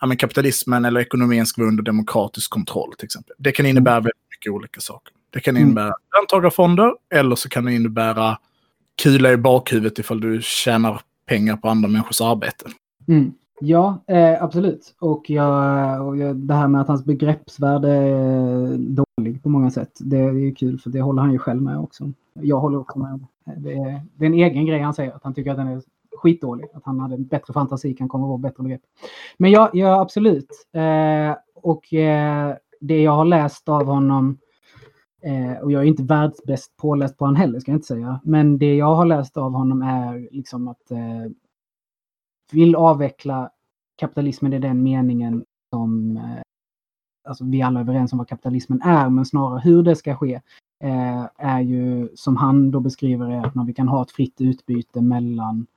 ja, 0.01 0.07
men 0.07 0.17
kapitalismen 0.17 0.85
eller 0.85 0.99
ekonomin 1.01 1.45
ska 1.45 1.61
vara 1.61 1.69
under 1.69 1.83
demokratisk 1.83 2.51
kontroll 2.51 2.93
till 2.97 3.05
exempel. 3.05 3.35
Det 3.39 3.51
kan 3.51 3.65
innebära 3.65 3.95
väldigt 3.95 4.29
mycket 4.31 4.51
olika 4.51 4.81
saker. 4.81 5.13
Det 5.33 5.39
kan 5.39 5.55
Mm. 5.55 5.63
innebära 5.67 5.93
löntagarfonder 6.19 6.91
eller 7.13 7.35
så 7.35 7.49
kan 7.49 7.65
det 7.65 7.73
innebära 7.73 8.37
kula 9.03 9.31
i 9.31 9.37
bakhuvudet 9.37 9.99
ifall 9.99 10.21
du 10.21 10.39
tjänar 10.43 11.01
pengar 11.27 11.57
på 11.57 11.69
andra 11.69 11.89
människors 11.89 12.21
arbete. 12.21 12.65
Mm. 13.07 13.31
Ja, 13.59 14.03
eh, 14.07 14.43
absolut. 14.43 14.95
Och, 14.99 15.29
jag, 15.29 16.07
och 16.07 16.17
jag, 16.17 16.35
det 16.35 16.53
här 16.53 16.67
med 16.67 16.81
att 16.81 16.87
hans 16.87 17.05
begreppsvärde 17.05 17.91
är 17.91 18.77
dålig 18.77 19.43
på 19.43 19.49
många 19.49 19.71
sätt. 19.71 19.91
Det 19.99 20.17
är 20.17 20.31
ju 20.31 20.55
kul 20.55 20.79
för 20.79 20.89
det 20.89 21.01
håller 21.01 21.21
han 21.21 21.31
ju 21.31 21.39
själv 21.39 21.61
med 21.61 21.79
också. 21.79 22.11
Jag 22.33 22.59
håller 22.59 22.79
också 22.79 22.99
med. 22.99 23.25
Det 23.57 23.73
är, 23.73 24.01
det 24.15 24.25
är 24.25 24.27
en 24.27 24.33
egen 24.33 24.65
grej 24.65 24.79
han 24.79 24.93
säger, 24.93 25.11
att 25.11 25.23
han 25.23 25.33
tycker 25.33 25.51
att 25.51 25.57
den 25.57 25.67
är 25.67 25.81
skitdålig. 26.17 26.65
Att 26.73 26.85
han 26.85 26.99
hade 26.99 27.15
en 27.15 27.25
bättre 27.25 27.53
fantasi, 27.53 27.93
kan 27.93 28.09
komma 28.09 28.27
på 28.27 28.37
bättre 28.37 28.63
begrepp. 28.63 28.81
Men 29.37 29.51
ja, 29.51 29.69
ja 29.73 30.01
absolut. 30.01 30.67
Eh, 30.73 31.35
och 31.55 31.93
eh, 31.93 32.55
det 32.79 33.01
jag 33.01 33.11
har 33.11 33.25
läst 33.25 33.69
av 33.69 33.85
honom 33.85 34.37
Eh, 35.25 35.63
och 35.63 35.71
jag 35.71 35.81
är 35.81 35.87
inte 35.87 36.03
världsbäst 36.03 36.77
påläst 36.77 37.17
på 37.17 37.25
honom 37.25 37.35
heller, 37.35 37.59
ska 37.59 37.71
jag 37.71 37.77
inte 37.77 37.87
säga. 37.87 38.19
Men 38.23 38.57
det 38.57 38.75
jag 38.75 38.95
har 38.95 39.05
läst 39.05 39.37
av 39.37 39.51
honom 39.51 39.81
är 39.81 40.27
liksom 40.31 40.67
att 40.67 40.91
eh, 40.91 41.31
vill 42.51 42.75
avveckla 42.75 43.49
kapitalismen 43.95 44.53
i 44.53 44.59
den 44.59 44.83
meningen 44.83 45.45
som 45.69 46.17
eh, 46.17 46.41
alltså 47.27 47.45
vi 47.45 47.61
alla 47.61 47.79
är 47.79 47.83
överens 47.83 48.11
om 48.11 48.17
vad 48.17 48.27
kapitalismen 48.27 48.81
är, 48.81 49.09
men 49.09 49.25
snarare 49.25 49.59
hur 49.59 49.83
det 49.83 49.95
ska 49.95 50.15
ske 50.15 50.41
eh, 50.83 51.25
är 51.37 51.61
ju 51.61 52.09
som 52.15 52.35
han 52.35 52.71
då 52.71 52.79
beskriver 52.79 53.29
det, 53.29 53.41
att 53.41 53.55
när 53.55 53.65
vi 53.65 53.73
kan 53.73 53.87
ha 53.87 54.01
ett 54.01 54.11
fritt 54.11 54.41
utbyte 54.41 55.01
mellan 55.01 55.67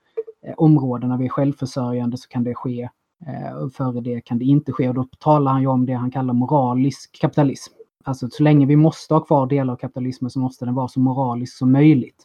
eh, 0.43 0.55
områdena, 0.57 0.85
områden, 0.85 1.09
när 1.09 1.19
vi 1.19 1.25
är 1.25 1.29
självförsörjande 1.29 2.17
så 2.17 2.29
kan 2.29 2.45
det 2.45 2.55
ske. 2.55 2.89
Eh, 3.27 3.53
och 3.53 3.73
före 3.73 4.01
det 4.01 4.21
kan 4.21 4.39
det 4.39 4.45
inte 4.45 4.73
ske. 4.73 4.89
Och 4.89 4.95
då 4.95 5.05
talar 5.19 5.53
han 5.53 5.61
ju 5.61 5.67
om 5.67 5.87
det 5.87 5.93
han 5.93 6.11
kallar 6.11 6.35
moralisk 6.35 7.21
kapitalism. 7.21 7.73
Alltså 8.05 8.29
så 8.31 8.43
länge 8.43 8.67
vi 8.67 8.77
måste 8.77 9.15
ha 9.15 9.21
kvar 9.21 9.47
delar 9.47 9.73
av 9.73 9.77
kapitalismen 9.77 10.31
så 10.31 10.41
måste 10.41 10.65
den 10.65 10.75
vara 10.75 10.89
så 10.89 11.01
moralisk 11.01 11.57
som 11.57 11.73
möjligt. 11.73 12.25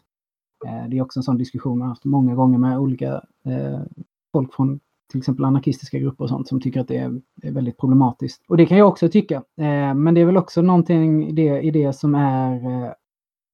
Eh, 0.66 0.90
det 0.90 0.98
är 0.98 1.02
också 1.02 1.20
en 1.20 1.24
sån 1.24 1.38
diskussion 1.38 1.78
jag 1.78 1.86
har 1.86 1.90
haft 1.90 2.06
många 2.06 2.36
gånger 2.36 2.58
med 2.58 2.80
olika 2.80 3.14
eh, 3.46 3.82
folk 4.34 4.54
från 4.54 4.80
till 5.12 5.20
exempel 5.20 5.46
anarkistiska 5.46 6.00
grupper 6.00 6.24
och 6.24 6.30
sånt 6.30 6.48
som 6.48 6.62
tycker 6.62 6.80
att 6.80 6.88
det 6.88 6.98
är, 6.98 7.22
är 7.42 7.52
väldigt 7.52 7.78
problematiskt. 7.78 8.44
Och 8.48 8.58
det 8.58 8.66
kan 8.66 8.78
jag 8.78 8.88
också 8.88 9.10
tycka. 9.10 9.36
Eh, 9.36 9.94
men 9.94 10.14
det 10.14 10.22
är 10.22 10.26
väl 10.26 10.38
också 10.38 10.62
någonting 10.62 11.28
i 11.28 11.32
det, 11.32 11.62
i 11.62 11.72
det 11.72 11.94
som 11.94 12.16
är 12.16 12.54
eh, 12.66 12.92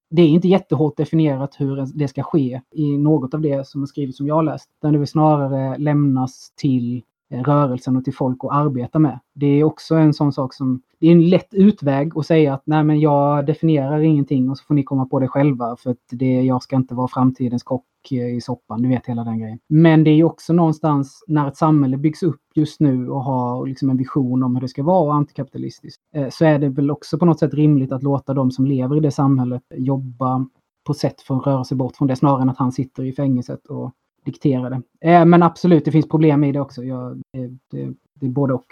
det 0.10 0.22
är 0.22 0.28
inte 0.28 0.48
jättehårt 0.48 0.98
definierat 0.98 1.56
hur 1.58 1.86
det 1.94 2.08
ska 2.08 2.24
ske 2.24 2.62
i 2.72 2.98
något 2.98 3.34
av 3.34 3.42
det 3.42 3.68
som 3.68 3.82
är 3.82 3.86
skrivet 3.86 4.15
som 4.15 4.28
jag 4.28 4.36
har 4.36 4.44
läst. 4.44 4.70
Utan 4.80 4.94
det 4.94 5.00
vill 5.00 5.08
snarare 5.08 5.78
lämnas 5.78 6.54
till 6.56 7.04
eh, 7.30 7.44
rörelsen 7.44 7.96
och 7.96 8.04
till 8.04 8.13
folk 8.13 8.44
att 8.44 8.52
arbeta 8.52 9.00
med. 9.00 9.20
Det 9.34 9.48
är 9.48 9.63
också 9.63 9.96
en 9.96 10.13
sån 10.13 10.34
sak 10.34 10.54
som, 10.54 10.82
det 11.00 11.08
är 11.08 11.12
en 11.12 11.30
lätt 11.30 11.54
utväg 11.54 12.12
att 12.16 12.26
säga 12.26 12.54
att 12.54 12.62
nej 12.66 12.84
men 12.84 13.00
jag 13.00 13.46
definierar 13.46 14.00
ingenting 14.00 14.50
och 14.50 14.58
så 14.58 14.64
får 14.64 14.74
ni 14.74 14.84
komma 14.84 15.06
på 15.06 15.20
det 15.20 15.28
själva 15.28 15.76
för 15.76 15.92
att 15.92 15.98
det, 16.12 16.42
jag 16.42 16.64
ska 16.64 16.76
inte 16.76 16.96
vara 16.96 17.08
framtidens 17.08 17.64
kock 17.64 17.86
i 18.12 18.42
soppan, 18.42 18.82
du 18.82 18.90
vet 18.90 19.06
hela 19.06 19.24
den 19.24 19.40
grejen. 19.40 19.60
Men 19.70 20.04
det 20.04 20.10
är 20.10 20.16
ju 20.16 20.24
också 20.24 20.54
någonstans 20.54 21.24
när 21.28 21.48
ett 21.48 21.58
samhälle 21.58 21.98
byggs 21.98 22.24
upp 22.24 22.42
just 22.56 22.80
nu 22.80 23.10
och 23.10 23.24
har 23.24 23.68
liksom 23.68 23.90
en 23.90 23.98
vision 23.98 24.44
om 24.44 24.56
hur 24.56 24.62
det 24.62 24.68
ska 24.68 24.84
vara 24.84 25.14
antikapitalistiskt, 25.14 26.02
eh, 26.16 26.30
så 26.30 26.46
är 26.46 26.60
det 26.60 26.70
väl 26.70 26.92
också 26.92 27.18
på 27.18 27.26
något 27.26 27.40
sätt 27.40 27.54
rimligt 27.54 27.92
att 27.92 28.04
låta 28.04 28.34
de 28.34 28.52
som 28.52 28.66
lever 28.66 28.98
i 28.98 29.00
det 29.00 29.12
samhället 29.12 29.64
jobba 29.76 30.46
på 30.88 30.94
sätt 30.94 31.22
för 31.22 31.36
att 31.36 31.48
röra 31.48 31.64
sig 31.64 31.78
bort 31.78 31.96
från 31.96 32.08
det 32.08 32.16
snarare 32.16 32.42
än 32.42 32.50
att 32.50 32.58
han 32.58 32.72
sitter 32.72 33.04
i 33.04 33.14
fängelset 33.14 33.66
och 33.66 33.92
dikterar 34.26 34.70
det. 34.70 35.10
Eh, 35.10 35.26
men 35.26 35.44
absolut, 35.44 35.86
det 35.86 35.92
finns 35.92 36.10
problem 36.10 36.44
i 36.44 36.52
det 36.52 36.60
också. 36.60 36.84
Jag, 36.84 37.22
det, 37.34 37.48
det, 37.72 37.94
det 38.14 38.26
är 38.26 38.30
både 38.30 38.54
och. 38.54 38.66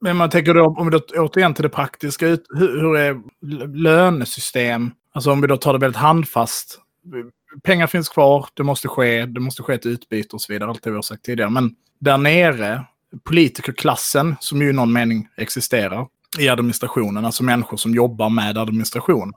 Men 0.00 0.16
man 0.16 0.30
tänker 0.30 0.54
då, 0.54 0.64
om 0.66 0.90
vi 0.90 0.90
då 0.90 1.00
återigen 1.16 1.54
till 1.54 1.62
det 1.62 1.68
praktiska, 1.68 2.26
hur, 2.26 2.80
hur 2.80 2.96
är 2.96 3.20
lönesystem? 3.76 4.90
Alltså 5.12 5.30
om 5.32 5.40
vi 5.40 5.46
då 5.46 5.56
tar 5.56 5.72
det 5.72 5.78
väldigt 5.78 6.00
handfast. 6.00 6.78
Pengar 7.62 7.86
finns 7.86 8.08
kvar, 8.08 8.46
det 8.54 8.62
måste 8.62 8.88
ske, 8.88 9.26
det 9.26 9.40
måste 9.40 9.62
ske 9.62 9.74
ett 9.74 9.86
utbyte 9.86 10.36
och 10.36 10.42
så 10.42 10.52
vidare, 10.52 10.70
allt 10.70 10.82
det 10.82 10.90
vi 10.90 10.96
har 10.96 11.02
sagt 11.02 11.24
tidigare. 11.24 11.50
Men 11.50 11.74
där 11.98 12.18
nere, 12.18 12.84
politikerklassen, 13.24 14.36
som 14.40 14.62
ju 14.62 14.70
i 14.70 14.72
någon 14.72 14.92
mening 14.92 15.28
existerar 15.36 16.06
i 16.38 16.48
administrationen, 16.48 17.24
alltså 17.24 17.44
människor 17.44 17.76
som 17.76 17.94
jobbar 17.94 18.28
med 18.28 18.58
administration. 18.58 19.32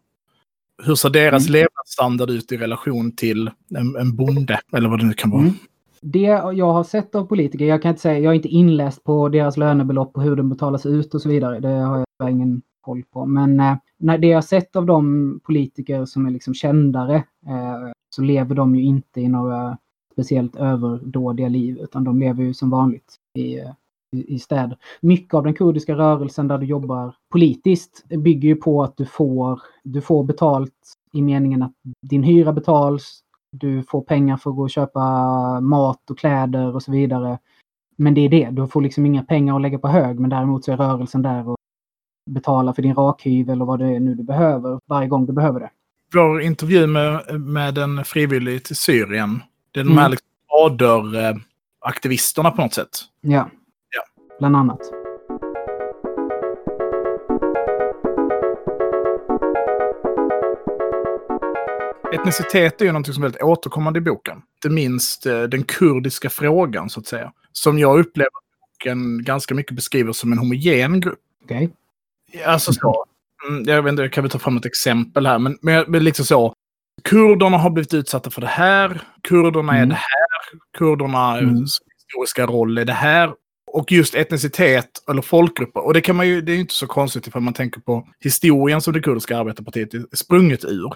Hur 0.84 0.96
ser 0.96 1.10
deras 1.10 1.44
Mm. 1.44 1.54
levnadsstandard 1.54 2.30
ut 2.30 2.52
i 2.52 2.58
relation 2.58 3.16
till 3.16 3.52
en, 3.78 3.96
en 3.96 4.16
bonde, 4.16 4.60
eller 4.74 4.90
vad 4.90 5.00
det 5.00 5.06
nu 5.06 5.14
kan 5.14 5.30
vara? 5.32 5.42
Mm. 5.42 5.54
Det 6.02 6.20
jag 6.54 6.74
har 6.74 6.84
sett 6.84 7.16
av 7.16 7.26
politiker, 7.26 7.66
jag 7.66 7.82
kan 7.82 7.90
inte 7.90 8.02
säga, 8.02 8.20
jag 8.20 8.32
är 8.32 8.36
inte 8.36 8.48
inläst 8.48 9.04
på 9.04 9.30
deras 9.30 9.58
lönebelopp 9.58 10.16
och 10.16 10.24
hur 10.24 10.36
de 10.36 10.50
betalas 10.50 10.86
ut 10.86 11.14
och 11.14 11.22
så 11.22 11.30
vidare. 11.30 11.60
Det 11.60 11.68
har 11.68 12.06
jag 12.20 12.32
ingen 12.32 12.62
koll 12.82 13.04
på. 13.04 13.26
Men 13.26 13.60
eh, 13.60 13.76
när 13.98 14.18
det 14.18 14.28
jag 14.28 14.38
har 14.38 14.42
sett 14.42 14.76
av 14.76 14.86
de 14.86 15.40
politiker 15.44 16.06
som 16.06 16.26
är 16.26 16.32
liksom 16.32 16.54
kändare 16.54 17.16
eh, 17.48 17.92
så 18.10 18.22
lever 18.22 18.56
de 18.56 18.76
ju 18.76 18.84
inte 18.84 19.22
i 19.22 19.28
några 19.28 19.78
speciellt 20.14 20.56
överdådiga 20.56 21.48
liv 21.48 21.78
utan 21.78 22.04
de 22.04 22.20
lever 22.20 22.44
ju 22.44 22.54
som 22.54 22.70
vanligt 22.70 23.16
i, 23.38 23.60
eh, 23.60 23.72
i, 24.12 24.34
i 24.34 24.40
städer. 24.40 24.78
Mycket 25.02 25.34
av 25.34 25.44
den 25.44 25.54
kurdiska 25.54 25.96
rörelsen 25.96 26.48
där 26.48 26.58
du 26.58 26.66
jobbar 26.66 27.16
politiskt 27.32 28.08
bygger 28.10 28.50
ju 28.50 28.56
på 28.56 28.84
att 28.84 28.98
du 28.98 29.06
får, 29.06 29.62
du 29.84 30.02
får 30.02 30.24
betalt 30.24 30.98
i 31.14 31.22
meningen 31.22 31.64
att 31.64 31.74
din 32.02 32.24
hyra 32.24 32.54
betals, 32.54 33.24
du 33.52 33.84
får 33.84 34.02
pengar 34.02 34.38
för 34.38 34.50
att 34.50 34.56
gå 34.56 34.62
och 34.62 34.70
köpa 34.70 35.00
mat 35.60 36.10
och 36.10 36.18
kläder 36.20 36.76
och 36.76 36.84
så 36.84 36.92
vidare. 36.92 37.40
Men 37.98 38.14
det 38.14 38.22
är 38.22 38.30
det, 38.30 38.50
du 38.52 38.68
får 38.68 38.82
liksom 38.82 39.06
inga 39.06 39.24
pengar 39.24 39.56
att 39.56 39.62
lägga 39.62 39.80
på 39.80 39.88
hög 39.88 40.20
men 40.20 40.30
däremot 40.30 40.66
så 40.66 40.72
är 40.72 40.78
rörelsen 40.78 41.22
där 41.22 41.50
och 41.50 41.56
betala 42.32 42.74
för 42.74 42.82
din 42.82 42.96
rakhyvel 42.96 43.56
eller 43.56 43.66
vad 43.66 43.80
det 43.80 43.96
är 43.96 44.00
nu 44.00 44.16
du 44.16 44.24
behöver 44.24 44.80
varje 44.86 45.08
gång 45.08 45.26
du 45.26 45.34
behöver 45.34 45.60
det. 45.60 45.70
Vår 46.14 46.42
intervju 46.42 46.88
med, 46.88 47.42
med 47.42 47.78
en 47.78 48.04
frivillig 48.06 48.64
till 48.64 48.76
Syrien, 48.76 49.40
det 49.72 49.80
är 49.80 49.84
de 49.84 49.90
Mm. 49.92 49.98
här 50.04 50.10
liksom 50.10 51.42
aktivisterna 51.80 52.52
på 52.52 52.62
något 52.62 52.74
sätt. 52.74 52.90
Ja, 53.22 53.50
Ja. 53.96 54.04
bland 54.40 54.56
annat. 54.56 54.80
Etnicitet 62.14 62.82
är 62.82 62.86
ju 62.86 62.92
något 62.92 63.06
som 63.14 63.24
är 63.24 63.28
väldigt 63.28 63.42
återkommande 63.42 63.98
i 63.98 64.02
boken. 64.02 64.42
Inte 64.58 64.70
minst 64.70 65.26
eh, 65.26 65.42
den 65.44 65.64
kurdiska 65.64 66.30
frågan, 66.30 66.90
så 66.90 67.00
att 67.00 67.08
säga. 67.08 67.32
Som 67.52 67.80
jag 67.80 68.00
upplever 68.00 68.28
att 68.28 68.70
boken 68.80 69.24
ganska 69.24 69.56
mycket 69.56 69.76
beskriver 69.76 70.14
som 70.14 70.32
en 70.32 70.38
homogen 70.38 71.00
grupp. 71.02 71.20
Okej. 71.44 71.70
Alltså 72.46 72.74
så. 72.74 73.06
Mm, 73.48 73.64
jag 73.64 73.84
vet 73.84 73.92
inte, 73.92 74.04
jag 74.04 74.14
kan 74.14 74.24
väl 74.24 74.32
ta 74.32 74.40
fram 74.40 74.58
ett 74.58 74.66
exempel 74.66 75.26
här, 75.26 75.40
men, 75.40 75.58
men, 75.88 76.04
liksom 76.04 76.26
så. 76.26 76.54
Kurderna 77.04 77.58
har 77.58 77.70
blivit 77.70 77.94
utsatta 77.94 78.30
för 78.30 78.42
det 78.42 78.48
här. 78.48 79.02
Kurderna 79.24 79.74
är 79.74 79.78
Mm. 79.78 79.90
det 79.90 79.96
här. 79.96 80.60
Kurderna 80.78 81.38
Mm. 81.38 81.56
historiska 81.56 82.46
roll 82.46 82.78
är 82.78 82.86
det 82.86 82.94
här. 82.94 83.34
Och 83.74 83.92
just 83.92 84.16
etnicitet 84.16 84.90
eller 85.10 85.22
folkgrupper. 85.22 85.86
Och 85.86 85.94
det, 85.94 86.02
kan 86.02 86.16
man 86.16 86.28
ju, 86.28 86.42
det 86.42 86.52
är 86.52 86.54
ju 86.54 86.62
inte 86.62 86.74
så 86.74 86.88
konstigt 86.88 87.28
ifall 87.28 87.42
man 87.42 87.54
tänker 87.54 87.82
på 87.82 88.08
historien 88.20 88.82
som 88.82 88.94
det 88.94 89.00
kurdiska 89.00 89.38
arbetarpartiet 89.38 89.94
är 89.94 90.06
sprunget 90.14 90.66
ur. 90.66 90.90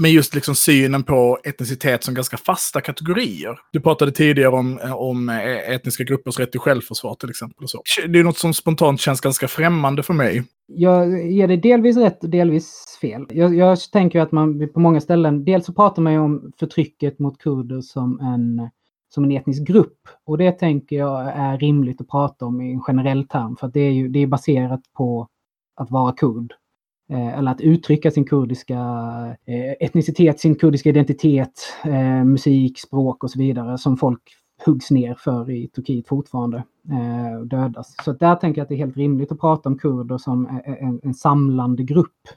Men 0.00 0.12
just 0.12 0.34
liksom 0.34 0.54
synen 0.54 1.02
på 1.02 1.38
etnicitet 1.44 2.04
som 2.04 2.14
ganska 2.14 2.36
fasta 2.36 2.80
kategorier. 2.80 3.58
Du 3.72 3.80
pratade 3.80 4.12
tidigare 4.12 4.56
om, 4.56 4.78
om 4.94 5.28
eh, 5.28 5.74
etniska 5.74 6.04
gruppers 6.04 6.38
rätt 6.38 6.50
till 6.50 6.60
självförsvar 6.60 7.14
till 7.14 7.30
exempel. 7.30 7.64
Och 7.64 7.70
så. 7.70 7.82
Det 8.08 8.18
är 8.18 8.24
något 8.24 8.38
som 8.38 8.54
spontant 8.54 9.00
känns 9.00 9.20
ganska 9.20 9.48
främmande 9.48 10.02
för 10.02 10.14
mig. 10.14 10.44
Jag 10.66 11.30
ger 11.30 11.48
dig 11.48 11.56
delvis 11.56 11.96
rätt 11.96 12.24
och 12.24 12.30
delvis 12.30 12.98
fel. 13.00 13.26
Jag, 13.30 13.54
jag 13.54 13.78
tänker 13.92 14.20
att 14.20 14.32
man 14.32 14.68
på 14.74 14.80
många 14.80 15.00
ställen, 15.00 15.44
dels 15.44 15.66
så 15.66 15.72
pratar 15.72 16.02
man 16.02 16.12
ju 16.12 16.18
om 16.18 16.52
förtrycket 16.58 17.18
mot 17.18 17.38
kurder 17.38 17.80
som 17.80 18.20
en, 18.20 18.70
som 19.14 19.24
en 19.24 19.32
etnisk 19.32 19.62
grupp. 19.62 19.98
Och 20.26 20.38
det 20.38 20.52
tänker 20.52 20.96
jag 20.96 21.32
är 21.34 21.58
rimligt 21.58 22.00
att 22.00 22.08
prata 22.08 22.46
om 22.46 22.60
i 22.60 22.72
en 22.72 22.80
generell 22.80 23.28
term. 23.28 23.56
För 23.56 23.66
att 23.66 23.72
det 23.72 23.80
är 23.80 23.92
ju 23.92 24.08
det 24.08 24.18
är 24.18 24.26
baserat 24.26 24.80
på 24.96 25.28
att 25.76 25.90
vara 25.90 26.12
kurd. 26.12 26.54
Eh, 27.10 27.38
eller 27.38 27.50
att 27.50 27.60
uttrycka 27.60 28.10
sin 28.10 28.24
kurdiska 28.24 28.76
eh, 29.44 29.72
etnicitet, 29.80 30.40
sin 30.40 30.54
kurdiska 30.54 30.88
identitet, 30.88 31.60
eh, 31.84 32.24
musik, 32.24 32.78
språk 32.78 33.24
och 33.24 33.30
så 33.30 33.38
vidare 33.38 33.78
som 33.78 33.96
folk 33.96 34.22
huggs 34.66 34.90
ner 34.90 35.14
för 35.14 35.50
i 35.50 35.68
Turkiet 35.68 36.08
fortfarande 36.08 36.64
dödas. 37.44 37.94
Så 38.04 38.12
där 38.12 38.34
tänker 38.34 38.60
jag 38.60 38.62
att 38.62 38.68
det 38.68 38.74
är 38.74 38.78
helt 38.78 38.96
rimligt 38.96 39.32
att 39.32 39.40
prata 39.40 39.68
om 39.68 39.78
kurder 39.78 40.18
som 40.18 40.60
en, 40.64 41.00
en 41.02 41.14
samlande 41.14 41.82
grupp, 41.82 42.28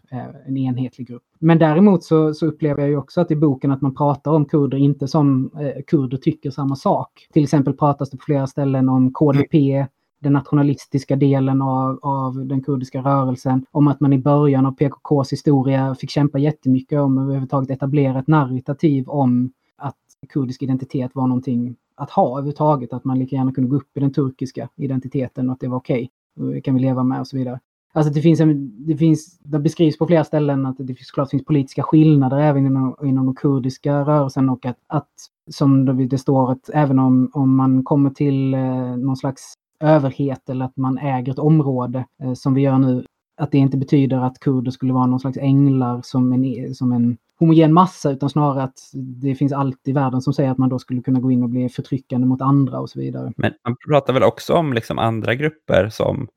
en 0.45 0.57
enhetlig 0.57 1.07
grupp. 1.07 1.24
Men 1.39 1.59
däremot 1.59 2.03
så, 2.03 2.34
så, 2.34 2.45
upplever 2.45 2.82
jag 2.82 2.89
ju 2.89 2.97
också 2.97 3.22
att 3.22 3.32
i 3.32 3.36
boken 3.36 3.72
att 3.72 3.82
man 3.82 3.95
pratar 3.95 4.32
om 4.32 4.45
kurder 4.45 4.78
inte 4.78 5.07
som 5.07 5.51
kurder 5.88 6.17
tycker 6.17 6.51
samma 6.51 6.76
sak. 6.76 7.28
Till 7.34 7.43
exempel 7.43 7.74
pratas 7.74 8.09
det 8.09 8.17
på 8.17 8.24
flera 8.24 8.47
ställen 8.47 8.89
om 8.89 9.13
KDP, 9.13 9.86
den 10.22 10.34
nationalistiska 10.34 11.15
delen 11.15 11.61
av, 11.61 11.99
av 12.01 12.45
den 12.45 12.63
kurdiska 12.63 13.01
rörelsen. 13.01 13.65
Om 13.72 13.88
att 13.88 13.99
man 13.99 14.13
i 14.13 14.17
början 14.17 14.65
av 14.65 14.72
PKKs 14.72 15.32
historia 15.32 15.95
fick 15.95 16.09
kämpa 16.09 16.39
jättemycket 16.39 16.99
om 16.99 17.17
att 17.17 17.24
överhuvudtaget 17.24 17.69
etablera 17.69 18.19
ett 18.19 18.28
narrativ 18.28 19.09
om 19.09 19.51
att 19.78 19.97
kurdisk 20.30 20.63
identitet 20.63 21.11
var 21.13 21.28
någonting 21.28 21.76
att 21.95 22.11
ha 22.11 22.32
överhuvudtaget. 22.32 22.93
Att 22.93 23.03
man 23.03 23.19
lika 23.19 23.36
gärna 23.36 23.51
kunde 23.51 23.69
gå 23.69 23.76
upp 23.76 23.97
i 23.97 23.99
den 23.99 24.13
turkiska 24.13 24.69
identiteten 24.76 25.49
och 25.49 25.53
att 25.53 25.59
det 25.59 25.67
var 25.67 25.78
okej. 25.78 26.09
Okay. 26.36 26.53
Det 26.53 26.61
kan 26.61 26.76
vi 26.76 26.82
leva 26.82 27.03
med 27.03 27.19
och 27.19 27.28
så 27.28 27.38
vidare. 27.38 27.59
Alltså 27.93 28.13
det 28.13 28.22
finns, 28.22 28.39
en, 28.39 28.86
det 28.86 28.97
finns, 28.97 29.39
det 29.39 29.59
beskrivs 29.59 29.97
på 29.97 30.07
flera 30.07 30.24
ställen 30.24 30.65
att 30.65 30.76
det 30.80 30.95
såklart 30.99 31.30
finns 31.30 31.45
politiska 31.45 31.84
skillnader 31.84 32.38
även 32.38 32.65
inom, 32.65 32.95
inom 33.03 33.26
den 33.26 33.36
kurdiska 33.36 34.01
rörelsen 34.01 34.49
och 34.49 34.65
att, 34.65 34.78
att 34.88 35.09
som 35.49 36.07
det 36.07 36.17
står 36.17 36.51
att 36.51 36.69
även 36.74 36.99
om, 36.99 37.32
om 37.34 37.55
man 37.55 37.84
kommer 37.84 38.09
till 38.09 38.53
eh, 38.53 38.97
någon 38.97 39.17
slags 39.17 39.53
överhet 39.82 40.49
eller 40.49 40.65
att 40.65 40.77
man 40.77 40.97
äger 40.97 41.32
ett 41.32 41.39
område 41.39 42.05
eh, 42.23 42.34
som 42.34 42.53
vi 42.53 42.61
gör 42.61 42.77
nu, 42.77 43.05
att 43.38 43.51
det 43.51 43.57
inte 43.57 43.77
betyder 43.77 44.17
att 44.17 44.39
kurder 44.39 44.71
skulle 44.71 44.93
vara 44.93 45.05
någon 45.05 45.19
slags 45.19 45.38
änglar 45.38 46.01
som 46.03 46.34
en, 46.34 46.75
som 46.75 46.91
en 46.91 47.17
homogen 47.39 47.73
massa 47.73 48.11
utan 48.11 48.29
snarare 48.29 48.63
att 48.63 48.79
det 48.93 49.36
finns 49.36 49.53
allt 49.53 49.88
i 49.88 49.91
världen 49.91 50.21
som 50.21 50.34
säger 50.34 50.51
att 50.51 50.57
man 50.57 50.69
då 50.69 50.79
skulle 50.79 51.01
kunna 51.01 51.19
gå 51.19 51.32
in 51.32 51.43
och 51.43 51.49
bli 51.49 51.69
förtryckande 51.69 52.27
mot 52.27 52.41
andra 52.41 52.79
och 52.79 52.89
så 52.89 52.99
vidare. 52.99 53.34
Men 53.38 53.53
man 53.63 53.75
pratar 53.88 54.13
väl 54.13 54.23
också 54.23 54.53
om 54.53 54.73
liksom 54.73 54.99
andra 54.99 55.36
grupper 55.36 55.89
som 55.89 56.27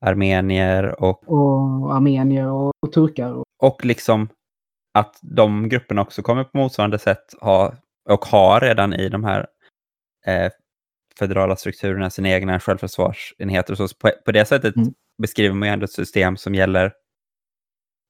armenier 0.00 1.02
och... 1.02 1.32
Och 1.32 1.94
armenier 1.94 2.46
och, 2.46 2.72
och 2.80 2.92
turkar. 2.92 3.44
Och 3.58 3.84
liksom 3.84 4.28
att 4.94 5.18
de 5.22 5.68
grupperna 5.68 6.02
också 6.02 6.22
kommer 6.22 6.44
på 6.44 6.58
motsvarande 6.58 6.98
sätt 6.98 7.34
ha 7.40 7.72
och 8.10 8.24
har 8.24 8.60
redan 8.60 8.94
i 8.94 9.08
de 9.08 9.24
här 9.24 9.46
eh, 10.26 10.50
federala 11.18 11.56
strukturerna 11.56 12.10
sina 12.10 12.28
egna 12.28 12.60
självförsvarsenheter. 12.60 13.72
Och 13.72 13.90
så. 13.90 13.96
På, 13.96 14.10
på 14.24 14.32
det 14.32 14.44
sättet 14.44 14.76
mm. 14.76 14.88
beskriver 15.22 15.54
man 15.54 15.68
ju 15.68 15.72
ändå 15.72 15.84
ett 15.84 15.92
system 15.92 16.36
som 16.36 16.54
gäller 16.54 16.92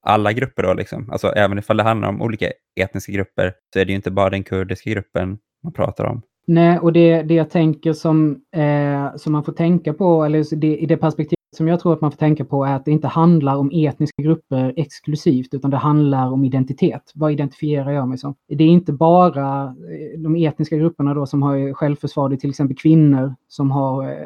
alla 0.07 0.33
grupper. 0.33 0.63
Då, 0.63 0.75
liksom. 0.75 1.11
alltså, 1.11 1.29
även 1.29 1.59
ifall 1.59 1.77
det 1.77 1.83
handlar 1.83 2.09
om 2.09 2.23
olika 2.23 2.51
etniska 2.81 3.13
grupper 3.13 3.55
så 3.73 3.79
är 3.79 3.85
det 3.85 3.93
ju 3.93 3.97
inte 3.97 4.11
bara 4.11 4.31
den 4.31 4.45
kurdiska 4.45 4.91
gruppen 4.91 5.39
man 5.63 5.73
pratar 5.73 6.05
om. 6.05 6.23
Nej, 6.47 6.79
och 6.79 6.93
det, 6.93 7.23
det 7.23 7.35
jag 7.35 7.51
tänker 7.51 7.93
som, 7.93 8.41
eh, 8.57 9.17
som 9.17 9.33
man 9.33 9.45
får 9.45 9.53
tänka 9.53 9.93
på, 9.95 10.25
eller 10.25 10.57
det, 10.57 10.77
i 10.77 10.87
det 10.87 10.97
perspektivet 10.97 11.44
som 11.57 11.69
jag 11.69 11.81
tror 11.81 11.93
att 11.93 12.01
man 12.01 12.11
får 12.11 12.19
tänka 12.19 12.45
på 12.45 12.65
är 12.65 12.75
att 12.75 12.85
det 12.85 12.91
inte 12.91 13.09
handlar 13.09 13.57
om 13.57 13.71
etniska 13.73 14.23
grupper 14.23 14.75
exklusivt, 14.77 15.55
utan 15.55 15.71
det 15.71 15.77
handlar 15.77 16.31
om 16.31 16.45
identitet. 16.45 17.13
Vad 17.15 17.33
identifierar 17.33 17.91
jag 17.91 18.09
mig 18.09 18.19
som? 18.19 18.35
Det 18.49 18.65
är 18.65 18.69
inte 18.69 18.93
bara 18.93 19.65
eh, 19.65 20.21
de 20.21 20.37
etniska 20.37 20.77
grupperna 20.77 21.15
då 21.15 21.27
som 21.27 21.43
har 21.43 21.75
självförsvar, 21.75 22.29
det 22.29 22.35
är 22.35 22.37
till 22.37 22.51
exempel 22.51 22.77
kvinnor 22.77 23.35
som 23.49 23.71
har 23.71 24.05
eh, 24.05 24.17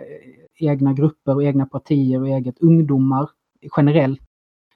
egna 0.58 0.92
grupper 0.92 1.34
och 1.34 1.44
egna 1.44 1.66
partier 1.66 2.20
och 2.20 2.28
eget 2.28 2.58
ungdomar 2.60 3.28
generellt. 3.76 4.20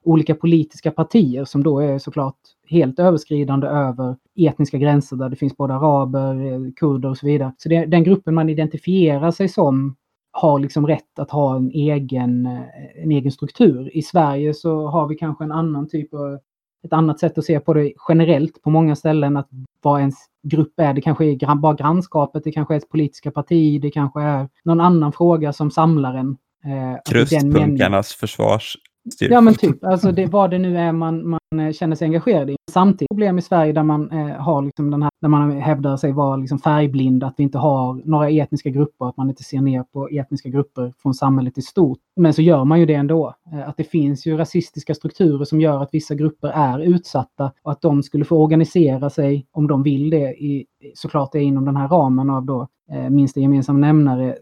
Olika 0.04 0.34
politiska 0.34 0.90
partier 0.90 1.44
som 1.44 1.62
då 1.62 1.80
är 1.80 1.98
såklart 1.98 2.38
helt 2.66 2.98
överskridande 2.98 3.66
över 3.66 4.16
etniska 4.36 4.78
gränser 4.78 5.16
där 5.16 5.28
det 5.28 5.36
finns 5.36 5.56
både 5.56 5.74
araber, 5.74 6.52
eh, 6.52 6.72
kurder 6.76 7.08
och 7.08 7.18
så 7.18 7.26
vidare. 7.26 7.52
Så 7.58 7.68
det 7.68 7.86
den 7.86 8.04
gruppen 8.04 8.34
man 8.34 8.48
identifierar 8.48 9.30
sig 9.30 9.48
som 9.48 9.96
har 10.32 10.58
liksom 10.58 10.86
rätt 10.86 11.18
att 11.18 11.30
ha 11.30 11.56
en 11.56 11.70
egen, 11.70 12.46
eh, 12.46 13.02
en 13.02 13.10
egen 13.10 13.32
struktur. 13.32 13.96
I 13.96 14.02
Sverige 14.02 14.54
så 14.54 14.86
har 14.86 15.08
vi 15.08 15.14
kanske 15.14 15.44
en 15.44 15.52
annan 15.52 15.88
typ 15.88 16.14
av, 16.14 16.38
ett 16.84 16.92
annat 16.92 17.20
sätt 17.20 17.38
att 17.38 17.44
se 17.44 17.60
på 17.60 17.74
det 17.74 17.92
generellt 18.08 18.62
på 18.62 18.70
många 18.70 18.96
ställen, 18.96 19.36
att 19.36 19.48
vad 19.82 20.00
ens 20.00 20.14
grupp 20.42 20.72
är. 20.76 20.94
Det 20.94 21.00
kanske 21.00 21.24
är 21.24 21.54
bara 21.54 21.74
grannskapet, 21.74 22.44
det 22.44 22.52
kanske 22.52 22.74
är 22.74 22.78
ett 22.78 22.88
politiska 22.88 23.30
parti, 23.30 23.80
det 23.80 23.90
kanske 23.90 24.20
är 24.22 24.48
någon 24.64 24.80
annan 24.80 25.12
fråga 25.12 25.52
som 25.52 25.70
samlar 25.70 26.14
en. 26.14 26.36
Eh, 26.64 27.00
Krustpunkarnas 27.04 28.12
försvars 28.12 28.76
Typ. 29.18 29.30
Ja 29.30 29.40
men 29.40 29.54
typ, 29.54 29.84
alltså 29.84 30.12
det, 30.12 30.26
vad 30.26 30.50
det 30.50 30.58
nu 30.58 30.78
är 30.78 30.92
man, 30.92 31.28
man 31.28 31.60
eh, 31.60 31.72
känner 31.72 31.96
sig 31.96 32.04
engagerad 32.04 32.50
i. 32.50 32.56
Samtidigt 32.70 33.10
problem 33.10 33.38
i 33.38 33.42
Sverige 33.42 33.72
där 33.72 33.82
man 33.82 34.10
eh, 34.10 34.36
har 34.36 34.62
liksom 34.62 34.90
den 34.90 35.02
här, 35.02 35.10
där 35.20 35.28
man 35.28 35.50
hävdar 35.50 35.96
sig 35.96 36.12
vara 36.12 36.36
liksom 36.36 36.58
färgblind, 36.58 37.24
att 37.24 37.34
vi 37.36 37.42
inte 37.42 37.58
har 37.58 38.02
några 38.04 38.30
etniska 38.30 38.70
grupper, 38.70 39.08
att 39.08 39.16
man 39.16 39.28
inte 39.28 39.44
ser 39.44 39.60
ner 39.60 39.82
på 39.82 40.08
etniska 40.08 40.48
grupper 40.48 40.92
från 40.98 41.14
samhället 41.14 41.58
i 41.58 41.62
stort. 41.62 41.98
Men 42.16 42.34
så 42.34 42.42
gör 42.42 42.64
man 42.64 42.80
ju 42.80 42.86
det 42.86 42.94
ändå. 42.94 43.34
Eh, 43.52 43.68
att 43.68 43.76
det 43.76 43.84
finns 43.84 44.26
ju 44.26 44.36
rasistiska 44.36 44.94
strukturer 44.94 45.44
som 45.44 45.60
gör 45.60 45.82
att 45.82 45.88
vissa 45.92 46.14
grupper 46.14 46.48
är 46.48 46.78
utsatta 46.78 47.52
och 47.62 47.72
att 47.72 47.80
de 47.80 48.02
skulle 48.02 48.24
få 48.24 48.42
organisera 48.42 49.10
sig 49.10 49.46
om 49.52 49.66
de 49.66 49.82
vill 49.82 50.10
det, 50.10 50.42
i, 50.42 50.66
såklart 50.94 51.32
det 51.32 51.38
är 51.38 51.42
inom 51.42 51.64
den 51.64 51.76
här 51.76 51.88
ramen 51.88 52.30
av 52.30 52.46
då 52.46 52.68
eh, 52.92 53.10
minsta 53.10 53.40
gemensam 53.40 53.80
nämnare, 53.80 54.28
eh, 54.28 54.36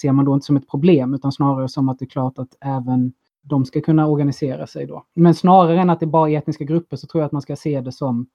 ser 0.00 0.12
man 0.12 0.24
då 0.24 0.34
inte 0.34 0.46
som 0.46 0.56
ett 0.56 0.68
problem 0.68 1.14
utan 1.14 1.32
snarare 1.32 1.68
som 1.68 1.88
att 1.88 1.98
det 1.98 2.04
är 2.04 2.10
klart 2.10 2.38
att 2.38 2.56
även 2.60 3.12
de 3.48 3.64
ska 3.64 3.80
kunna 3.80 4.08
organisera 4.08 4.66
sig 4.66 4.86
då. 4.86 5.04
Men 5.14 5.34
snarare 5.34 5.80
än 5.80 5.90
att 5.90 6.00
det 6.00 6.06
är 6.06 6.08
bara 6.08 6.30
etniska 6.30 6.64
grupper 6.64 6.96
så 6.96 7.06
tror 7.06 7.22
jag 7.22 7.26
att 7.26 7.32
man 7.32 7.42
ska 7.42 7.56
se 7.56 7.80
det 7.80 7.92
som 7.92 8.26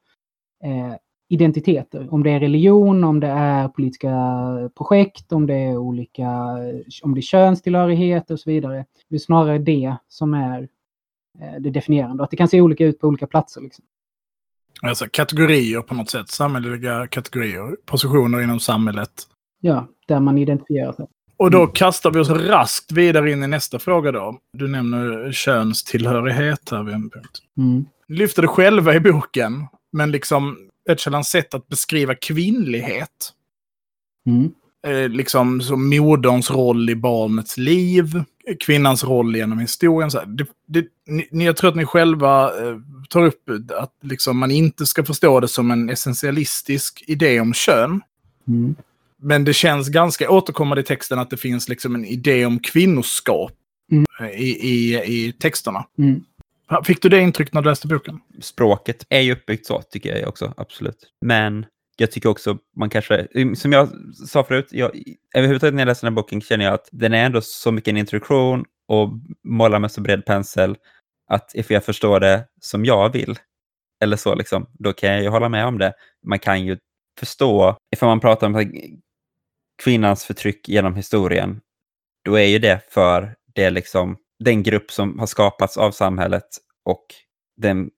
eh, 0.64 0.96
identiteter. 1.30 2.14
Om 2.14 2.24
det 2.24 2.30
är 2.30 2.40
religion, 2.40 3.04
om 3.04 3.20
det 3.20 3.28
är 3.28 3.68
politiska 3.68 4.12
projekt, 4.78 5.32
om 5.32 5.48
det 5.48 5.56
är 5.56 5.78
olika, 5.78 6.30
om 7.04 7.14
det 7.14 7.20
är 7.20 7.22
könstillhörighet 7.22 8.32
och 8.32 8.40
så 8.40 8.50
vidare. 8.50 8.86
Det 9.10 9.16
är 9.16 9.20
snarare 9.20 9.58
det 9.58 9.96
som 10.08 10.34
är 10.34 10.70
eh, 11.40 11.60
det 11.60 11.70
definierande. 11.70 12.24
Att 12.24 12.32
det 12.32 12.38
kan 12.38 12.48
se 12.48 12.62
olika 12.62 12.86
ut 12.86 13.00
på 13.00 13.08
olika 13.08 13.28
platser. 13.28 13.62
Liksom. 13.62 13.86
Alltså 14.82 15.06
kategorier 15.12 15.82
på 15.82 15.96
något 15.96 16.10
sätt, 16.10 16.30
samhälleliga 16.30 17.08
kategorier, 17.08 17.78
positioner 17.86 18.42
inom 18.42 18.60
samhället. 18.60 19.12
Ja, 19.60 19.88
där 20.08 20.20
man 20.20 20.38
identifierar 20.38 20.92
sig. 20.92 21.08
Och 21.44 21.52
då 21.52 21.62
mm. 21.62 21.72
kastar 21.72 22.12
vi 22.12 22.20
oss 22.20 22.30
raskt 22.30 22.92
vidare 22.92 23.32
in 23.32 23.44
i 23.44 23.48
nästa 23.48 23.80
fråga 23.80 24.12
då. 24.12 24.38
Du 24.58 24.68
nämner 24.68 25.32
könstillhörighet 25.32 26.70
här 26.72 26.84
vid 26.84 26.96
en 26.96 27.10
punkt. 27.10 27.40
Mm. 27.58 27.86
Lyfter 28.08 28.42
det 28.42 28.48
själva 28.48 28.96
i 28.96 29.00
boken, 29.00 29.66
men 29.92 30.12
liksom 30.12 30.58
sådant 30.98 31.28
sätt 31.28 31.54
att 31.54 31.68
beskriva 31.68 32.16
kvinnlighet. 32.16 33.34
Mm. 34.28 34.52
Eh, 34.88 35.10
liksom 35.10 35.62
som 35.62 35.90
moderns 35.90 36.52
roll 36.52 36.90
i 36.90 36.96
barnets 36.96 37.58
liv, 37.58 38.24
kvinnans 38.60 39.04
roll 39.04 39.36
genom 39.36 39.60
historien. 39.60 40.12
Så 40.12 40.22
det, 40.26 40.48
det, 40.68 40.86
ni, 41.32 41.46
jag 41.46 41.58
tror 41.58 41.70
att 41.70 41.76
ni 41.76 41.86
själva 41.86 42.46
eh, 42.46 42.78
tar 43.10 43.26
upp 43.26 43.50
att 43.78 43.94
liksom 44.02 44.38
man 44.38 44.52
inte 44.52 44.86
ska 44.86 45.04
förstå 45.04 45.40
det 45.40 45.48
som 45.48 45.72
en 45.72 45.90
essentialistisk 45.90 47.04
idé 47.08 47.40
om 47.40 47.54
kön. 47.54 48.02
Mm. 48.48 48.76
Men 49.24 49.44
det 49.44 49.54
känns 49.54 49.90
ganska 49.90 50.30
återkommande 50.30 50.82
i 50.82 50.84
texten 50.84 51.20
att 51.20 51.30
det 51.30 51.38
finns 51.38 51.70
liksom 51.70 51.96
en 51.96 52.06
idé 52.06 52.46
om 52.46 52.60
kvinnoskap 52.60 53.52
mm. 53.92 54.34
i, 54.34 54.50
i, 54.50 55.04
i 55.04 55.34
texterna. 55.34 55.86
Mm. 55.98 56.24
Fick 56.84 57.02
du 57.02 57.10
det 57.10 57.22
intryck 57.22 57.54
när 57.54 57.62
du 57.62 57.70
läste 57.70 57.88
boken? 57.88 58.20
Språket 58.42 59.06
är 59.10 59.20
ju 59.20 59.34
uppbyggt 59.34 59.66
så, 59.66 59.82
tycker 59.82 60.18
jag 60.18 60.30
också, 60.30 60.54
absolut. 60.58 61.14
Men 61.22 61.66
jag 61.98 62.12
tycker 62.12 62.30
också 62.30 62.58
man 62.76 62.90
kanske, 62.90 63.28
som 63.56 63.72
jag 63.72 63.90
sa 64.28 64.44
förut, 64.44 64.68
jag, 64.72 64.92
överhuvudtaget 65.36 65.74
när 65.74 65.82
jag 65.82 65.88
läser 65.88 66.08
den 66.08 66.14
här 66.14 66.22
boken 66.22 66.42
känner 66.42 66.66
jag 66.66 66.74
att 66.74 66.90
den 66.92 67.14
är 67.14 67.26
ändå 67.26 67.42
så 67.42 67.72
mycket 67.72 67.92
en 67.92 67.98
introduktion 67.98 68.66
och 68.88 69.10
målar 69.44 69.80
med 69.80 69.92
så 69.92 70.02
bred 70.02 70.26
pensel 70.26 70.76
att 71.30 71.56
ifall 71.56 71.74
jag 71.74 71.86
förstår 71.86 72.20
det 72.20 72.46
som 72.62 72.86
jag 72.86 73.14
vill, 73.14 73.40
eller 74.02 74.18
så 74.18 74.36
liksom, 74.36 74.66
då 74.80 74.94
kan 74.94 75.10
jag 75.10 75.22
ju 75.22 75.30
hålla 75.30 75.50
med 75.50 75.66
om 75.66 75.78
det. 75.78 75.94
Man 76.28 76.40
kan 76.40 76.66
ju 76.66 76.78
förstå, 77.20 77.78
ifall 77.96 78.10
man 78.10 78.20
pratar 78.20 78.48
om 78.48 78.54
kvinnans 79.84 80.26
förtryck 80.26 80.70
genom 80.70 80.96
historien, 80.96 81.62
då 82.26 82.36
är 82.36 82.46
ju 82.46 82.60
det 82.60 82.82
för 82.90 83.36
det 83.54 83.70
liksom, 83.70 84.18
den 84.40 84.64
grupp 84.64 84.92
som 84.92 85.20
har 85.20 85.28
skapats 85.28 85.78
av 85.78 85.92
samhället 85.92 86.48
och 86.84 87.06
den 87.58 87.90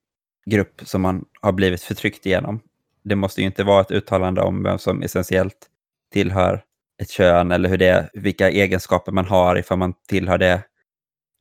grupp 0.45 0.81
som 0.83 1.01
man 1.01 1.25
har 1.41 1.51
blivit 1.51 1.81
förtryckt 1.81 2.25
igenom. 2.25 2.59
Det 3.03 3.15
måste 3.15 3.41
ju 3.41 3.47
inte 3.47 3.63
vara 3.63 3.81
ett 3.81 3.91
uttalande 3.91 4.41
om 4.41 4.63
vem 4.63 4.79
som 4.79 5.01
essentiellt 5.01 5.67
tillhör 6.11 6.63
ett 7.01 7.09
kön 7.09 7.51
eller 7.51 7.69
hur 7.69 7.77
det, 7.77 8.09
vilka 8.13 8.49
egenskaper 8.49 9.11
man 9.11 9.25
har 9.25 9.57
ifall 9.57 9.77
man 9.77 9.93
tillhör 10.07 10.37
det, 10.37 10.63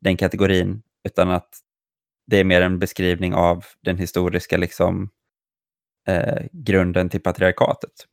den 0.01 0.16
kategorin, 0.16 0.82
utan 1.05 1.30
att 1.30 1.49
det 2.26 2.40
är 2.40 2.45
mer 2.45 2.61
en 2.61 2.78
beskrivning 2.78 3.34
av 3.34 3.64
den 3.80 3.99
historiska 3.99 4.57
liksom, 4.57 5.11
eh, 6.09 6.42
grunden 6.53 7.09
till 7.09 7.20
patriarkatet. 7.20 8.07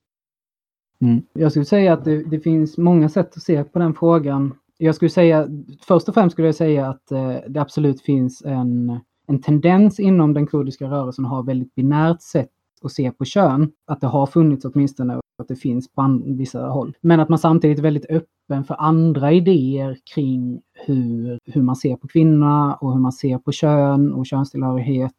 Mm. 1.02 1.22
Jag 1.34 1.52
skulle 1.52 1.66
säga 1.66 1.94
att 1.94 2.06
det, 2.06 2.24
det, 2.24 2.40
finns 2.40 2.78
många 2.78 3.10
sätt 3.10 3.36
att 3.36 3.44
se 3.44 3.64
på 3.64 3.80
den 3.80 3.94
frågan. 3.94 4.54
Jag 4.78 4.96
skulle 4.96 5.10
säga, 5.10 5.48
först 5.88 6.08
och 6.08 6.14
främst 6.14 6.34
skulle 6.34 6.48
jag 6.48 6.56
säga 6.56 6.88
att 6.88 7.12
eh, 7.12 7.36
det 7.48 7.62
absolut 7.62 8.02
finns 8.02 8.42
en, 8.46 9.00
en 9.28 9.42
tendens 9.42 10.00
inom 10.00 10.34
den 10.34 10.48
kurdiska 10.48 10.86
rörelsen 10.86 11.26
att 11.26 11.32
ha 11.32 11.42
väldigt 11.42 11.76
binärt 11.76 12.22
sätt 12.22 12.50
att 12.86 12.92
se 12.92 13.12
på 13.12 13.26
kön. 13.26 13.72
Att 13.88 14.02
det 14.02 14.08
har 14.08 14.26
funnits 14.26 14.66
åtminstone 14.66 15.16
och 15.16 15.22
att 15.42 15.48
det 15.48 15.56
finns 15.56 15.92
på 15.92 16.22
vissa 16.26 16.68
håll. 16.68 16.98
Men 17.02 17.20
att 17.20 17.30
man 17.30 17.40
samtidigt 17.40 17.78
är 17.78 17.84
väldigt 17.84 18.10
öppen 18.10 18.64
för 18.64 18.76
andra 18.80 19.32
idéer 19.32 19.98
kring 20.16 20.62
hur, 20.74 21.40
hur 21.46 21.62
man 21.62 21.76
ser 21.76 21.96
på 21.96 22.08
kvinnorna 22.08 22.76
och 22.76 22.94
hur 22.94 23.00
man 23.00 23.12
ser 23.12 23.38
på 23.38 23.52
kön 23.52 24.14
och 24.14 24.26
könstillhörighet. 24.26 25.16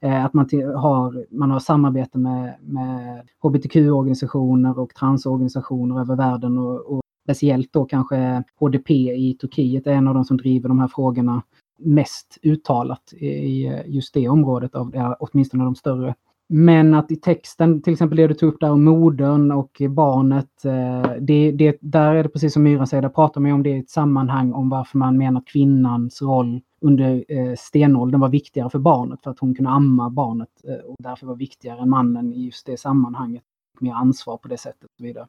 Eh, 0.00 0.24
att 0.24 0.34
man 0.34 0.48
har, 0.76 1.26
man 1.30 1.50
har 1.50 1.60
samarbete 1.60 2.18
med, 2.18 2.54
med 2.60 3.28
hbtq-organisationer 3.42 4.78
och 4.78 4.94
transorganisationer 4.94 6.00
över 6.00 6.16
världen 6.16 6.58
och, 6.58 6.80
och 6.80 7.02
speciellt 7.24 7.72
då 7.72 7.84
kanske 7.84 8.42
HDP 8.60 8.90
i 8.94 9.36
Turkiet 9.40 9.86
är 9.86 9.92
en 9.92 10.08
av 10.08 10.14
de 10.14 10.24
som 10.24 10.36
driver 10.36 10.68
de 10.68 10.78
här 10.78 10.88
frågorna 10.88 11.42
mest 11.78 12.38
uttalat 12.42 13.12
i 13.12 13.72
just 13.86 14.14
det 14.14 14.28
området, 14.28 14.74
av 14.74 15.16
åtminstone 15.20 15.64
de 15.64 15.74
större. 15.74 16.14
Men 16.54 16.94
att 16.94 17.10
i 17.10 17.16
texten, 17.16 17.82
till 17.82 17.92
exempel 17.92 18.16
det 18.16 18.26
du 18.26 18.34
tog 18.34 18.52
upp 18.52 18.60
där 18.60 18.70
om 18.70 18.84
modern 18.84 19.50
och 19.50 19.82
barnet, 19.88 20.64
eh, 20.64 21.12
det, 21.20 21.52
det, 21.52 21.78
där 21.80 22.14
är 22.14 22.22
det 22.22 22.28
precis 22.28 22.52
som 22.52 22.62
Myra 22.62 22.86
säger, 22.86 23.02
där 23.02 23.08
pratar 23.08 23.40
man 23.40 23.52
om 23.52 23.62
det 23.62 23.70
i 23.70 23.78
ett 23.78 23.90
sammanhang 23.90 24.52
om 24.52 24.68
varför 24.68 24.98
man 24.98 25.18
menar 25.18 25.40
att 25.40 25.46
kvinnans 25.46 26.22
roll 26.22 26.60
under 26.80 27.24
eh, 27.28 27.54
stenåldern 27.58 28.20
var 28.20 28.28
viktigare 28.28 28.70
för 28.70 28.78
barnet, 28.78 29.22
för 29.22 29.30
att 29.30 29.38
hon 29.38 29.54
kunde 29.54 29.70
amma 29.70 30.10
barnet 30.10 30.48
eh, 30.64 30.90
och 30.90 30.96
därför 30.98 31.26
var 31.26 31.36
viktigare 31.36 31.80
än 31.80 31.90
mannen 31.90 32.32
i 32.32 32.44
just 32.44 32.66
det 32.66 32.80
sammanhanget. 32.80 33.42
Mer 33.80 33.92
ansvar 33.92 34.36
på 34.36 34.48
det 34.48 34.58
sättet 34.58 34.84
och 34.84 34.96
så 34.96 35.04
vidare. 35.04 35.26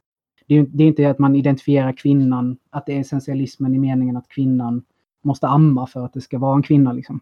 Det 0.48 0.56
är, 0.58 0.66
det 0.70 0.84
är 0.84 0.88
inte 0.88 1.10
att 1.10 1.20
man 1.20 1.36
identifierar 1.36 1.92
kvinnan, 1.92 2.58
att 2.70 2.86
det 2.86 2.96
är 2.96 3.00
essentialismen 3.00 3.76
i 3.76 3.80
meningen 3.80 4.18
att 4.18 4.28
kvinnan 4.28 4.84
måste 5.22 5.48
amma 5.48 5.88
för 5.88 6.06
att 6.06 6.14
det 6.14 6.22
ska 6.22 6.40
vara 6.40 6.56
en 6.56 6.64
kvinna. 6.64 6.94
Liksom. 6.94 7.20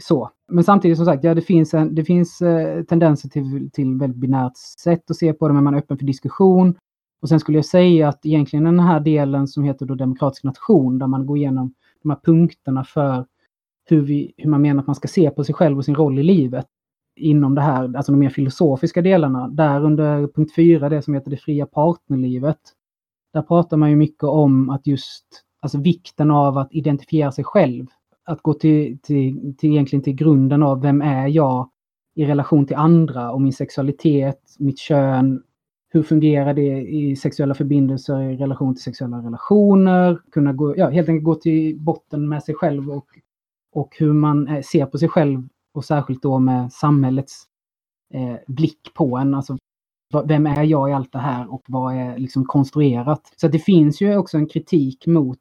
Så. 0.00 0.30
Men 0.48 0.64
samtidigt 0.64 0.96
som 0.96 1.06
sagt, 1.06 1.24
ja, 1.24 1.34
det 1.34 1.42
finns, 1.42 1.74
en, 1.74 1.94
det 1.94 2.04
finns 2.04 2.42
eh, 2.42 2.82
tendenser 2.84 3.28
till, 3.28 3.70
till 3.72 3.98
väldigt 3.98 4.18
binärt 4.18 4.56
sätt 4.56 5.10
att 5.10 5.16
se 5.16 5.32
på 5.32 5.48
det, 5.48 5.54
men 5.54 5.64
man 5.64 5.74
är 5.74 5.78
öppen 5.78 5.98
för 5.98 6.06
diskussion. 6.06 6.74
Och 7.22 7.28
sen 7.28 7.40
skulle 7.40 7.58
jag 7.58 7.64
säga 7.64 8.08
att 8.08 8.26
egentligen 8.26 8.64
den 8.64 8.80
här 8.80 9.00
delen 9.00 9.48
som 9.48 9.64
heter 9.64 9.86
då 9.86 9.94
demokratisk 9.94 10.44
nation, 10.44 10.98
där 10.98 11.06
man 11.06 11.26
går 11.26 11.36
igenom 11.36 11.74
de 12.02 12.10
här 12.10 12.18
punkterna 12.24 12.84
för 12.84 13.26
hur, 13.84 14.00
vi, 14.00 14.32
hur 14.36 14.50
man 14.50 14.62
menar 14.62 14.80
att 14.80 14.86
man 14.86 14.96
ska 14.96 15.08
se 15.08 15.30
på 15.30 15.44
sig 15.44 15.54
själv 15.54 15.78
och 15.78 15.84
sin 15.84 15.94
roll 15.94 16.18
i 16.18 16.22
livet 16.22 16.66
inom 17.16 17.54
det 17.54 17.60
här, 17.60 17.96
alltså 17.96 18.12
de 18.12 18.18
mer 18.18 18.30
filosofiska 18.30 19.02
delarna. 19.02 19.48
Där 19.48 19.84
under 19.84 20.26
punkt 20.26 20.54
fyra, 20.54 20.88
det 20.88 21.02
som 21.02 21.14
heter 21.14 21.30
det 21.30 21.36
fria 21.36 21.66
partnerlivet, 21.66 22.60
där 23.32 23.42
pratar 23.42 23.76
man 23.76 23.90
ju 23.90 23.96
mycket 23.96 24.24
om 24.24 24.70
att 24.70 24.86
just, 24.86 25.26
alltså 25.60 25.78
vikten 25.78 26.30
av 26.30 26.58
att 26.58 26.68
identifiera 26.74 27.32
sig 27.32 27.44
själv. 27.44 27.86
Att 28.24 28.42
gå 28.42 28.54
till, 28.54 28.98
till, 29.02 29.54
till 29.58 29.70
egentligen 29.70 30.02
till 30.02 30.14
grunden 30.14 30.62
av 30.62 30.82
vem 30.82 31.02
är 31.02 31.28
jag 31.28 31.70
i 32.14 32.24
relation 32.24 32.66
till 32.66 32.76
andra 32.76 33.32
och 33.32 33.42
min 33.42 33.52
sexualitet, 33.52 34.56
mitt 34.58 34.78
kön, 34.78 35.42
hur 35.92 36.02
fungerar 36.02 36.54
det 36.54 36.80
i 36.80 37.16
sexuella 37.16 37.54
förbindelser 37.54 38.20
i 38.20 38.36
relation 38.36 38.74
till 38.74 38.82
sexuella 38.82 39.18
relationer? 39.18 40.20
Kunna 40.32 40.52
gå, 40.52 40.76
ja, 40.76 40.90
helt 40.90 41.08
enkelt 41.08 41.24
gå 41.24 41.34
till 41.34 41.80
botten 41.80 42.28
med 42.28 42.42
sig 42.42 42.54
själv 42.54 42.90
och, 42.90 43.06
och 43.72 43.96
hur 43.98 44.12
man 44.12 44.48
eh, 44.48 44.62
ser 44.62 44.86
på 44.86 44.98
sig 44.98 45.08
själv 45.08 45.48
och 45.74 45.84
särskilt 45.84 46.22
då 46.22 46.38
med 46.38 46.72
samhällets 46.72 47.44
eh, 48.14 48.36
blick 48.46 48.94
på 48.94 49.16
en. 49.16 49.34
Alltså, 49.34 49.56
vem 50.24 50.46
är 50.46 50.64
jag 50.64 50.90
i 50.90 50.92
allt 50.92 51.12
det 51.12 51.18
här 51.18 51.52
och 51.52 51.62
vad 51.66 51.94
är 51.94 52.18
liksom 52.18 52.44
konstruerat? 52.44 53.32
Så 53.36 53.48
det 53.48 53.58
finns 53.58 54.00
ju 54.00 54.16
också 54.16 54.36
en 54.36 54.48
kritik 54.48 55.06
mot, 55.06 55.38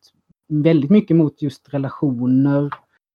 väldigt 0.49 0.91
mycket 0.91 1.17
mot 1.17 1.41
just 1.41 1.73
relationer 1.73 2.69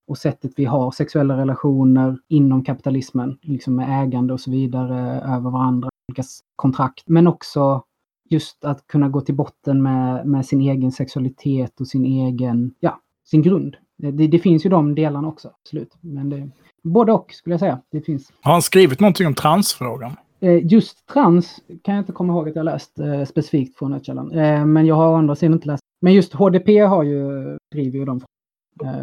och 0.07 0.17
sättet 0.17 0.51
vi 0.55 0.65
har 0.65 0.91
sexuella 0.91 1.37
relationer 1.37 2.17
inom 2.27 2.63
kapitalismen, 2.63 3.37
liksom 3.41 3.75
med 3.75 4.03
ägande 4.03 4.33
och 4.33 4.41
så 4.41 4.51
vidare 4.51 5.21
över 5.21 5.51
varandra, 5.51 5.89
olika 6.09 6.23
kontrakt. 6.55 7.03
Men 7.05 7.27
också 7.27 7.83
just 8.29 8.65
att 8.65 8.87
kunna 8.87 9.09
gå 9.09 9.21
till 9.21 9.35
botten 9.35 9.83
med, 9.83 10.27
med 10.27 10.45
sin 10.45 10.61
egen 10.61 10.91
sexualitet 10.91 11.81
och 11.81 11.87
sin 11.87 12.05
egen, 12.05 12.73
ja, 12.79 12.99
sin 13.25 13.41
grund. 13.41 13.75
Det, 13.97 14.27
det 14.27 14.39
finns 14.39 14.65
ju 14.65 14.69
de 14.69 14.95
delarna 14.95 15.27
också, 15.27 15.51
absolut. 15.61 15.97
Men 16.01 16.29
det, 16.29 16.49
Både 16.85 17.11
och 17.11 17.31
skulle 17.31 17.53
jag 17.53 17.59
säga. 17.59 17.81
Det 17.91 18.01
finns. 18.01 18.31
Har 18.41 18.51
han 18.51 18.61
skrivit 18.61 18.99
någonting 18.99 19.27
om 19.27 19.33
transfrågan? 19.33 20.15
Eh, 20.39 20.65
just 20.65 21.07
trans 21.07 21.61
kan 21.83 21.95
jag 21.95 22.01
inte 22.01 22.11
komma 22.11 22.33
ihåg 22.33 22.49
att 22.49 22.55
jag 22.55 22.65
läst 22.65 22.99
eh, 22.99 23.25
specifikt 23.25 23.77
från 23.77 23.91
nätkällan. 23.91 24.31
Eh, 24.31 24.65
men 24.65 24.85
jag 24.85 24.95
har 24.95 25.07
å 25.07 25.15
andra 25.15 25.35
sidan 25.35 25.53
inte 25.53 25.67
läst. 25.67 25.83
Men 26.05 26.13
just 26.13 26.33
HDP 26.33 26.67
har 26.79 27.03
ju, 27.03 27.57
driver 27.71 27.99
ju 27.99 28.05
de 28.05 28.21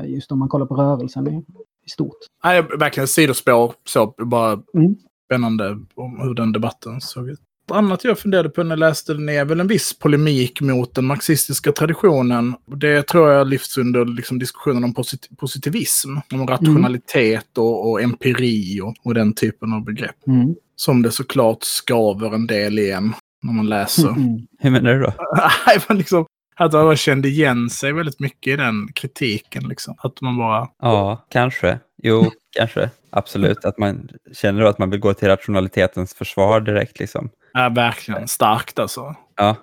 just 0.04 0.32
om 0.32 0.38
man 0.38 0.48
kollar 0.48 0.66
på 0.66 0.74
rörelsen 0.74 1.28
i, 1.28 1.44
i 1.86 1.90
stort. 1.90 2.16
Nej, 2.44 2.62
verkligen 2.62 3.08
sidospår. 3.08 3.74
Så 3.84 4.14
bara 4.18 4.52
mm. 4.52 4.96
spännande 5.26 5.78
om 5.94 6.20
hur 6.20 6.34
den 6.34 6.52
debatten 6.52 7.00
såg 7.00 7.28
ut 7.28 7.40
annat 7.70 8.04
jag 8.04 8.18
funderade 8.18 8.48
på 8.48 8.62
när 8.62 8.70
jag 8.70 8.78
läste 8.78 9.14
den 9.14 9.28
är 9.28 9.44
väl 9.44 9.60
en 9.60 9.66
viss 9.66 9.98
polemik 9.98 10.60
mot 10.60 10.94
den 10.94 11.04
marxistiska 11.04 11.72
traditionen. 11.72 12.54
Det 12.66 13.02
tror 13.02 13.30
jag 13.30 13.48
lyfts 13.48 13.78
under 13.78 14.04
liksom, 14.04 14.38
diskussionen 14.38 14.84
om 14.84 14.94
posit 14.94 15.28
positivism. 15.38 16.16
Om 16.32 16.46
rationalitet 16.46 17.58
och, 17.58 17.90
och 17.90 18.02
empiri 18.02 18.80
och, 18.80 18.94
och, 19.04 19.14
den 19.14 19.34
typen 19.34 19.72
av 19.72 19.84
begrepp. 19.84 20.26
Mm. 20.26 20.54
Som 20.76 21.02
det 21.02 21.10
såklart 21.10 21.62
skaver 21.62 22.34
en 22.34 22.46
del 22.46 22.78
i 22.78 22.90
en 22.90 23.14
när 23.42 23.52
man 23.52 23.68
läser. 23.68 24.08
Mm. 24.08 24.46
Hur 24.58 24.70
menar 24.70 24.94
du 24.94 25.00
då? 25.00 25.94
liksom, 25.94 26.26
att 26.56 26.72
man 26.72 26.96
kände 26.96 27.28
igen 27.28 27.70
sig 27.70 27.92
väldigt 27.92 28.20
mycket 28.20 28.52
i 28.52 28.56
den 28.56 28.92
kritiken. 28.92 29.68
Liksom. 29.68 29.94
Att 29.98 30.20
man 30.20 30.38
bara... 30.38 30.68
Ja, 30.82 31.26
kanske. 31.30 31.78
Jo, 32.02 32.30
kanske. 32.56 32.90
Absolut. 33.10 33.64
Att 33.64 33.78
man 33.78 34.08
känner 34.32 34.62
att 34.62 34.78
man 34.78 34.90
vill 34.90 35.00
gå 35.00 35.14
till 35.14 35.28
rationalitetens 35.28 36.14
försvar 36.14 36.60
direkt. 36.60 36.98
Liksom. 36.98 37.30
Ja, 37.52 37.68
verkligen. 37.68 38.28
Starkt 38.28 38.78
alltså. 38.78 39.14
Ja, 39.36 39.56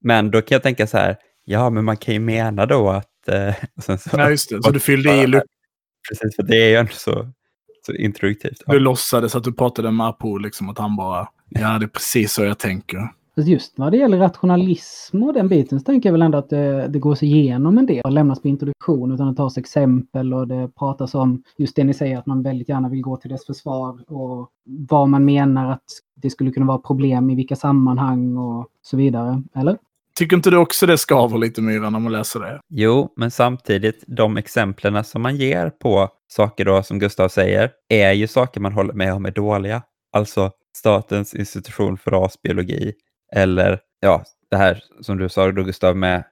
men 0.00 0.30
då 0.30 0.42
kan 0.42 0.54
jag 0.54 0.62
tänka 0.62 0.86
så 0.86 0.98
här, 0.98 1.16
ja, 1.44 1.70
men 1.70 1.84
man 1.84 1.96
kan 1.96 2.14
ju 2.14 2.20
mena 2.20 2.66
då 2.66 2.90
att... 2.90 3.28
Eh, 3.28 3.54
så, 3.82 3.98
ja, 4.12 4.30
just 4.30 4.50
det. 4.50 4.62
Så 4.62 4.70
du 4.70 4.80
fyllde 4.80 5.14
i 5.14 5.26
luckan. 5.26 5.48
Precis, 6.08 6.36
för 6.36 6.42
det 6.42 6.56
är 6.56 6.68
ju 6.68 6.76
ändå 6.76 6.92
så, 6.92 7.30
så 7.86 7.92
introduktivt. 7.92 8.62
Du 8.66 8.78
låtsades 8.78 9.34
att 9.34 9.44
du 9.44 9.52
pratade 9.52 9.90
med 9.90 10.06
Apo, 10.06 10.38
liksom 10.38 10.68
att 10.68 10.78
han 10.78 10.96
bara, 10.96 11.28
ja, 11.48 11.78
det 11.78 11.86
är 11.86 11.88
precis 11.88 12.32
så 12.32 12.44
jag 12.44 12.58
tänker. 12.58 13.08
Just 13.36 13.78
vad 13.78 13.92
det 13.92 13.98
gäller 13.98 14.18
rationalism 14.18 15.22
och 15.22 15.32
den 15.32 15.48
biten 15.48 15.80
så 15.80 15.84
tänker 15.84 16.08
jag 16.08 16.12
väl 16.12 16.22
ändå 16.22 16.38
att 16.38 16.50
det, 16.50 16.88
det 16.88 16.98
går 16.98 17.14
sig 17.14 17.28
igenom 17.28 17.78
en 17.78 17.86
del 17.86 18.02
och 18.04 18.12
lämnas 18.12 18.42
på 18.42 18.48
introduktion 18.48 19.12
utan 19.12 19.28
att 19.28 19.36
tas 19.36 19.58
exempel 19.58 20.34
och 20.34 20.48
det 20.48 20.70
pratas 20.78 21.14
om 21.14 21.42
just 21.56 21.76
det 21.76 21.84
ni 21.84 21.94
säger 21.94 22.18
att 22.18 22.26
man 22.26 22.42
väldigt 22.42 22.68
gärna 22.68 22.88
vill 22.88 23.02
gå 23.02 23.16
till 23.16 23.30
dess 23.30 23.46
försvar 23.46 24.12
och 24.12 24.48
vad 24.88 25.08
man 25.08 25.24
menar 25.24 25.70
att 25.70 25.84
det 26.16 26.30
skulle 26.30 26.50
kunna 26.50 26.66
vara 26.66 26.78
problem 26.78 27.30
i 27.30 27.34
vilka 27.34 27.56
sammanhang 27.56 28.36
och 28.36 28.68
så 28.82 28.96
vidare. 28.96 29.42
Eller? 29.54 29.78
Tycker 30.16 30.36
inte 30.36 30.50
du 30.50 30.56
också 30.56 30.86
det 30.86 30.98
skaver 30.98 31.38
lite 31.38 31.62
Myra 31.62 31.90
när 31.90 31.98
man 31.98 32.12
läser 32.12 32.40
det? 32.40 32.60
Jo, 32.68 33.12
men 33.16 33.30
samtidigt 33.30 34.04
de 34.06 34.36
exemplen 34.36 35.04
som 35.04 35.22
man 35.22 35.36
ger 35.36 35.70
på 35.70 36.08
saker 36.28 36.64
då 36.64 36.82
som 36.82 36.98
Gustav 36.98 37.28
säger 37.28 37.70
är 37.88 38.12
ju 38.12 38.26
saker 38.26 38.60
man 38.60 38.72
håller 38.72 38.94
med 38.94 39.14
om 39.14 39.26
är 39.26 39.30
dåliga. 39.30 39.82
Alltså 40.12 40.50
Statens 40.76 41.34
institution 41.34 41.96
för 41.96 42.10
rasbiologi 42.10 42.94
eller 43.34 43.80
ja, 44.00 44.24
det 44.50 44.56
här 44.56 44.82
som 45.00 45.18
du 45.18 45.28
sa 45.28 45.52
då 45.52 45.62
Gustav 45.62 45.96
med 45.96 46.24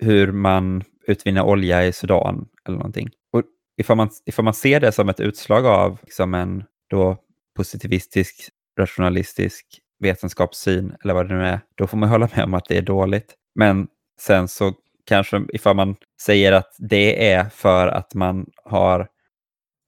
hur 0.00 0.32
man 0.32 0.84
utvinner 1.06 1.42
olja 1.42 1.86
i 1.86 1.92
Sudan 1.92 2.48
eller 2.68 2.76
någonting. 2.76 3.10
Och 3.32 3.42
ifall 3.80 3.96
man, 3.96 4.10
ifall 4.26 4.44
man 4.44 4.54
ser 4.54 4.80
det 4.80 4.92
som 4.92 5.08
ett 5.08 5.20
utslag 5.20 5.66
av 5.66 5.98
liksom 6.02 6.34
en 6.34 6.64
då 6.90 7.16
positivistisk, 7.56 8.48
rationalistisk 8.78 9.66
vetenskapssyn 9.98 10.96
eller 11.04 11.14
vad 11.14 11.28
det 11.28 11.34
nu 11.34 11.46
är, 11.46 11.60
då 11.74 11.86
får 11.86 11.96
man 11.96 12.08
hålla 12.08 12.28
med 12.36 12.44
om 12.44 12.54
att 12.54 12.64
det 12.68 12.78
är 12.78 12.82
dåligt. 12.82 13.34
Men 13.54 13.86
sen 14.20 14.48
så 14.48 14.72
kanske 15.06 15.44
ifall 15.48 15.76
man 15.76 15.96
säger 16.22 16.52
att 16.52 16.76
det 16.78 17.32
är 17.32 17.44
för 17.44 17.88
att 17.88 18.14
man 18.14 18.46
har 18.64 19.08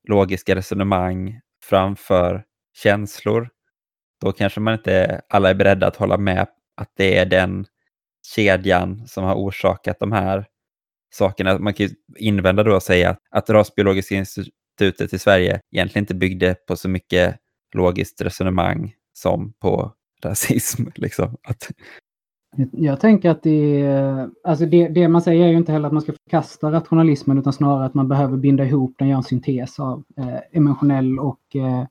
logiska 0.08 0.54
resonemang 0.54 1.40
framför 1.64 2.44
känslor 2.82 3.48
då 4.20 4.32
kanske 4.32 4.60
man 4.60 4.74
inte 4.74 5.20
alla 5.28 5.50
är 5.50 5.54
beredda 5.54 5.86
att 5.86 5.96
hålla 5.96 6.18
med 6.18 6.46
att 6.76 6.90
det 6.96 7.18
är 7.18 7.26
den 7.26 7.66
kedjan 8.34 9.06
som 9.06 9.24
har 9.24 9.34
orsakat 9.34 10.00
de 10.00 10.12
här 10.12 10.46
sakerna. 11.14 11.58
Man 11.58 11.74
kan 11.74 11.86
ju 11.86 11.94
invända 12.16 12.62
då 12.62 12.74
och 12.74 12.82
säga 12.82 13.10
att, 13.10 13.18
att 13.30 13.50
Rasbiologiska 13.50 14.14
institutet 14.14 15.12
i 15.12 15.18
Sverige 15.18 15.60
egentligen 15.72 16.02
inte 16.02 16.14
byggde 16.14 16.54
på 16.54 16.76
så 16.76 16.88
mycket 16.88 17.36
logiskt 17.74 18.20
resonemang 18.20 18.94
som 19.12 19.52
på 19.52 19.92
rasism. 20.24 20.84
Liksom. 20.94 21.36
Att... 21.48 21.70
Jag 22.72 23.00
tänker 23.00 23.30
att 23.30 23.42
det, 23.42 23.86
alltså 24.44 24.66
det, 24.66 24.88
det, 24.88 25.08
man 25.08 25.22
säger 25.22 25.44
är 25.44 25.48
ju 25.48 25.56
inte 25.56 25.72
heller 25.72 25.86
att 25.86 25.92
man 25.92 26.02
ska 26.02 26.12
förkasta 26.12 26.72
rationalismen 26.72 27.38
utan 27.38 27.52
snarare 27.52 27.86
att 27.86 27.94
man 27.94 28.08
behöver 28.08 28.36
binda 28.36 28.64
ihop 28.64 28.94
den, 28.98 29.08
göra 29.08 29.16
en 29.16 29.22
syntes 29.22 29.80
av 29.80 30.04
eh, 30.18 30.38
emotionell 30.52 31.18
och 31.18 31.56
eh, 31.56 31.84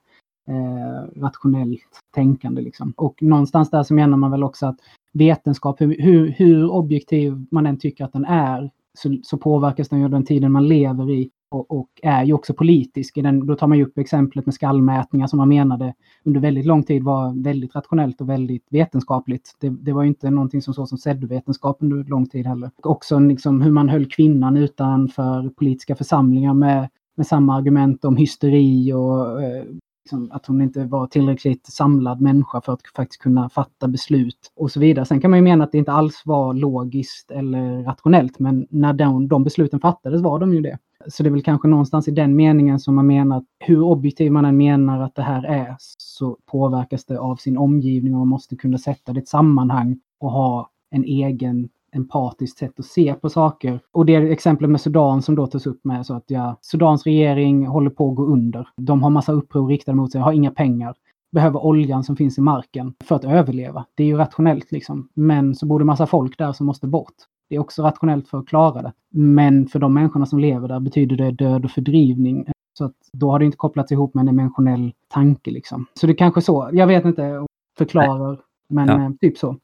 eh, 0.48 1.22
rationellt 1.22 2.02
tänkande. 2.16 2.62
Liksom. 2.62 2.94
Och 2.98 3.24
någonstans 3.24 3.70
där 3.70 3.84
så 3.84 3.94
menar 3.94 4.18
man 4.18 4.32
väl 4.32 4.44
också 4.44 4.66
att 4.66 4.78
vetenskap, 5.14 5.82
hur, 5.82 6.32
hur 6.38 6.72
objektiv 6.72 7.46
man 7.52 7.66
än 7.66 7.80
tycker 7.80 8.06
att 8.06 8.14
den 8.14 8.26
är, 8.26 8.72
så, 8.94 9.18
så 9.24 9.38
påverkas 9.38 9.90
den 9.90 10.00
ju 10.00 10.06
av 10.06 10.12
den 10.12 10.26
tiden 10.26 10.52
man 10.52 10.68
lever 10.68 11.12
i 11.12 11.30
och, 11.56 11.72
och, 11.72 11.90
är 12.04 12.24
ju 12.24 12.34
också 12.34 12.54
politisk. 12.54 13.18
I 13.18 13.22
den, 13.22 13.48
då 13.48 13.56
tar 13.56 13.68
man 13.68 13.78
ju 13.78 13.86
upp 13.86 13.98
exemplet 13.98 14.46
med 14.46 14.56
skallmätningar 14.56 15.28
som 15.28 15.38
man 15.38 15.50
menade 15.50 15.94
under 16.24 16.40
väldigt 16.40 16.66
lång 16.66 16.84
tid 16.84 17.04
var 17.04 17.44
väldigt 17.44 17.76
rationellt 17.76 18.22
och 18.22 18.30
väldigt 18.30 18.68
vetenskapligt. 18.70 19.56
Det, 19.60 19.70
det 19.70 19.94
var 19.94 20.04
ju 20.04 20.08
inte 20.08 20.30
någonting 20.30 20.62
som 20.62 20.74
såg 20.74 20.88
som 20.88 20.98
pseudovetenskap 20.98 21.78
under 21.80 22.04
lång 22.04 22.26
tid 22.26 22.46
heller. 22.46 22.72
Och 22.78 22.92
också 22.92 23.20
liksom 23.20 23.62
hur 23.62 23.72
man 23.72 23.90
höll 23.90 24.06
kvinnan 24.06 24.58
utanför 24.58 25.50
politiska 25.50 25.96
församlingar 25.96 26.54
med, 26.54 26.90
med 27.16 27.28
samma 27.28 27.56
argument 27.56 28.06
om 28.06 28.18
hysteri 28.18 28.94
och 28.94 29.44
eh, 29.44 29.64
liksom, 30.06 30.32
att 30.32 30.46
hon 30.46 30.62
inte 30.62 30.86
var 30.86 31.08
tillräckligt 31.08 31.66
samlad 31.66 32.22
människa 32.22 32.62
för 32.62 32.74
att 32.74 32.82
faktiskt 32.96 33.22
kunna 33.22 33.50
fatta 33.50 33.88
beslut 33.88 34.52
och 34.56 34.72
så 34.72 34.80
vidare. 34.80 35.06
Sen 35.06 35.22
kan 35.22 35.32
man 35.32 35.40
ju 35.40 35.44
mena 35.44 35.64
att 35.64 35.72
det 35.72 35.78
inte 35.78 35.92
alls 35.92 36.22
var 36.26 36.54
logiskt 36.54 37.32
eller 37.32 37.84
rationellt, 37.84 38.40
men 38.40 38.68
när 38.70 38.94
de, 38.94 39.28
de 39.28 39.44
besluten 39.44 39.80
fattades 39.80 40.22
var 40.22 40.40
de 40.40 40.54
ju 40.54 40.62
det. 40.62 40.78
Så 41.08 41.24
det 41.24 41.30
är 41.30 41.32
väl 41.32 41.44
kanske 41.44 41.68
någonstans 41.68 42.08
i 42.08 42.12
den 42.12 42.36
meningen 42.36 42.80
som 42.80 42.96
man 42.96 43.08
menar 43.08 43.38
att 43.38 43.46
hur 43.60 43.82
objektiv 43.82 44.32
man 44.32 44.46
än 44.46 44.58
menar 44.58 45.02
att 45.02 45.16
det 45.16 45.22
här 45.22 45.44
är 45.44 45.76
så 45.80 46.38
påverkas 46.46 47.06
det 47.06 47.20
av 47.20 47.36
sin 47.36 47.58
omgivning 47.58 48.14
och 48.14 48.20
man 48.20 48.28
måste 48.28 48.56
kunna 48.56 48.78
sätta 48.78 49.14
det 49.14 49.20
i 49.20 49.22
ett 49.22 49.28
sammanhang 49.28 50.00
och 50.20 50.32
ha 50.32 50.70
en 50.92 51.04
egen 51.04 51.70
empatiskt 51.96 52.58
sätt 52.58 52.80
att 52.80 52.86
se 52.86 53.14
på 53.14 53.30
saker. 53.30 53.80
Och 53.92 54.06
det 54.06 54.16
exemplet 54.16 54.72
med 54.72 54.82
Sudan 54.82 55.22
som 55.22 55.36
då 55.36 55.48
tas 55.48 55.68
upp 55.68 55.86
med 55.86 56.06
så 56.06 56.14
att 56.14 56.24
ja, 56.28 56.58
Sudans 56.62 57.04
regering 57.04 57.68
håller 57.68 57.90
på 57.90 58.10
att 58.10 58.16
gå 58.16 58.26
under. 58.26 58.68
De 58.78 59.04
har 59.04 59.10
massa 59.10 59.32
uppror 59.32 59.68
riktade 59.68 59.96
mot 59.96 60.12
sig, 60.12 60.22
har 60.22 60.32
inga 60.34 60.52
pengar 60.52 60.96
behöver 61.36 61.66
oljan 61.66 62.04
som 62.04 62.16
finns 62.16 62.38
i 62.38 62.42
marken 62.42 62.94
för 63.04 63.16
att 63.16 63.26
överleva. 63.26 63.86
Det 63.96 64.04
är 64.04 64.08
ju 64.08 64.18
rationellt 64.18 64.72
liksom. 64.72 65.10
Men 65.14 65.56
så 65.56 65.66
bor 65.66 65.80
det 65.80 65.86
massa 65.86 66.08
folk 66.08 66.38
där 66.38 66.54
som 66.54 66.66
måste 66.66 66.88
bort. 66.88 67.14
Det 67.50 67.56
är 67.56 67.60
också 67.60 67.84
rationellt 67.84 68.28
för 68.28 68.38
att 68.38 68.48
klara 68.48 68.82
det. 68.82 68.94
Men 69.14 69.68
för 69.68 69.80
de 69.80 69.94
människorna 69.94 70.26
som 70.26 70.40
lever 70.40 70.68
där 70.68 70.80
betyder 70.80 71.16
det 71.16 71.32
död 71.32 71.66
och 71.66 71.72
fördrivning. 71.72 72.48
Så 72.78 72.86
att 72.86 72.96
då 73.14 73.32
har 73.32 73.40
det 73.40 73.46
inte 73.46 73.58
kopplats 73.58 73.92
ihop 73.92 74.14
med 74.14 74.22
en 74.22 74.40
emotionell 74.40 74.94
tanke 75.08 75.52
liksom. 75.52 75.86
Så 75.94 76.08
det 76.08 76.14
är 76.14 76.18
kanske 76.18 76.42
så. 76.42 76.70
Jag 76.74 76.88
vet 76.88 77.06
inte, 77.06 77.46
förklarar, 77.78 78.40
men 78.68 78.88
ja. 78.88 79.06
Eh, 79.06 79.12
typ 79.22 79.38
så. 79.38 79.56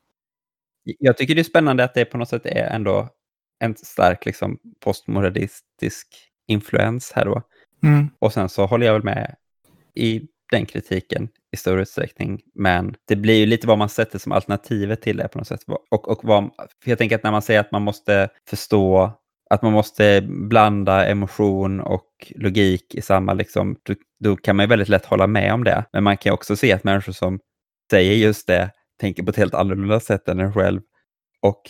Jag 0.83 1.17
tycker 1.17 1.35
det 1.35 1.41
är 1.41 1.43
spännande 1.43 1.83
att 1.83 1.93
det 1.93 2.05
på 2.05 2.17
något 2.17 2.29
sätt 2.29 2.45
är 2.45 2.75
ändå 2.75 3.09
en 3.59 3.75
stark 3.75 4.25
liksom, 4.25 4.59
postmodernistisk 4.79 6.07
influens 6.47 7.11
här 7.15 7.25
då. 7.25 7.41
Mm. 7.83 8.09
Och 8.19 8.33
sen 8.33 8.49
så 8.49 8.65
håller 8.65 8.85
jag 8.85 8.93
väl 8.93 9.03
med 9.03 9.35
i 9.95 10.21
den 10.51 10.65
kritiken 10.65 11.29
i 11.51 11.57
stor 11.57 11.79
utsträckning. 11.79 12.41
Men 12.55 12.95
det 13.07 13.15
blir 13.15 13.35
ju 13.35 13.45
lite 13.45 13.67
vad 13.67 13.77
man 13.77 13.89
sätter 13.89 14.19
som 14.19 14.31
alternativet 14.31 15.01
till 15.01 15.17
det 15.17 15.27
på 15.27 15.37
något 15.37 15.47
sätt. 15.47 15.61
Och, 15.91 16.07
och 16.07 16.19
vad, 16.23 16.43
för 16.83 16.91
jag 16.91 16.97
tänker 16.97 17.15
att 17.15 17.23
när 17.23 17.31
man 17.31 17.41
säger 17.41 17.59
att 17.59 17.71
man 17.71 17.81
måste 17.81 18.29
förstå, 18.49 19.11
att 19.49 19.61
man 19.61 19.73
måste 19.73 20.21
blanda 20.21 21.05
emotion 21.05 21.79
och 21.79 22.31
logik 22.35 22.95
i 22.95 23.01
samma, 23.01 23.33
liksom, 23.33 23.75
då, 23.83 23.93
då 24.19 24.35
kan 24.35 24.55
man 24.55 24.63
ju 24.63 24.67
väldigt 24.67 24.89
lätt 24.89 25.05
hålla 25.05 25.27
med 25.27 25.53
om 25.53 25.63
det. 25.63 25.85
Men 25.93 26.03
man 26.03 26.17
kan 26.17 26.33
också 26.33 26.55
se 26.55 26.73
att 26.73 26.83
människor 26.83 27.13
som 27.13 27.39
säger 27.91 28.13
just 28.13 28.47
det 28.47 28.71
tänker 29.01 29.23
på 29.23 29.29
ett 29.29 29.35
helt 29.37 29.53
annorlunda 29.53 29.99
sätt 29.99 30.27
än 30.27 30.39
en 30.39 30.53
själv 30.53 30.81
och 31.41 31.61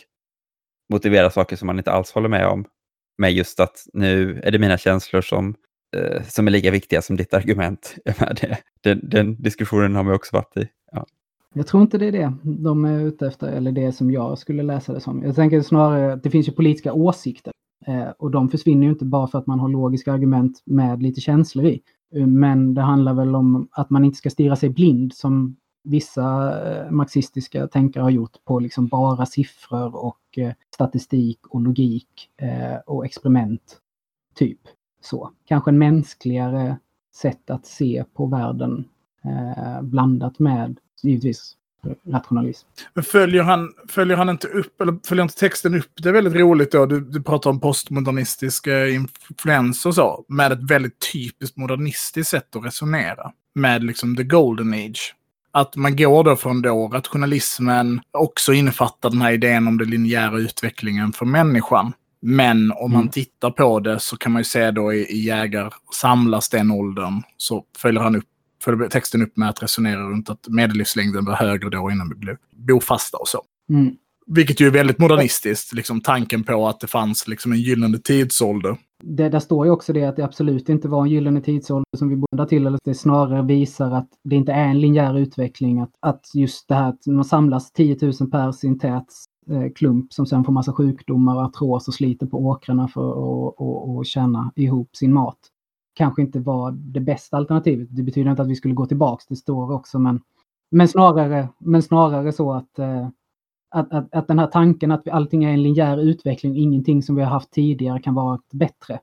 motiverar 0.94 1.30
saker 1.30 1.56
som 1.56 1.66
man 1.66 1.78
inte 1.78 1.92
alls 1.92 2.12
håller 2.12 2.30
med 2.30 2.48
om. 2.48 2.66
Med 3.18 3.34
just 3.34 3.60
att 3.60 3.86
nu 3.94 4.42
är 4.44 4.52
det 4.52 4.60
mina 4.60 4.78
känslor 4.78 5.22
som 5.22 5.56
eh, 5.98 6.24
som 6.24 6.48
är 6.48 6.52
lika 6.52 6.72
viktiga 6.72 7.02
som 7.02 7.16
ditt 7.16 7.34
argument. 7.34 7.96
Det, 8.42 8.58
den, 8.84 9.10
den 9.10 9.42
diskussionen 9.42 9.96
har 9.96 10.04
vi 10.04 10.12
också 10.12 10.36
varit 10.36 10.58
i. 10.58 10.68
Ja. 10.92 11.06
Jag 11.54 11.68
tror 11.68 11.84
inte 11.84 11.98
det 11.98 12.06
är 12.06 12.12
det 12.12 12.34
de 12.44 12.86
är 12.86 13.00
ute 13.00 13.28
efter, 13.28 13.48
eller 13.48 13.72
det 13.72 13.92
som 13.92 14.12
jag 14.12 14.38
skulle 14.38 14.64
läsa 14.64 14.94
det 14.94 15.02
som. 15.02 15.24
Jag 15.24 15.36
tänker 15.36 15.62
snarare 15.62 16.14
att 16.14 16.24
det 16.24 16.30
finns 16.30 16.48
ju 16.48 16.52
politiska 16.52 16.94
åsikter. 16.94 17.54
Eh, 17.88 18.10
och 18.20 18.32
de 18.32 18.50
försvinner 18.50 18.84
ju 18.84 18.90
inte 18.90 19.06
bara 19.06 19.28
för 19.28 19.40
att 19.40 19.48
man 19.48 19.60
har 19.60 19.70
logiska 19.70 20.14
argument 20.14 20.62
med 20.66 21.04
lite 21.04 21.22
känslor 21.22 21.66
i. 21.66 21.82
Men 22.28 22.74
det 22.74 22.82
handlar 22.82 23.14
väl 23.14 23.36
om 23.36 23.68
att 23.72 23.90
man 23.90 24.06
inte 24.06 24.18
ska 24.18 24.30
stirra 24.30 24.56
sig 24.56 24.70
blind 24.70 25.14
som 25.14 25.56
vissa 25.84 26.60
eh, 26.68 26.92
marxistiska 26.92 27.68
tänkare 27.68 28.04
har 28.04 28.10
gjort 28.10 28.46
på 28.46 28.60
liksom 28.60 28.88
bara 28.88 29.26
siffror 29.26 29.96
och 29.96 30.38
eh, 30.38 30.54
statistik 30.74 31.48
och 31.48 31.62
logik 31.62 32.30
eh, 32.38 32.78
och 32.86 33.06
experiment. 33.06 33.78
Typ 34.36 34.60
så. 35.02 35.32
Kanske 35.48 35.72
en 35.72 35.78
mänskligare 35.78 36.78
sätt 37.16 37.50
att 37.50 37.66
se 37.66 38.04
på 38.14 38.26
världen 38.26 38.86
blandat 39.82 40.40
med 40.40 40.80
givetvis 41.04 41.58
rationalism. 42.08 42.68
Men 42.94 43.04
följer 43.04 43.44
han, 43.44 43.74
följer 43.88 44.18
han 44.18 44.30
inte 44.30 44.48
upp, 44.48 44.82
eller 44.82 45.08
följer 45.08 45.24
inte 45.24 45.36
texten 45.36 45.76
upp 45.76 45.92
det 46.04 46.10
är 46.10 46.14
väldigt 46.14 46.36
roligt 46.36 46.72
då? 46.72 46.86
Du, 46.86 47.00
du 47.00 47.24
pratar 47.24 47.50
om 47.50 47.60
postmodernistiska 47.60 48.88
influenser 48.88 49.90
och 49.90 49.96
så, 49.96 50.26
med 50.28 50.52
ett 50.52 50.72
väldigt 50.72 51.12
typiskt 51.14 51.58
modernistiskt 51.58 52.32
sätt 52.32 52.56
att 52.56 52.66
resonera. 52.66 53.32
Med 53.56 53.84
liksom 53.84 54.16
the 54.16 54.24
golden 54.24 54.74
age. 54.74 55.16
Att 55.54 55.76
man 55.76 55.96
går 55.96 56.24
då 56.24 56.36
från 56.36 56.62
då 56.62 56.88
rationalismen 56.88 58.02
också 58.12 58.54
innefattar 58.54 59.10
den 59.10 59.22
här 59.22 59.32
idén 59.32 59.68
om 59.68 59.78
den 59.78 59.90
linjära 59.90 60.38
utvecklingen 60.38 61.14
för 61.14 61.26
människan. 61.26 61.94
Men 62.22 62.72
om 62.72 62.92
man 62.92 63.02
mm. 63.02 63.12
tittar 63.12 63.52
på 63.52 63.80
det 63.80 64.00
så 64.00 64.18
kan 64.18 64.32
man 64.32 64.40
ju 64.40 64.44
se 64.44 64.72
då 64.72 64.94
i, 64.94 64.98
i 64.98 65.26
jägar 65.26 65.74
samlas 65.94 66.50
den 66.50 66.72
åldern 66.72 67.22
så 67.38 67.64
följer 67.78 68.02
han 68.02 68.16
upp 68.16 68.26
följer 68.64 68.88
texten 68.88 69.22
upp 69.22 69.38
med 69.38 69.50
att 69.50 69.64
resonera 69.64 70.02
runt 70.02 70.30
att 70.30 70.48
medellivslängden 70.48 71.26
var 71.26 71.36
högre 71.36 71.70
då 71.70 71.92
innan 71.92 72.10
vi 72.10 72.16
blev 72.16 72.38
bofasta 72.52 73.18
och 73.18 73.28
så. 73.28 73.42
Mm. 73.70 73.96
Vilket 74.28 74.60
ju 74.60 74.68
är 74.68 74.72
väldigt 74.72 75.00
modernistiskt, 75.00 75.74
liksom 75.74 76.02
tanken 76.02 76.44
på 76.44 76.68
att 76.68 76.80
det 76.80 76.88
fanns 76.88 77.28
liksom 77.28 77.52
en 77.52 77.60
gyllene 77.60 77.98
tidsålder. 77.98 78.78
Det, 79.04 79.30
där 79.30 79.40
står 79.40 79.66
ju 79.66 79.72
också 79.72 79.94
det 79.94 80.04
att 80.04 80.16
det 80.16 80.24
absolut 80.24 80.70
inte 80.70 80.88
var 80.88 81.04
en 81.04 81.10
gyllene 81.10 81.42
tidsålder 81.42 81.98
som 81.98 82.10
vi 82.10 82.16
båda 82.16 82.46
till, 82.46 82.68
eller 82.68 82.80
det 82.84 82.94
snarare 82.94 83.42
visar 83.42 83.92
att 83.92 84.10
det 84.24 84.36
inte 84.36 84.52
är 84.52 84.68
en 84.68 84.80
linjär 84.80 85.18
utveckling. 85.18 85.80
Att, 85.80 85.92
att 86.00 86.36
just 86.36 86.68
det 86.68 86.76
här 86.76 86.90
att 86.90 87.08
man 87.08 87.26
samlas 87.26 87.72
10 87.72 87.98
000 88.02 88.32
pers 88.32 88.64
i 88.64 88.68
en 88.68 88.80
tät 88.80 89.08
Eh, 89.50 89.72
klump 89.76 90.14
som 90.14 90.26
sen 90.26 90.44
får 90.44 90.54
massa 90.54 90.74
sjukdomar 90.74 91.36
och 91.36 91.42
artros 91.42 91.88
och 91.88 91.94
sliter 91.94 92.26
på 92.26 92.38
åkrarna 92.38 92.88
för 92.88 94.02
att 94.02 94.08
tjäna 94.08 94.52
ihop 94.56 94.96
sin 94.96 95.14
mat. 95.14 95.38
Kanske 95.94 96.22
inte 96.22 96.40
var 96.40 96.72
det 96.72 97.00
bästa 97.00 97.38
alternativet. 97.38 97.88
Det 97.92 98.04
betyder 98.04 98.32
inte 98.32 98.42
att 98.42 98.48
vi 98.48 98.56
skulle 98.56 98.74
gå 98.74 98.86
tillbaks, 98.86 99.28
det 99.28 99.36
står 99.36 99.72
också, 99.72 100.00
men, 100.00 100.22
men, 100.72 100.88
snarare, 100.88 101.50
men 101.60 101.84
snarare 101.84 102.32
så 102.32 102.54
att, 102.54 102.80
eh, 102.80 103.08
att, 103.72 103.94
att, 103.94 104.16
att 104.16 104.28
den 104.28 104.40
här 104.40 104.48
tanken 104.48 104.92
att 104.92 105.08
allting 105.08 105.44
är 105.44 105.54
en 105.54 105.64
linjär 105.64 105.98
utveckling, 105.98 106.58
ingenting 106.58 107.04
som 107.04 107.16
vi 107.16 107.22
har 107.22 107.30
haft 107.30 107.52
tidigare 107.52 108.00
kan 108.00 108.14
vara 108.14 108.40
bättre. 108.52 109.00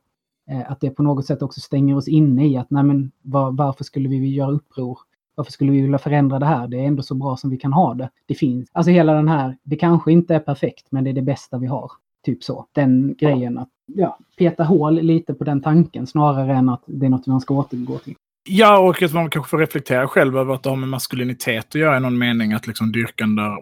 Eh, 0.51 0.71
att 0.71 0.81
det 0.81 0.91
på 0.91 1.03
något 1.03 1.27
sätt 1.27 1.43
också 1.43 1.61
stänger 1.61 1.97
oss 1.97 2.09
inne 2.09 2.47
i 2.47 2.57
att 2.57 2.71
nej 2.71 2.85
men 2.85 3.13
var, 3.23 3.53
varför 3.53 3.85
skulle 3.85 4.09
vi 4.09 4.35
göra 4.35 4.51
uppror? 4.51 4.99
Varför 5.35 5.53
skulle 5.53 5.73
vi 5.73 5.81
vilja 5.81 5.99
förändra 5.99 6.39
det 6.39 6.47
här? 6.47 6.69
Det 6.69 6.77
är 6.77 6.85
ändå 6.85 7.03
så 7.03 7.15
bra 7.15 7.37
som 7.37 7.51
vi 7.51 7.57
kan 7.57 7.73
ha 7.73 7.95
det. 7.95 8.11
Det 8.27 8.35
finns, 8.35 8.71
alltså 8.73 8.91
hela 8.91 9.13
den 9.13 9.29
här, 9.29 9.57
det 9.63 9.77
kanske 9.77 10.13
inte 10.13 10.35
är 10.35 10.41
perfekt, 10.41 10.87
men 10.91 11.05
det 11.05 11.11
är 11.11 11.15
det 11.15 11.23
bästa 11.23 11.59
vi 11.59 11.67
har. 11.67 11.91
Typ 12.25 12.45
så. 12.45 12.67
Den 12.73 13.15
grejen 13.19 13.59
att 13.59 13.69
ja, 13.87 14.19
peta 14.39 14.65
hål 14.65 14.95
lite 14.95 15.35
på 15.35 15.45
den 15.45 15.63
tanken 15.63 16.07
snarare 16.07 16.55
än 16.55 16.69
att 16.69 16.83
det 16.87 17.07
är 17.07 17.11
något 17.11 17.27
man 17.27 17.41
ska 17.41 17.55
återgå 17.55 17.99
till. 17.99 18.15
Ja, 18.49 18.79
och 18.79 19.03
att 19.03 19.13
man 19.13 19.31
kanske 19.31 19.51
får 19.51 19.59
reflektera 19.59 20.09
själv 20.09 20.37
över 20.37 20.55
att 20.55 20.63
det 20.63 20.69
har 20.69 20.77
med 20.77 20.89
maskulinitet 20.89 21.67
att 21.67 21.75
göra 21.75 21.97
i 21.97 22.01
någon 22.01 22.19
mening. 22.19 22.53
Att 22.53 22.67
liksom 22.67 22.93
dyrkan 22.93 23.37
där 23.37 23.59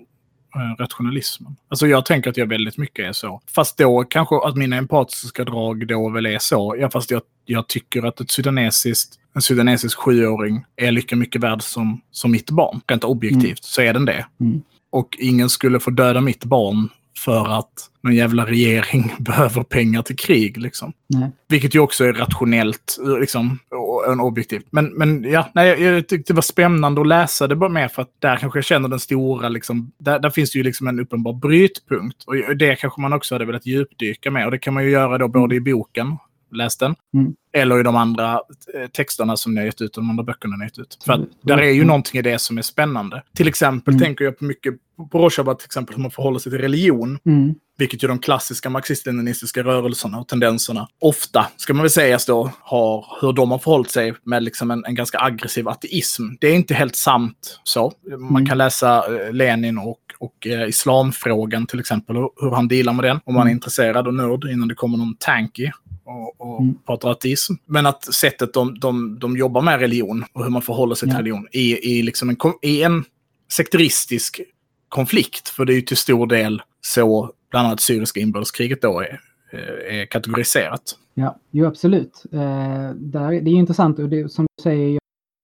rationalismen. 0.78 1.56
Alltså 1.68 1.86
jag 1.86 2.06
tänker 2.06 2.30
att 2.30 2.36
jag 2.36 2.46
väldigt 2.46 2.78
mycket 2.78 3.08
är 3.08 3.12
så. 3.12 3.40
Fast 3.54 3.78
då 3.78 4.04
kanske 4.04 4.36
att 4.36 4.56
mina 4.56 4.76
empatiska 4.76 5.44
drag 5.44 5.88
då 5.88 6.08
väl 6.08 6.26
är 6.26 6.38
så. 6.38 6.76
Ja, 6.78 6.90
fast 6.90 7.10
jag, 7.10 7.22
jag 7.44 7.68
tycker 7.68 8.02
att 8.02 8.20
ett 8.20 8.30
sudanesiskt 8.30 9.18
en 9.36 9.42
sudanesisk 9.42 9.98
sjuåring 9.98 10.64
är 10.76 10.92
lika 10.92 11.16
mycket 11.16 11.42
värd 11.42 11.62
som, 11.62 12.00
som 12.10 12.30
mitt 12.30 12.50
barn. 12.50 12.80
Rent 12.86 13.04
objektivt 13.04 13.42
mm. 13.42 13.56
så 13.60 13.82
är 13.82 13.92
den 13.92 14.04
det. 14.04 14.26
Mm. 14.40 14.62
Och 14.90 15.16
ingen 15.18 15.48
skulle 15.48 15.80
få 15.80 15.90
döda 15.90 16.20
mitt 16.20 16.44
barn 16.44 16.88
för 17.18 17.58
att 17.58 17.90
någon 18.00 18.14
jävla 18.14 18.46
regering 18.46 19.14
behöver 19.18 19.62
pengar 19.62 20.02
till 20.02 20.16
krig. 20.16 20.58
Liksom. 20.58 20.92
Nej. 21.06 21.30
Vilket 21.48 21.74
ju 21.74 21.80
också 21.80 22.04
är 22.04 22.12
rationellt 22.12 22.96
liksom, 23.20 23.58
och, 23.70 24.26
objektivt. 24.26 24.66
Men, 24.70 24.86
men 24.86 25.24
ja, 25.24 25.50
nej, 25.54 25.68
jag, 25.68 25.96
jag 25.96 26.08
tyckte 26.08 26.32
det 26.32 26.36
var 26.36 26.42
spännande 26.42 27.00
att 27.00 27.06
läsa 27.06 27.46
det 27.46 27.56
bara 27.56 27.70
mer 27.70 27.88
för 27.88 28.02
att 28.02 28.10
där 28.18 28.36
kanske 28.36 28.58
jag 28.58 28.64
känner 28.64 28.88
den 28.88 29.00
stora, 29.00 29.48
liksom, 29.48 29.92
där, 29.98 30.18
där 30.18 30.30
finns 30.30 30.50
det 30.52 30.58
ju 30.58 30.64
liksom 30.64 30.86
en 30.86 31.00
uppenbar 31.00 31.32
brytpunkt. 31.32 32.24
Och 32.26 32.56
det 32.56 32.76
kanske 32.76 33.00
man 33.00 33.12
också 33.12 33.34
hade 33.34 33.44
velat 33.44 33.66
djupdyka 33.66 34.30
med. 34.30 34.44
Och 34.44 34.50
det 34.50 34.58
kan 34.58 34.74
man 34.74 34.84
ju 34.84 34.90
göra 34.90 35.18
då 35.18 35.28
både 35.28 35.54
i 35.54 35.60
boken 35.60 36.16
läst 36.52 36.80
den. 36.80 36.94
Mm. 37.14 37.34
Eller 37.52 37.80
i 37.80 37.82
de 37.82 37.96
andra 37.96 38.32
eh, 38.74 38.90
texterna 38.92 39.36
som 39.36 39.54
ni 39.54 39.60
har 39.60 39.66
gett 39.66 39.80
ut, 39.80 39.94
de 39.94 40.10
andra 40.10 40.24
böckerna 40.24 40.56
ni 40.56 40.60
har 40.60 40.68
gett 40.68 40.78
ut. 40.78 40.98
För 41.04 41.12
att 41.12 41.18
mm. 41.18 41.30
där 41.42 41.58
är 41.58 41.70
ju 41.70 41.74
mm. 41.74 41.86
någonting 41.86 42.18
i 42.18 42.22
det 42.22 42.38
som 42.38 42.58
är 42.58 42.62
spännande. 42.62 43.22
Till 43.34 43.48
exempel 43.48 43.94
mm. 43.94 44.04
tänker 44.04 44.24
jag 44.24 44.38
på 44.38 44.44
mycket 44.44 44.74
på 45.10 45.18
Rojava 45.18 45.54
till 45.54 45.64
exempel 45.64 45.96
hur 45.96 46.02
man 46.02 46.10
förhåller 46.10 46.38
sig 46.38 46.52
till 46.52 46.60
religion. 46.60 47.18
Mm. 47.26 47.54
Vilket 47.78 48.04
ju 48.04 48.08
de 48.08 48.18
klassiska 48.18 48.70
marxist-leninistiska 48.70 49.62
rörelserna 49.62 50.18
och 50.18 50.28
tendenserna 50.28 50.88
ofta, 51.00 51.46
ska 51.56 51.74
man 51.74 51.82
väl 51.82 51.90
säga 51.90 52.18
då, 52.26 52.50
har 52.60 53.06
hur 53.20 53.32
de 53.32 53.50
har 53.50 53.58
förhållit 53.58 53.90
sig 53.90 54.14
med 54.24 54.42
liksom 54.42 54.70
en, 54.70 54.84
en 54.84 54.94
ganska 54.94 55.18
aggressiv 55.18 55.68
ateism. 55.68 56.22
Det 56.40 56.46
är 56.46 56.54
inte 56.54 56.74
helt 56.74 56.96
sant 56.96 57.60
så. 57.64 57.92
Man 58.10 58.30
mm. 58.30 58.46
kan 58.46 58.58
läsa 58.58 59.16
eh, 59.16 59.32
Lenin 59.32 59.78
och, 59.78 60.00
och 60.18 60.46
eh, 60.46 60.68
islamfrågan 60.68 61.66
till 61.66 61.80
exempel, 61.80 62.16
hur, 62.16 62.30
hur 62.40 62.50
han 62.50 62.68
dealar 62.68 62.92
med 62.92 63.04
den. 63.04 63.20
Om 63.24 63.34
man 63.34 63.46
är 63.46 63.50
intresserad 63.50 64.06
och 64.06 64.14
nörd 64.14 64.44
innan 64.44 64.68
det 64.68 64.74
kommer 64.74 64.98
någon 64.98 65.16
tanky 65.18 65.70
och, 66.06 66.40
och 66.40 66.60
Mm. 66.62 66.74
pratar 66.86 67.10
ateism. 67.10 67.54
Men 67.66 67.86
att 67.86 68.14
sättet 68.14 68.52
de, 68.52 68.78
de, 68.78 69.18
de 69.18 69.36
jobbar 69.36 69.62
med 69.62 69.80
religion 69.80 70.24
och 70.32 70.44
hur 70.44 70.50
man 70.50 70.62
förhåller 70.62 70.94
sig 70.94 71.08
till 71.08 71.14
Ja. 71.14 71.18
religion 71.20 71.48
i, 71.52 71.98
i, 71.98 72.02
liksom 72.02 72.28
en, 72.30 72.36
i 72.62 72.82
en 72.82 73.04
sekteristisk 73.52 74.40
konflikt. 74.88 75.48
För 75.48 75.64
det 75.64 75.72
är 75.72 75.74
ju 75.74 75.80
till 75.82 75.96
stor 75.96 76.26
del 76.26 76.62
så 76.80 77.30
bland 77.50 77.66
annat 77.66 77.80
syriska 77.80 78.20
inbördeskriget 78.20 78.82
då 78.82 79.00
är, 79.00 79.20
eh, 79.52 79.98
är 80.00 80.06
kategoriserat. 80.06 80.82
Ja, 81.14 81.38
jo 81.50 81.66
absolut. 81.66 82.22
Eh, 82.32 82.90
där, 82.94 83.30
det 83.40 83.50
är 83.50 83.54
intressant 83.54 83.98
och 83.98 84.08
det, 84.08 84.32
som 84.32 84.46
du 84.56 84.62
säger, 84.62 84.98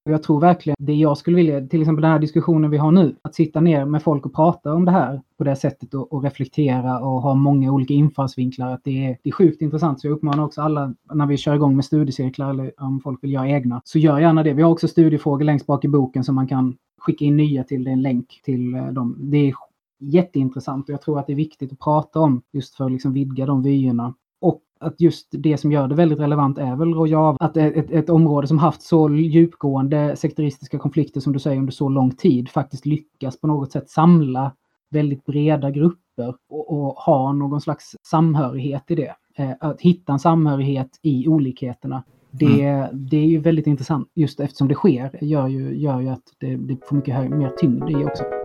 jag, 0.04 0.22
tror 0.22 0.40
verkligen 0.40 0.76
det 0.78 0.94
jag 0.94 1.18
skulle 1.18 1.36
vilja, 1.36 1.66
till 1.66 1.80
exempel 1.80 2.02
den 2.02 2.10
här 2.10 2.18
diskussionen 2.18 2.70
vi 2.70 2.76
har 2.76 2.92
nu, 2.92 3.16
att 3.22 3.34
sitta 3.34 3.60
ner 3.60 3.84
med 3.84 4.02
folk 4.02 4.26
och 4.26 4.34
prata 4.34 4.72
om 4.72 4.84
det 4.84 4.90
här 4.90 5.22
på 5.38 5.44
det 5.44 5.56
sättet 5.56 5.94
och, 5.94 6.12
och 6.12 6.22
reflektera 6.22 7.00
och 7.00 7.22
ha 7.22 7.34
många 7.34 7.72
olika 7.72 7.94
infallsvinklar. 7.94 8.74
Att 8.74 8.84
det, 8.84 9.06
är, 9.06 9.18
det 9.22 9.28
är 9.30 9.32
sjukt 9.32 9.62
intressant. 9.62 10.00
Så 10.00 10.06
jag 10.06 10.14
uppmanar 10.14 10.44
också 10.44 10.62
alla, 10.62 10.94
när 11.12 11.26
vi 11.26 11.36
kör 11.36 11.54
igång 11.54 11.76
med 11.76 11.84
studiecirklar 11.84 12.50
eller 12.50 12.72
om 12.82 13.00
folk 13.00 13.24
vill 13.24 13.32
göra 13.32 13.48
egna, 13.48 13.80
så 13.84 13.98
gör 13.98 14.18
gärna 14.18 14.42
det. 14.42 14.52
Vi 14.52 14.62
har 14.62 14.70
också 14.70 14.88
studiefrågor 14.88 15.44
längst 15.44 15.66
bak 15.66 15.84
i 15.84 15.88
boken 15.88 16.24
som 16.24 16.34
man 16.34 16.48
kan 16.48 16.76
skicka 16.98 17.24
in 17.24 17.36
nya 17.36 17.64
till. 17.64 17.84
Det 17.84 17.90
är 17.90 17.92
en 17.92 18.02
länk 18.02 18.40
till 18.44 18.74
eh, 18.74 18.86
dem. 18.86 19.16
Det 19.20 19.48
är 19.48 19.54
jätteintressant 20.00 20.88
och 20.88 20.92
jag 20.92 21.02
tror 21.02 21.18
att 21.18 21.26
det 21.26 21.32
är 21.32 21.36
viktigt 21.36 21.72
att 21.72 21.78
prata 21.78 22.20
om 22.20 22.42
just 22.52 22.74
för 22.74 22.84
att 22.84 22.92
liksom 22.92 23.12
vidga 23.12 23.46
de 23.46 23.62
vyerna. 23.62 24.14
Och 24.42 24.62
att 24.80 25.00
just 25.00 25.28
det 25.30 25.56
som 25.56 25.72
gör 25.72 25.88
det 25.88 25.94
väldigt 25.94 26.20
relevant 26.20 26.58
är 26.58 26.76
väl 26.76 26.94
Rojava. 26.94 27.36
Att 27.40 27.56
ett, 27.56 27.90
ett, 27.90 28.10
område 28.10 28.46
som 28.46 28.58
haft 28.58 28.82
så 28.82 29.10
djupgående 29.10 30.16
sekteristiska 30.16 30.78
konflikter 30.78 31.20
som 31.20 31.32
du 31.32 31.38
säger 31.38 31.58
under 31.58 31.72
så 31.72 31.88
lång 31.88 32.10
tid 32.10 32.48
faktiskt 32.48 32.86
lyckas 32.86 33.40
på 33.40 33.46
något 33.46 33.72
sätt 33.72 33.90
samla 33.90 34.52
väldigt 34.90 35.24
breda 35.24 35.70
grupper 35.70 36.34
och, 36.48 36.72
och 36.72 36.94
ha 36.94 37.32
någon 37.32 37.60
slags 37.60 37.96
samhörighet 38.02 38.90
i 38.90 38.94
det. 38.94 39.14
Eh, 39.36 39.50
att 39.60 39.80
hitta 39.80 40.12
en 40.12 40.18
samhörighet 40.18 40.90
i 41.02 41.28
olikheterna. 41.28 42.04
Det, 42.30 42.88
det 42.92 43.16
är 43.16 43.26
ju 43.26 43.38
väldigt 43.38 43.66
intressant 43.66 44.10
just 44.14 44.40
eftersom 44.40 44.68
det 44.68 44.74
sker 44.74 45.24
gör 45.24 45.48
ju, 45.48 45.78
gör 45.78 46.00
ju 46.00 46.08
att 46.08 46.22
det, 46.38 46.56
det 46.56 46.76
får 46.88 46.96
mycket 46.96 47.30
mer 47.30 47.52
tyngd 47.58 47.90
i 47.90 48.04
också. 48.04 48.41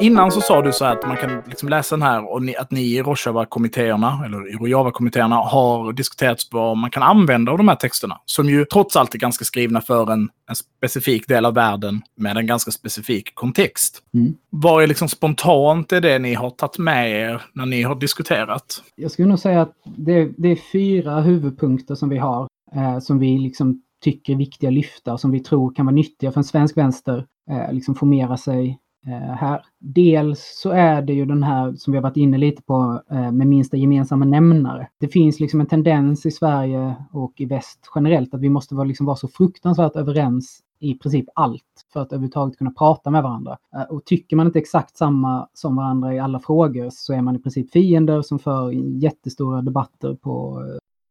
Innan 0.00 0.32
så 0.32 0.40
sa 0.40 0.62
du 0.62 0.72
så 0.72 0.84
här 0.84 0.92
att 0.92 1.06
man 1.06 1.16
kan 1.16 1.42
liksom 1.46 1.68
läsa 1.68 1.96
den 1.96 2.02
här 2.02 2.32
och 2.32 2.42
ni, 2.42 2.56
att 2.56 2.70
ni 2.70 2.80
i 2.80 3.02
Rojava-kommittéerna, 3.02 4.24
eller 4.24 4.48
i 4.48 4.56
Rojava-kommittéerna, 4.56 5.36
har 5.36 5.92
diskuterat 5.92 6.38
vad 6.50 6.76
man 6.76 6.90
kan 6.90 7.02
använda 7.02 7.52
av 7.52 7.58
de 7.58 7.68
här 7.68 7.76
texterna. 7.76 8.20
Som 8.24 8.48
ju 8.48 8.64
trots 8.64 8.96
allt 8.96 9.14
är 9.14 9.18
ganska 9.18 9.44
skrivna 9.44 9.80
för 9.80 10.12
en, 10.12 10.28
en 10.48 10.56
specifik 10.56 11.28
del 11.28 11.44
av 11.44 11.54
världen 11.54 12.02
med 12.16 12.36
en 12.36 12.46
ganska 12.46 12.70
specifik 12.70 13.34
kontext. 13.34 14.02
Mm. 14.14 14.34
Vad 14.50 14.82
är 14.82 14.86
liksom 14.86 15.08
spontant 15.08 15.92
är 15.92 16.00
det 16.00 16.18
ni 16.18 16.34
har 16.34 16.50
tagit 16.50 16.78
med 16.78 17.10
er 17.10 17.42
när 17.52 17.66
ni 17.66 17.82
har 17.82 17.94
diskuterat? 17.94 18.82
Jag 18.94 19.10
skulle 19.10 19.28
nog 19.28 19.38
säga 19.38 19.62
att 19.62 19.72
det, 19.84 20.30
det 20.36 20.48
är 20.48 20.58
fyra 20.72 21.20
huvudpunkter 21.20 21.94
som 21.94 22.08
vi 22.08 22.18
har 22.18 22.48
eh, 22.74 22.98
som 22.98 23.18
vi 23.18 23.38
liksom 23.38 23.82
tycker 24.04 24.32
är 24.32 24.36
viktiga 24.36 24.70
lyfta 24.70 25.12
och 25.12 25.20
som 25.20 25.30
vi 25.30 25.40
tror 25.40 25.74
kan 25.74 25.86
vara 25.86 25.94
nyttiga 25.94 26.32
för 26.32 26.40
en 26.40 26.44
svensk 26.44 26.76
vänster 26.76 27.26
eh, 27.50 27.72
liksom 27.72 27.94
formera 27.94 28.36
sig 28.36 28.78
Eh, 29.06 29.36
här. 29.36 29.62
Dels 29.78 30.58
så 30.62 30.70
är 30.70 31.02
det 31.02 31.12
ju 31.12 31.24
den 31.24 31.42
här 31.42 31.72
som 31.72 31.92
vi 31.92 31.96
har 31.96 32.02
varit 32.02 32.16
inne 32.16 32.38
lite 32.38 32.62
på 32.62 33.02
eh, 33.10 33.32
med 33.32 33.46
minsta 33.46 33.76
gemensamma 33.76 34.24
nämnare. 34.24 34.88
Det 35.00 35.08
finns 35.08 35.40
liksom 35.40 35.60
en 35.60 35.66
tendens 35.66 36.26
i 36.26 36.30
Sverige 36.30 36.94
och 37.12 37.40
i 37.40 37.44
väst 37.44 37.80
generellt 37.94 38.34
att 38.34 38.40
vi 38.40 38.48
måste 38.48 38.74
vara, 38.74 38.84
liksom 38.84 39.06
vara 39.06 39.16
så 39.16 39.28
fruktansvärt 39.28 39.96
överens 39.96 40.60
i 40.78 40.94
princip 40.94 41.26
allt 41.34 41.62
för 41.92 42.00
att 42.00 42.12
överhuvudtaget 42.12 42.58
kunna 42.58 42.70
prata 42.70 43.10
med 43.10 43.22
varandra. 43.22 43.58
Eh, 43.74 43.82
och 43.82 44.04
tycker 44.04 44.36
man 44.36 44.46
inte 44.46 44.58
exakt 44.58 44.96
samma 44.96 45.48
som 45.52 45.76
varandra 45.76 46.14
i 46.14 46.18
alla 46.18 46.40
frågor 46.40 46.90
så 46.92 47.12
är 47.12 47.22
man 47.22 47.36
i 47.36 47.38
princip 47.38 47.72
fiender 47.72 48.22
som 48.22 48.38
för 48.38 48.70
jättestora 49.02 49.62
debatter 49.62 50.14
på 50.14 50.62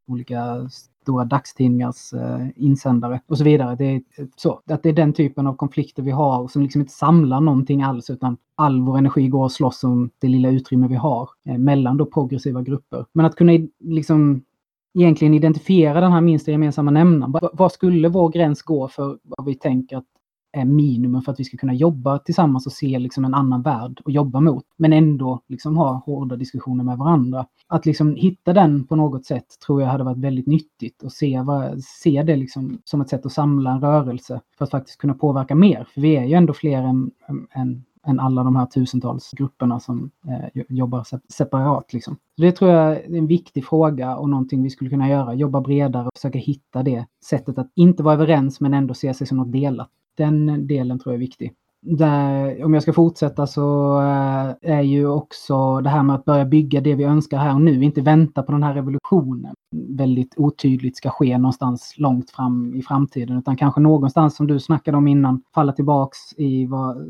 olika 0.07 0.69
stora 1.01 1.25
dagstidningars 1.25 2.13
eh, 2.13 2.47
insändare 2.55 3.21
och 3.27 3.37
så 3.37 3.43
vidare. 3.43 3.75
Det 3.75 3.85
är, 3.85 4.01
så, 4.35 4.61
att 4.69 4.83
det 4.83 4.89
är 4.89 4.93
den 4.93 5.13
typen 5.13 5.47
av 5.47 5.55
konflikter 5.55 6.03
vi 6.03 6.11
har 6.11 6.47
som 6.47 6.61
liksom 6.61 6.81
inte 6.81 6.93
samlar 6.93 7.41
någonting 7.41 7.81
alls 7.81 8.09
utan 8.09 8.37
all 8.55 8.81
vår 8.81 8.97
energi 8.97 9.27
går 9.27 9.45
att 9.45 9.51
slåss 9.51 9.83
om 9.83 10.09
det 10.19 10.27
lilla 10.27 10.49
utrymme 10.49 10.87
vi 10.87 10.95
har 10.95 11.29
eh, 11.45 11.57
mellan 11.57 11.97
då 11.97 12.05
progressiva 12.05 12.61
grupper. 12.61 13.05
Men 13.13 13.25
att 13.25 13.35
kunna 13.35 13.51
liksom 13.79 14.43
egentligen 14.95 15.33
identifiera 15.33 16.01
den 16.01 16.11
här 16.11 16.21
minsta 16.21 16.51
gemensamma 16.51 16.91
nämnaren. 16.91 17.35
Var 17.53 17.69
skulle 17.69 18.09
vår 18.09 18.29
gräns 18.29 18.61
gå 18.61 18.87
för 18.87 19.17
vad 19.23 19.45
vi 19.45 19.55
tänker 19.55 19.97
att 19.97 20.05
minimum 20.63 21.21
för 21.21 21.31
att 21.31 21.39
vi 21.39 21.43
ska 21.43 21.57
kunna 21.57 21.73
jobba 21.73 22.19
tillsammans 22.19 22.65
och 22.65 22.71
se 22.71 22.99
liksom 22.99 23.25
en 23.25 23.33
annan 23.33 23.61
värld 23.61 24.01
och 24.05 24.11
jobba 24.11 24.39
mot. 24.39 24.65
Men 24.77 24.93
ändå 24.93 25.41
liksom 25.47 25.77
ha 25.77 26.03
hårda 26.05 26.35
diskussioner 26.35 26.83
med 26.83 26.97
varandra. 26.97 27.45
Att 27.67 27.85
liksom 27.85 28.15
hitta 28.15 28.53
den 28.53 28.87
på 28.87 28.95
något 28.95 29.25
sätt 29.25 29.45
tror 29.65 29.81
jag 29.81 29.89
hade 29.89 30.03
varit 30.03 30.17
väldigt 30.17 30.47
nyttigt 30.47 31.03
och 31.03 31.11
se, 31.11 31.41
vad, 31.41 31.83
se 31.83 32.23
det 32.23 32.35
liksom 32.35 32.77
som 32.83 33.01
ett 33.01 33.09
sätt 33.09 33.25
att 33.25 33.31
samla 33.31 33.71
en 33.71 33.81
rörelse 33.81 34.41
för 34.57 34.65
att 34.65 34.71
faktiskt 34.71 34.97
kunna 34.97 35.13
påverka 35.13 35.55
mer. 35.55 35.87
För 35.93 36.01
vi 36.01 36.15
är 36.15 36.25
ju 36.25 36.33
ändå 36.33 36.53
fler 36.53 36.81
än, 36.81 37.11
än, 37.53 37.83
än 38.07 38.19
alla 38.19 38.43
de 38.43 38.55
här 38.55 38.65
tusentals 38.65 39.31
grupperna 39.31 39.79
som 39.79 40.11
eh, 40.27 40.63
jobbar 40.69 41.05
separat. 41.33 41.93
Liksom. 41.93 42.17
Det 42.37 42.51
tror 42.51 42.71
jag 42.71 42.91
är 42.91 43.17
en 43.17 43.27
viktig 43.27 43.65
fråga 43.65 44.15
och 44.17 44.29
någonting 44.29 44.63
vi 44.63 44.69
skulle 44.69 44.89
kunna 44.89 45.09
göra. 45.09 45.33
Jobba 45.33 45.61
bredare 45.61 46.05
och 46.05 46.11
försöka 46.15 46.39
hitta 46.39 46.83
det 46.83 47.05
sättet 47.25 47.57
att 47.57 47.71
inte 47.75 48.03
vara 48.03 48.13
överens 48.13 48.59
men 48.59 48.73
ändå 48.73 48.93
se 48.93 49.13
sig 49.13 49.27
som 49.27 49.37
något 49.37 49.51
delat. 49.51 49.89
Den 50.15 50.67
delen 50.67 50.99
tror 50.99 51.13
jag 51.13 51.17
är 51.17 51.25
viktig. 51.25 51.53
Där, 51.87 52.63
om 52.65 52.73
jag 52.73 52.83
ska 52.83 52.93
fortsätta 52.93 53.47
så 53.47 53.97
eh, 54.01 54.71
är 54.75 54.81
ju 54.81 55.07
också 55.07 55.81
det 55.81 55.89
här 55.89 56.03
med 56.03 56.15
att 56.15 56.25
börja 56.25 56.45
bygga 56.45 56.81
det 56.81 56.95
vi 56.95 57.03
önskar 57.03 57.37
här 57.37 57.53
och 57.53 57.61
nu, 57.61 57.83
inte 57.83 58.01
vänta 58.01 58.43
på 58.43 58.51
den 58.51 58.63
här 58.63 58.73
revolutionen. 58.73 59.53
Väldigt 59.89 60.33
otydligt 60.37 60.97
ska 60.97 61.09
ske 61.09 61.37
någonstans 61.37 61.93
långt 61.97 62.31
fram 62.31 62.75
i 62.75 62.81
framtiden, 62.81 63.37
utan 63.37 63.57
kanske 63.57 63.81
någonstans 63.81 64.35
som 64.35 64.47
du 64.47 64.59
snackade 64.59 64.97
om 64.97 65.07
innan, 65.07 65.41
falla 65.55 65.71
tillbaks 65.71 66.17
i 66.37 66.65
vad 66.65 66.97
eh, 66.97 67.03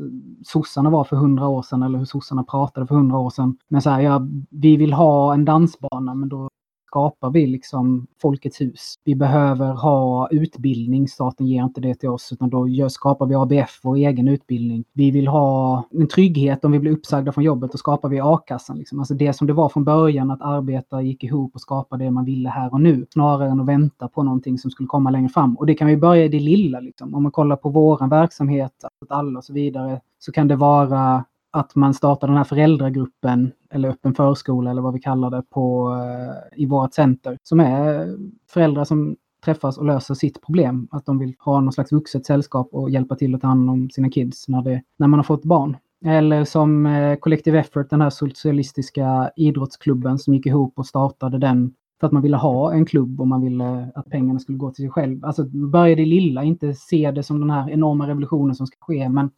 sossarna 0.44 0.90
var 0.90 1.04
för 1.04 1.16
hundra 1.16 1.48
år 1.48 1.62
sedan 1.62 1.82
eller 1.82 1.98
hur 1.98 2.04
sossarna 2.04 2.44
pratade 2.44 2.86
för 2.86 2.94
hundra 2.94 3.18
år 3.18 3.30
sedan. 3.30 3.56
Men 3.68 3.82
så 3.82 3.90
här, 3.90 4.00
ja, 4.00 4.26
vi 4.50 4.76
vill 4.76 4.92
ha 4.92 5.34
en 5.34 5.44
dansbana, 5.44 6.14
men 6.14 6.28
då 6.28 6.48
skapar 6.86 7.30
vi 7.30 7.46
liksom 7.46 8.06
Folkets 8.22 8.60
hus. 8.60 8.94
Vi 9.04 9.14
behöver 9.14 9.72
ha 9.72 10.28
utbildning, 10.30 11.08
staten 11.08 11.46
ger 11.46 11.62
inte 11.62 11.80
det 11.80 11.94
till 11.94 12.08
oss 12.08 12.32
utan 12.32 12.50
då 12.50 12.68
gör, 12.68 12.88
skapar 12.88 13.26
vi 13.26 13.34
ABF, 13.34 13.80
vår 13.82 13.96
egen 13.96 14.28
utbildning. 14.28 14.84
Vi 14.92 15.10
vill 15.10 15.28
ha 15.28 15.84
en 15.90 16.08
trygghet 16.08 16.64
om 16.64 16.72
vi 16.72 16.78
blir 16.78 16.92
uppsagda 16.92 17.32
från 17.32 17.44
jobbet, 17.44 17.72
då 17.72 17.78
skapar 17.78 18.08
vi 18.08 18.20
a-kassan. 18.20 18.78
Liksom. 18.78 18.98
Alltså 18.98 19.14
det 19.14 19.32
som 19.32 19.46
det 19.46 19.52
var 19.52 19.68
från 19.68 19.84
början, 19.84 20.30
att 20.30 20.42
arbeta 20.42 21.02
gick 21.02 21.24
ihop 21.24 21.54
och 21.54 21.60
skapa 21.60 21.96
det 21.96 22.10
man 22.10 22.24
ville 22.24 22.48
här 22.48 22.72
och 22.72 22.80
nu, 22.80 23.06
snarare 23.10 23.50
än 23.50 23.60
att 23.60 23.68
vänta 23.68 24.08
på 24.08 24.22
någonting 24.22 24.58
som 24.58 24.70
skulle 24.70 24.86
komma 24.86 25.10
längre 25.10 25.28
fram. 25.28 25.56
Och 25.56 25.66
det 25.66 25.74
kan 25.74 25.88
vi 25.88 25.96
börja 25.96 26.24
i 26.24 26.28
det 26.28 26.40
lilla. 26.40 26.80
Liksom. 26.80 27.14
Om 27.14 27.22
man 27.22 27.32
kollar 27.32 27.56
på 27.56 27.68
våran 27.68 28.08
verksamhet, 28.08 28.72
att 28.84 29.10
alla 29.10 29.38
och 29.38 29.44
så 29.44 29.52
vidare, 29.52 30.00
så 30.18 30.32
kan 30.32 30.48
det 30.48 30.56
vara 30.56 31.24
att 31.56 31.74
man 31.74 31.94
startar 31.94 32.28
den 32.28 32.36
här 32.36 32.44
föräldragruppen 32.44 33.52
eller 33.70 33.88
öppen 33.88 34.14
förskola 34.14 34.70
eller 34.70 34.82
vad 34.82 34.92
vi 34.92 35.00
kallar 35.00 35.30
det 35.30 35.42
på, 35.50 35.94
eh, 35.94 36.62
i 36.62 36.66
vårt 36.66 36.94
center 36.94 37.38
som 37.42 37.60
är 37.60 38.16
föräldrar 38.50 38.84
som 38.84 39.16
träffas 39.44 39.78
och 39.78 39.84
löser 39.84 40.14
sitt 40.14 40.42
problem. 40.46 40.88
Att 40.90 41.06
de 41.06 41.18
vill 41.18 41.34
ha 41.38 41.60
någon 41.60 41.72
slags 41.72 41.92
vuxet 41.92 42.26
sällskap 42.26 42.68
och 42.72 42.90
hjälpa 42.90 43.16
till 43.16 43.34
att 43.34 43.40
ta 43.40 43.46
hand 43.46 43.70
om 43.70 43.90
sina 43.90 44.10
kids 44.10 44.48
när, 44.48 44.62
det, 44.62 44.82
när 44.96 45.06
man 45.06 45.18
har 45.18 45.24
fått 45.24 45.44
barn. 45.44 45.76
Eller 46.04 46.44
som 46.44 46.86
eh, 46.86 47.16
Collective 47.16 47.58
Effort, 47.58 47.90
den 47.90 48.00
här 48.00 48.10
socialistiska 48.10 49.30
idrottsklubben 49.36 50.18
som 50.18 50.34
gick 50.34 50.46
ihop 50.46 50.78
och 50.78 50.86
startade 50.86 51.38
den 51.38 51.74
för 52.00 52.06
att 52.06 52.12
man 52.12 52.22
ville 52.22 52.36
ha 52.36 52.72
en 52.72 52.86
klubb 52.86 53.20
och 53.20 53.28
man 53.28 53.42
ville 53.42 53.92
att 53.94 54.10
pengarna 54.10 54.38
skulle 54.38 54.58
gå 54.58 54.70
till 54.70 54.82
sig 54.82 54.90
själv. 54.90 55.24
Alltså 55.24 55.44
börja 55.44 55.96
det 55.96 56.04
lilla, 56.04 56.44
inte 56.44 56.74
se 56.74 57.10
det 57.10 57.22
som 57.22 57.40
den 57.40 57.50
här 57.50 57.70
enorma 57.70 58.08
revolutionen 58.08 58.54
som 58.54 58.66
ska 58.66 58.76
ske, 58.80 59.08
men 59.08 59.30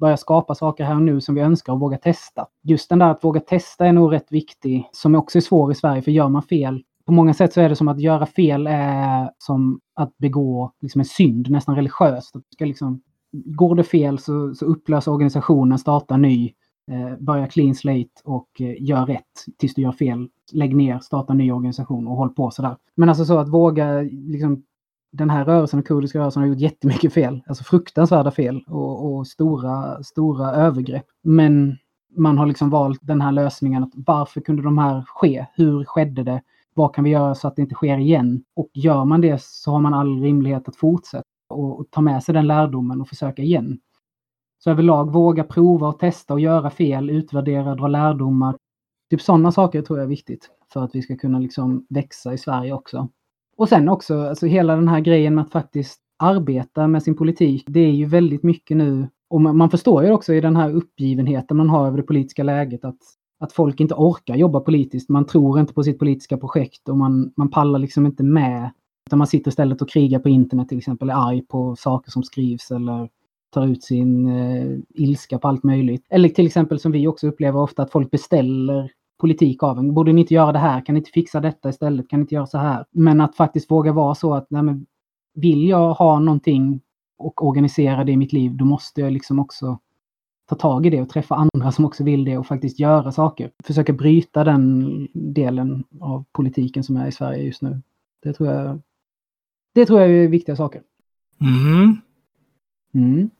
börja 0.00 0.16
skapa 0.16 0.54
saker 0.54 0.84
här 0.84 0.94
och 0.94 1.02
nu 1.02 1.20
som 1.20 1.34
vi 1.34 1.40
önskar 1.40 1.72
och 1.72 1.80
våga 1.80 1.98
testa. 1.98 2.46
Just 2.62 2.88
den 2.88 2.98
där 2.98 3.10
att 3.10 3.24
våga 3.24 3.40
testa 3.40 3.86
är 3.86 3.92
nog 3.92 4.12
rätt 4.12 4.32
viktig, 4.32 4.88
som 4.92 5.14
också 5.14 5.38
är 5.38 5.42
svår 5.42 5.72
i 5.72 5.74
Sverige, 5.74 6.02
för 6.02 6.10
gör 6.10 6.28
man 6.28 6.42
fel, 6.42 6.82
på 7.06 7.12
många 7.12 7.34
sätt 7.34 7.52
så 7.52 7.60
är 7.60 7.68
det 7.68 7.76
som 7.76 7.88
att 7.88 8.00
göra 8.00 8.26
fel 8.26 8.66
är 8.66 9.30
som 9.38 9.80
att 9.94 10.18
begå 10.18 10.72
liksom 10.80 11.00
en 11.00 11.04
synd, 11.04 11.50
nästan 11.50 11.76
religiöst. 11.76 12.36
Att 12.36 12.42
ska 12.52 12.64
liksom, 12.64 13.02
går 13.32 13.74
det 13.74 13.84
fel 13.84 14.18
så, 14.18 14.54
så 14.54 14.64
upplös 14.64 15.06
organisationen, 15.06 15.78
starta 15.78 16.16
ny, 16.16 16.52
eh, 16.90 17.18
börja 17.18 17.46
clean 17.46 17.74
slate 17.74 18.10
och 18.24 18.60
eh, 18.60 18.82
gör 18.82 19.06
rätt 19.06 19.44
tills 19.58 19.74
du 19.74 19.82
gör 19.82 19.92
fel. 19.92 20.28
Lägg 20.52 20.76
ner, 20.76 20.98
starta 20.98 21.34
ny 21.34 21.52
organisation 21.52 22.08
och 22.08 22.16
håll 22.16 22.34
på 22.34 22.50
sådär. 22.50 22.76
Men 22.94 23.08
alltså 23.08 23.24
så 23.24 23.38
att 23.38 23.48
våga 23.48 24.00
liksom 24.10 24.62
den 25.16 25.30
här 25.30 25.44
rörelsen, 25.44 25.78
den 25.78 25.84
kurdiska 25.84 26.18
rörelsen, 26.18 26.42
har 26.42 26.48
gjort 26.48 26.58
jättemycket 26.58 27.12
fel. 27.12 27.42
Alltså 27.46 27.64
fruktansvärda 27.64 28.30
fel 28.30 28.64
och, 28.66 29.14
och 29.14 29.26
stora, 29.26 30.02
stora 30.02 30.50
övergrepp. 30.50 31.06
Men 31.22 31.76
man 32.16 32.38
har 32.38 32.46
liksom 32.46 32.70
valt 32.70 32.98
den 33.02 33.20
här 33.20 33.32
lösningen. 33.32 33.82
Att 33.82 33.92
varför 33.94 34.40
kunde 34.40 34.62
de 34.62 34.78
här 34.78 35.04
ske? 35.06 35.46
Hur 35.54 35.84
skedde 35.84 36.22
det? 36.22 36.42
Vad 36.74 36.94
kan 36.94 37.04
vi 37.04 37.10
göra 37.10 37.34
så 37.34 37.48
att 37.48 37.56
det 37.56 37.62
inte 37.62 37.74
sker 37.74 37.98
igen? 37.98 38.44
Och 38.56 38.70
gör 38.74 39.04
man 39.04 39.20
det 39.20 39.42
så 39.42 39.70
har 39.70 39.80
man 39.80 39.94
all 39.94 40.20
rimlighet 40.20 40.68
att 40.68 40.76
fortsätta 40.76 41.24
och, 41.50 41.80
och 41.80 41.86
ta 41.90 42.00
med 42.00 42.22
sig 42.22 42.34
den 42.34 42.46
lärdomen 42.46 43.00
och 43.00 43.08
försöka 43.08 43.42
igen. 43.42 43.78
Så 44.58 44.70
överlag 44.70 45.12
våga 45.12 45.44
prova 45.44 45.88
och 45.88 45.98
testa 45.98 46.34
och 46.34 46.40
göra 46.40 46.70
fel, 46.70 47.10
utvärdera, 47.10 47.74
dra 47.74 47.88
lärdomar 47.88 48.56
Typ 49.10 49.22
sådana 49.22 49.52
saker 49.52 49.82
tror 49.82 49.98
jag 49.98 50.04
är 50.04 50.08
viktigt 50.08 50.50
för 50.72 50.84
att 50.84 50.94
vi 50.94 51.02
ska 51.02 51.16
kunna 51.16 51.38
liksom 51.38 51.86
växa 51.88 52.32
i 52.32 52.38
Sverige 52.38 52.72
också. 52.72 53.08
Och 53.56 53.68
sen 53.68 53.88
också, 53.88 54.20
alltså 54.20 54.46
hela 54.46 54.76
den 54.76 54.88
här 54.88 55.00
grejen 55.00 55.34
med 55.34 55.44
att 55.44 55.52
faktiskt 55.52 56.00
arbeta 56.18 56.86
med 56.86 57.02
sin 57.02 57.16
politik. 57.16 57.64
Det 57.66 57.80
är 57.80 57.92
ju 57.92 58.06
väldigt 58.06 58.42
mycket 58.42 58.76
nu, 58.76 59.08
och 59.30 59.40
man, 59.40 59.70
förstår 59.70 60.04
ju 60.04 60.12
också 60.12 60.34
i 60.34 60.40
den 60.40 60.56
här 60.56 60.74
uppgivenheten 60.74 61.56
man 61.56 61.70
har 61.70 61.86
över 61.86 61.96
det 61.96 62.02
politiska 62.02 62.42
läget 62.42 62.84
att, 62.84 62.98
att 63.40 63.52
folk 63.52 63.80
inte 63.80 63.94
orkar 63.94 64.36
jobba 64.36 64.60
politiskt. 64.60 65.08
Man 65.08 65.26
tror 65.26 65.60
inte 65.60 65.74
på 65.74 65.82
sitt 65.82 65.98
politiska 65.98 66.36
projekt 66.36 66.88
och 66.88 66.96
man, 66.96 67.32
man 67.36 67.50
pallar 67.50 67.78
liksom 67.78 68.06
inte 68.06 68.22
med. 68.22 68.70
Utan 69.06 69.18
man 69.18 69.26
sitter 69.26 69.48
istället 69.48 69.82
och 69.82 69.88
krigar 69.88 70.18
på 70.18 70.28
internet 70.28 70.68
till 70.68 70.78
exempel, 70.78 71.10
är 71.10 71.28
arg 71.28 71.42
på 71.42 71.76
saker 71.76 72.10
som 72.10 72.22
skrivs 72.22 72.70
eller 72.70 73.08
tar 73.52 73.66
ut 73.66 73.84
sin 73.84 74.28
eh, 74.28 74.78
ilska 74.94 75.38
på 75.38 75.48
allt 75.48 75.64
möjligt. 75.64 76.06
Eller 76.10 76.28
till 76.28 76.46
exempel 76.46 76.80
som 76.80 76.92
vi 76.92 77.06
också 77.06 77.26
upplever 77.26 77.60
ofta 77.60 77.82
att 77.82 77.92
folk 77.92 78.10
beställer 78.10 78.92
politik 79.18 79.62
av 79.62 79.78
en. 79.78 79.94
Borde 79.94 80.12
ni 80.12 80.20
inte 80.20 80.34
göra 80.34 80.52
det 80.52 80.58
här? 80.58 80.80
Kan 80.80 80.94
ni 80.94 80.98
inte 80.98 81.10
fixa 81.10 81.40
detta 81.40 81.68
istället? 81.68 82.08
Kan 82.08 82.20
ni 82.20 82.22
inte 82.22 82.34
göra 82.34 82.46
så 82.46 82.58
här? 82.58 82.84
Men 82.90 83.20
att 83.20 83.36
faktiskt 83.36 83.70
våga 83.70 83.92
vara 83.92 84.14
så 84.14 84.34
att 84.34 84.46
nej 84.50 84.62
men, 84.62 84.86
vill 85.34 85.68
jag 85.68 85.94
ha 85.94 86.18
någonting 86.18 86.80
och 87.18 87.46
organisera 87.46 88.04
det 88.04 88.12
i 88.12 88.16
mitt 88.16 88.32
liv, 88.32 88.56
då 88.56 88.64
måste 88.64 89.00
jag 89.00 89.12
liksom 89.12 89.38
också 89.38 89.78
ta 90.48 90.54
tag 90.56 90.86
i 90.86 90.90
det 90.90 91.02
och 91.02 91.08
träffa 91.08 91.34
andra 91.34 91.72
som 91.72 91.84
också 91.84 92.04
vill 92.04 92.24
det 92.24 92.38
och 92.38 92.46
faktiskt 92.46 92.80
göra 92.80 93.12
saker. 93.12 93.50
Försöka 93.64 93.92
bryta 93.92 94.44
den 94.44 95.08
delen 95.12 95.84
av 96.00 96.24
politiken 96.32 96.84
som 96.84 96.96
är 96.96 97.06
i 97.06 97.12
Sverige 97.12 97.42
just 97.42 97.62
nu. 97.62 97.82
Det 98.22 98.32
tror 98.32 98.48
jag, 98.48 98.80
det 99.74 99.86
tror 99.86 100.00
jag 100.00 100.10
är 100.10 100.28
viktiga 100.28 100.56
saker. 100.56 100.82
Mm. 101.40 101.96
Mm. 102.94 103.30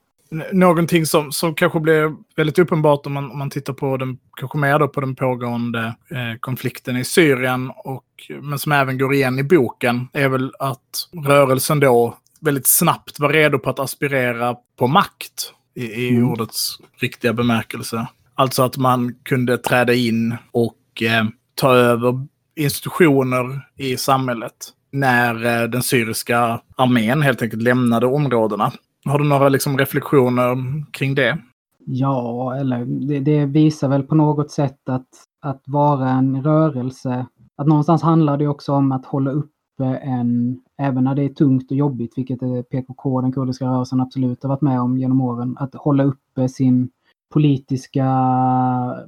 Någonting 0.52 1.06
som, 1.06 1.32
som 1.32 1.54
kanske 1.54 1.80
blir 1.80 2.16
väldigt 2.36 2.58
uppenbart 2.58 3.06
om 3.06 3.12
man, 3.12 3.30
om 3.30 3.38
man 3.38 3.50
tittar 3.50 3.72
på 3.72 3.96
den, 3.96 4.18
kanske 4.36 4.58
mer 4.58 4.78
då 4.78 4.88
på 4.88 5.00
den 5.00 5.14
pågående 5.16 5.94
eh, 6.10 6.38
konflikten 6.40 6.96
i 6.96 7.04
Syrien, 7.04 7.72
och, 7.76 8.04
men 8.42 8.58
som 8.58 8.72
även 8.72 8.98
går 8.98 9.14
igen 9.14 9.38
i 9.38 9.42
boken, 9.42 10.08
är 10.12 10.28
väl 10.28 10.52
att 10.58 11.08
rörelsen 11.26 11.80
då 11.80 12.16
väldigt 12.40 12.66
snabbt 12.66 13.20
var 13.20 13.28
redo 13.28 13.58
på 13.58 13.70
att 13.70 13.78
aspirera 13.78 14.56
på 14.78 14.86
makt 14.86 15.52
i, 15.74 15.84
i 15.84 16.08
Mm. 16.08 16.28
ordets 16.28 16.78
riktiga 17.00 17.32
bemärkelse. 17.32 18.06
Alltså 18.34 18.62
att 18.62 18.76
man 18.76 19.14
kunde 19.22 19.58
träda 19.58 19.94
in 19.94 20.36
och 20.52 21.02
eh, 21.02 21.24
ta 21.54 21.74
över 21.74 22.26
institutioner 22.56 23.60
i 23.76 23.96
samhället 23.96 24.52
när 24.92 25.62
eh, 25.62 25.68
den 25.68 25.82
syriska 25.82 26.60
armén 26.76 27.22
helt 27.22 27.42
enkelt 27.42 27.62
lämnade 27.62 28.06
områdena. 28.06 28.72
Har 29.06 29.18
du 29.18 29.24
några 29.24 29.48
liksom, 29.48 29.78
reflektioner 29.78 30.56
kring 30.92 31.14
det? 31.14 31.38
Ja, 31.84 32.56
eller 32.56 32.84
det, 32.84 33.20
det 33.20 33.46
visar 33.46 33.88
väl 33.88 34.02
på 34.02 34.14
något 34.14 34.50
sätt 34.50 34.88
att, 34.88 35.08
att 35.42 35.62
vara 35.66 36.10
en 36.10 36.42
rörelse. 36.42 37.26
Att 37.56 37.66
någonstans 37.66 38.02
handlar 38.02 38.36
det 38.36 38.48
också 38.48 38.72
om 38.72 38.92
att 38.92 39.06
hålla 39.06 39.30
uppe 39.30 39.84
en, 39.84 40.60
även 40.78 41.04
när 41.04 41.14
det 41.14 41.22
är 41.22 41.28
tungt 41.28 41.70
och 41.70 41.76
jobbigt, 41.76 42.12
vilket 42.16 42.38
PKK, 42.70 43.20
den 43.20 43.32
kurdiska 43.32 43.64
rörelsen, 43.64 44.00
absolut 44.00 44.42
har 44.42 44.48
varit 44.48 44.60
med 44.60 44.80
om 44.80 44.98
genom 44.98 45.20
åren, 45.20 45.56
att 45.58 45.74
hålla 45.74 46.04
uppe 46.04 46.48
sin 46.48 46.90
politiska 47.32 48.04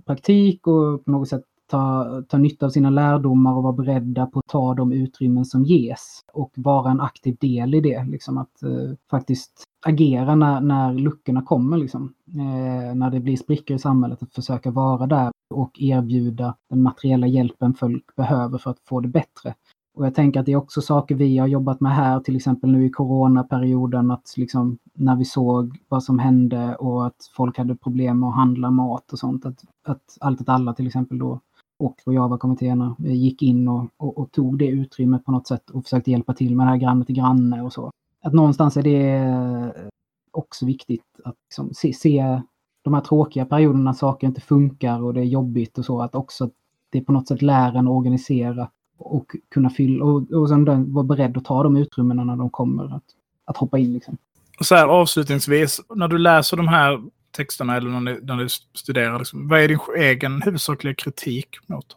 praktik 0.07 0.67
och 0.67 1.05
på 1.05 1.11
något 1.11 1.29
sätt 1.29 1.43
ta, 1.71 2.07
ta 2.29 2.39
nytta 2.39 2.67
av 2.67 2.71
sina 2.71 2.91
lärdomar 2.91 3.55
och 3.55 3.63
vara 3.63 3.73
beredda 3.73 4.27
på 4.27 4.39
att 4.39 4.47
ta 4.47 4.75
de 4.75 4.93
utrymmen 4.93 5.45
som 5.45 5.65
ges 5.65 6.21
och 6.33 6.53
vara 6.57 6.91
en 6.91 7.01
aktiv 7.01 7.37
del 7.41 7.75
i 7.75 7.81
det. 7.81 8.05
Liksom 8.05 8.39
att 8.39 8.63
eh, 8.63 8.97
faktiskt 9.11 9.65
agera 9.87 10.35
när, 10.35 10.61
när 10.61 10.95
luckorna 10.95 11.43
kommer, 11.43 11.77
liksom. 11.77 12.15
eh, 12.29 12.95
när 12.95 13.11
det 13.11 13.21
blir 13.21 13.37
sprickor 13.37 13.77
i 13.77 13.79
samhället, 13.79 14.23
att 14.23 14.35
försöka 14.35 14.71
vara 14.71 15.07
där 15.07 15.31
och 15.55 15.81
erbjuda 15.81 16.55
den 16.71 16.83
materiella 16.83 17.27
hjälpen 17.27 17.75
folk 17.75 18.17
behöver 18.17 18.59
för 18.59 18.71
att 18.71 18.81
få 18.89 19.01
det 19.01 19.09
bättre. 19.09 19.55
Och 19.95 20.07
jag 20.07 20.15
tänker 20.15 20.41
att 20.41 20.47
det 20.47 20.53
är 20.53 20.57
också 20.57 20.81
saker 20.81 21.15
vi 21.15 21.39
har 21.39 21.47
jobbat 21.47 21.81
med 21.81 21.95
här, 21.95 22.21
till 22.21 22.37
exempel 22.37 22.71
nu 22.71 22.87
i 22.87 22.91
coronaperioden, 22.91 24.11
att 24.11 24.35
liksom 24.37 24.79
när 24.95 25.17
vi 25.17 25.25
såg 25.25 25.79
vad 25.89 26.03
som 26.03 26.19
hände 26.19 26.77
och 26.77 27.07
att 27.07 27.31
folk 27.37 27.59
hade 27.59 27.77
problem 27.77 28.21
med 28.21 28.29
att 28.29 28.35
handla 28.35 28.71
mat 28.71 29.13
och 29.13 29.19
sånt, 29.19 29.47
att, 29.47 29.65
att 29.87 30.19
Allt 30.21 30.41
åt 30.41 30.49
alla 30.49 30.75
till 30.75 30.87
exempel 30.87 31.19
då 31.19 31.41
och 31.79 31.97
Rojava-kommittéerna 32.07 32.97
eh, 33.05 33.15
gick 33.15 33.43
in 33.43 33.69
och, 33.69 33.89
och, 33.97 34.19
och 34.19 34.33
tog 34.33 34.59
det 34.59 34.67
utrymmet 34.67 35.25
på 35.25 35.33
något 35.33 35.47
sätt 35.47 35.71
och 35.71 35.85
försökte 35.85 36.11
hjälpa 36.11 36.35
till 36.35 36.57
med 36.57 36.67
det 36.67 36.71
här 36.71 36.77
granne 36.77 37.05
till 37.05 37.15
granne 37.15 37.63
och 37.63 37.73
så. 37.73 37.91
Att 38.23 38.35
någonstans 38.35 38.77
är 38.77 38.83
det 38.83 39.91
också 40.31 40.67
viktigt 40.67 41.05
att 41.25 41.37
liksom 41.45 41.75
se, 41.75 41.93
se 41.93 42.41
de 42.83 42.95
här 42.95 43.01
tråkiga 43.01 43.47
perioderna 43.47 43.85
när 43.85 43.93
saker 43.93 44.27
inte 44.27 44.41
funkar 44.41 45.03
och 45.03 45.15
det 45.15 45.21
är 45.21 45.25
jobbigt 45.25 45.79
och 45.79 45.85
så, 45.85 46.01
att 46.01 46.15
också 46.15 46.51
det 46.91 47.01
på 47.01 47.13
något 47.13 47.29
sätt 47.29 47.43
lär 47.43 47.77
en 47.77 47.89
att 47.89 47.93
organisera 47.93 48.71
och 48.99 49.37
kunna 49.51 49.71
fylla 49.71 50.05
och, 50.05 50.33
och 50.33 50.49
sen 50.49 50.93
vara 50.93 51.05
beredd 51.05 51.37
att 51.37 51.45
ta 51.45 51.63
de 51.63 51.77
utrymmena 51.77 52.25
när 52.25 52.37
de 52.37 52.51
kommer 52.51 52.97
att, 52.97 53.05
att 53.45 53.57
hoppa 53.57 53.79
in. 53.79 53.93
Liksom. 53.93 54.17
Så 54.61 54.75
här 54.75 54.87
avslutningsvis, 54.87 55.81
när 55.95 56.09
du 56.09 56.19
läser 56.19 56.57
de 56.57 56.69
här 56.69 57.03
texterna 57.31 57.77
eller 57.77 57.91
när 57.91 58.13
du, 58.13 58.21
när 58.23 58.37
du 58.37 58.49
studerar, 58.75 59.19
liksom, 59.19 59.49
vad 59.49 59.61
är 59.61 59.69
din 59.69 59.79
egen 59.97 60.43
huvudsakliga 60.43 60.95
kritik 60.95 61.49
mot? 61.67 61.97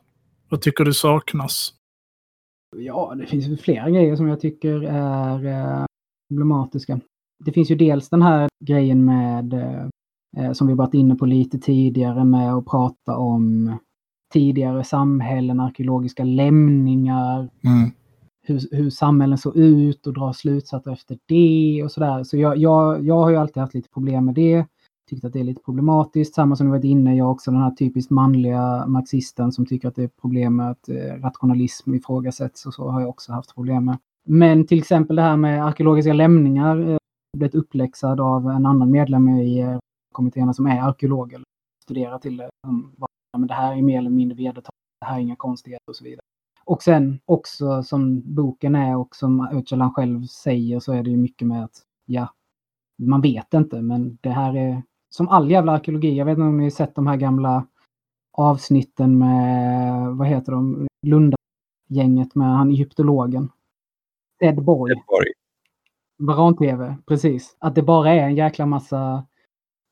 Vad 0.50 0.62
tycker 0.62 0.84
du 0.84 0.94
saknas? 0.94 1.74
Ja, 2.76 3.14
det 3.18 3.26
finns 3.26 3.62
flera 3.62 3.90
grejer 3.90 4.16
som 4.16 4.28
jag 4.28 4.40
tycker 4.40 4.84
är 4.84 5.46
eh, 5.46 5.86
problematiska. 6.32 7.00
Det 7.46 7.52
finns 7.52 7.72
ju 7.72 7.76
dels 7.76 8.10
den 8.10 8.22
här 8.22 8.50
grejen 8.66 9.06
med, 9.06 9.54
eh, 10.38 10.52
som 10.54 10.68
vi 10.68 10.74
varit 10.74 10.94
inne 10.94 11.16
på 11.16 11.26
lite 11.26 11.60
tidigare, 11.60 12.26
med 12.26 12.54
att 12.54 12.66
prata 12.66 13.18
om 13.18 13.78
tidigare 14.34 14.84
samhällen, 14.84 15.60
arkeologiska 15.60 16.24
lämningar, 16.24 17.50
Mm. 17.64 17.90
hur, 18.48 18.62
hur 18.72 18.90
samhällen 18.90 19.38
såg 19.38 19.56
ut 19.58 20.08
och 20.08 20.14
dra 20.14 20.34
slutsatser 20.34 20.92
efter 20.92 21.18
det 21.28 21.84
och 21.84 21.92
sådär. 21.92 22.24
Så 22.24 22.38
jag, 22.38 22.58
jag, 22.58 23.04
jag 23.06 23.16
har 23.16 23.30
ju 23.30 23.36
alltid 23.36 23.62
haft 23.62 23.74
lite 23.74 23.90
problem 23.90 24.26
med 24.26 24.36
det. 24.36 24.66
Tyckt 25.10 25.26
att 25.26 25.34
det 25.34 25.40
är 25.40 25.44
lite 25.44 25.62
problematiskt. 25.62 26.36
Samma 26.36 26.56
som 26.56 26.66
du 26.68 26.72
varit 26.72 26.84
inne, 26.84 27.16
jag 27.16 27.26
är 27.28 27.32
också 27.32 27.52
den 27.52 27.62
här 27.62 27.72
typiskt 27.72 28.12
manliga 28.12 28.88
marxisten 28.88 29.52
som 29.52 29.66
tycker 29.66 29.88
att 29.88 29.96
det 29.96 30.04
är 30.04 30.08
problem 30.22 30.56
med 30.56 30.72
att 30.72 30.90
eh, 30.90 30.96
rationalism 31.22 31.94
ifrågasätts 31.94 32.66
och 32.66 32.74
så 32.74 32.90
har 32.90 33.00
jag 33.02 33.10
också 33.10 33.34
haft 33.34 33.56
problem 33.56 33.86
med. 33.86 33.98
Men 34.24 34.68
till 34.68 34.80
exempel 34.80 35.16
det 35.16 35.22
här 35.22 35.38
med 35.38 35.66
arkeologiska 35.66 36.14
lämningar 36.14 36.90
eh, 36.90 36.98
blivit 37.38 37.56
uppläxad 37.56 38.20
av 38.20 38.50
en 38.50 38.66
annan 38.66 38.92
medlem 38.92 39.30
i 39.30 39.56
kommittén 39.56 39.80
kommittéerna 40.14 40.54
som 40.54 40.68
är 40.68 40.82
arkeolog 40.82 41.34
eller 41.34 41.46
studerar 41.84 42.20
till 42.20 42.38
det. 42.38 42.50
Som 42.68 42.94
bara, 42.98 43.08
men 43.38 43.48
det 43.48 43.54
här 43.54 43.78
är 43.78 43.82
mer 43.82 43.98
eller 43.98 44.10
mindre 44.10 44.36
vedertaget, 44.36 44.70
det 45.00 45.06
här 45.06 45.16
är 45.16 45.22
inga 45.22 45.36
konstigheter 45.36 45.90
och 45.90 45.96
så 45.96 46.04
vidare. 46.04 46.22
Och 46.66 46.84
sen 46.84 47.20
också 47.26 47.84
som 47.84 48.22
boken 48.36 48.76
är 48.76 48.98
och 48.98 49.16
som 49.16 49.48
Öcalan 49.52 49.94
själv 49.94 50.26
säger 50.26 50.80
så 50.80 50.94
är 50.94 51.04
det 51.04 51.10
ju 51.10 51.18
mycket 51.18 51.48
med 51.48 51.64
att 51.64 51.82
ja, 52.06 52.30
man 53.02 53.22
vet 53.22 53.54
inte 53.54 53.82
men 53.82 54.18
det 54.22 54.30
här 54.30 54.56
är 54.56 54.84
som 55.10 55.28
all 55.28 55.52
jävla 55.52 55.72
arkeologi. 55.72 56.18
Jag 56.18 56.26
vet 56.26 56.38
inte 56.38 56.42
om 56.42 56.58
ni 56.58 56.64
har 56.64 56.70
sett 56.70 56.96
de 56.96 57.08
här 57.08 57.18
gamla 57.18 57.66
avsnitten 58.32 59.18
med, 59.18 60.16
vad 60.16 60.28
heter 60.28 60.52
de, 60.52 60.88
Lundagänget 61.08 62.36
med 62.36 62.48
han 62.48 62.70
egyptologen. 62.70 63.50
Ted 64.42 64.64
Borg. 64.64 64.92
Göteborg. 64.92 65.28
Varan-TV, 66.18 66.96
precis. 67.08 67.56
Att 67.60 67.76
det 67.76 67.82
bara 67.82 68.10
är 68.10 68.24
en 68.24 68.36
jäkla 68.36 68.66
massa... 68.66 69.28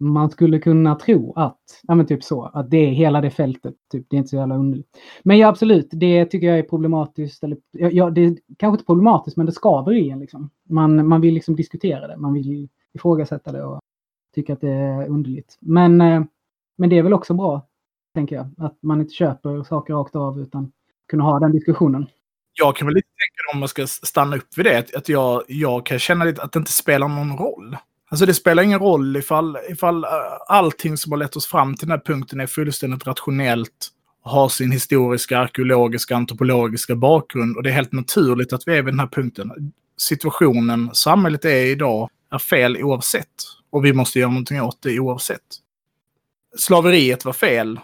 Man 0.02 0.30
skulle 0.30 0.60
kunna 0.60 0.96
tro 0.96 1.34
att, 1.36 1.60
ja 1.84 1.96
men 1.96 2.06
typ 2.06 2.24
så, 2.24 2.44
att 2.44 2.70
det 2.70 2.78
är 2.78 2.92
hela 2.92 3.22
det 3.22 3.32
fältet. 3.32 3.76
Typ, 3.92 4.06
det 4.10 4.16
är 4.16 4.18
inte 4.18 4.30
så 4.30 4.36
jävla 4.36 4.56
underligt. 4.56 4.88
Men 5.24 5.38
ja, 5.38 5.48
absolut, 5.48 5.90
det 5.92 6.26
tycker 6.26 6.48
jag 6.48 6.60
är 6.60 6.64
problematiskt. 6.64 7.44
Eller, 7.44 7.58
ja, 7.72 7.90
ja, 7.90 8.10
det 8.10 8.22
är 8.22 8.38
kanske 8.58 8.76
inte 8.76 8.86
problematiskt, 8.86 9.38
men 9.38 9.46
det 9.46 9.52
skaver 9.52 9.94
i 9.94 10.10
en. 10.10 10.20
Liksom. 10.20 10.50
Man, 10.70 11.08
man 11.08 11.22
vill 11.22 11.34
liksom 11.34 11.56
diskutera 11.56 12.08
det, 12.08 12.18
man 12.18 12.34
vill 12.34 12.68
ifrågasätta 12.94 13.52
det 13.52 13.64
och 13.64 13.80
tycka 14.36 14.54
att 14.54 14.62
det 14.62 14.72
är 14.72 15.08
underligt. 15.08 15.58
Men, 15.60 16.02
eh, 16.02 16.24
men 16.78 16.90
det 16.90 16.98
är 16.98 17.04
väl 17.04 17.14
också 17.14 17.34
bra, 17.34 17.68
tänker 18.14 18.36
jag, 18.36 18.48
att 18.58 18.78
man 18.82 19.02
inte 19.02 19.14
köper 19.14 19.64
saker 19.64 19.94
rakt 19.94 20.16
av 20.16 20.42
utan 20.42 20.72
kunna 21.08 21.24
ha 21.24 21.40
den 21.40 21.52
diskussionen. 21.52 22.08
Jag 22.60 22.76
kan 22.76 22.88
väl 22.88 22.96
lite 22.96 23.08
tänka 23.08 23.54
om 23.54 23.60
man 23.60 23.70
ska 23.70 23.88
stanna 23.88 24.36
upp 24.38 24.58
vid 24.58 24.66
det, 24.66 24.96
att- 24.96 25.10
jag, 25.10 25.44
jag 25.48 25.86
kan 25.86 26.00
känna 26.00 26.26
lite 26.26 26.42
att 26.42 26.52
det 26.52 26.60
inte 26.60 26.72
spelar 26.72 27.08
någon 27.08 27.38
roll. 27.38 27.78
Alltså 28.10 28.26
det 28.26 28.34
spelar 28.34 28.64
ingen 28.64 28.80
roll 28.80 29.18
ifall, 29.18 29.58
ifall 29.70 30.04
eh, 30.04 30.10
allting 30.48 30.98
som 30.98 31.12
har 31.12 31.20
lett 31.20 31.36
oss 31.36 31.48
fram 31.48 31.76
till 31.76 31.88
den 31.88 31.98
här 31.98 32.06
punkten 32.06 32.40
är 32.40 32.48
fullständigt 32.48 33.08
rationellt, 33.08 33.88
har 34.24 34.50
sin 34.50 34.72
historiska, 34.72 35.40
arkeologiska, 35.40 36.16
antropologiska 36.16 36.96
bakgrund 36.96 37.58
och 37.58 37.64
det 37.64 37.70
är 37.70 37.74
helt 37.74 37.92
naturligt 37.92 38.54
att 38.54 38.68
vi 38.68 38.78
är 38.78 38.82
vid 38.84 38.94
den 38.94 39.00
här 39.00 39.08
punkten. 39.08 39.52
Situationen 39.98 40.90
samhället 40.94 41.46
är 41.46 41.50
i 41.66 41.72
idag 41.72 42.10
är 42.32 42.38
fel 42.38 42.78
oavsett. 42.84 43.28
Och 43.72 43.86
vi 43.86 43.94
måste 43.94 44.20
göra 44.20 44.30
någonting 44.30 44.62
åt 44.62 44.82
det 44.82 45.00
oavsett. 45.00 45.42
Slaveriet 46.58 47.26
var 47.26 47.34
fel. 47.34 47.80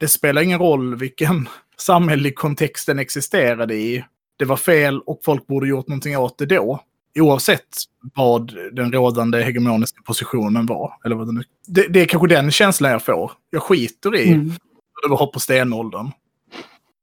Det 0.00 0.08
spelar 0.08 0.42
ingen 0.42 0.58
roll 0.58 0.94
vilken 0.96 1.48
samhällelig 1.76 2.36
kontext 2.36 2.86
den 2.86 2.98
existerade 2.98 3.74
i. 3.74 4.04
Det 4.40 4.46
var 4.46 4.56
fel 4.56 5.00
och 5.00 5.20
folk 5.24 5.46
borde 5.46 5.68
gjort 5.68 5.88
någonting 5.88 6.16
åt 6.18 6.38
det 6.38 6.46
då. 6.46 6.80
Oavsett 7.18 7.66
vad 8.14 8.54
den 8.72 8.92
rådande 8.92 9.42
hegemoniska 9.42 10.02
positionen 10.02 10.66
var. 10.66 10.92
Eller 11.04 11.16
vad 11.16 11.26
det, 11.26 11.32
nu. 11.32 11.42
Det, 11.66 11.86
det 11.88 12.00
är 12.00 12.04
kanske 12.06 12.28
den 12.28 12.50
känslan 12.50 12.90
jag 12.90 13.02
får. 13.02 13.32
Jag 13.50 13.62
skiter 13.62 14.16
i 14.16 14.32
Mm. 14.32 14.48
det 15.02 15.08
var 15.08 15.16
hopp 15.16 15.32
på 15.32 15.40
stenåldern. 15.40 16.10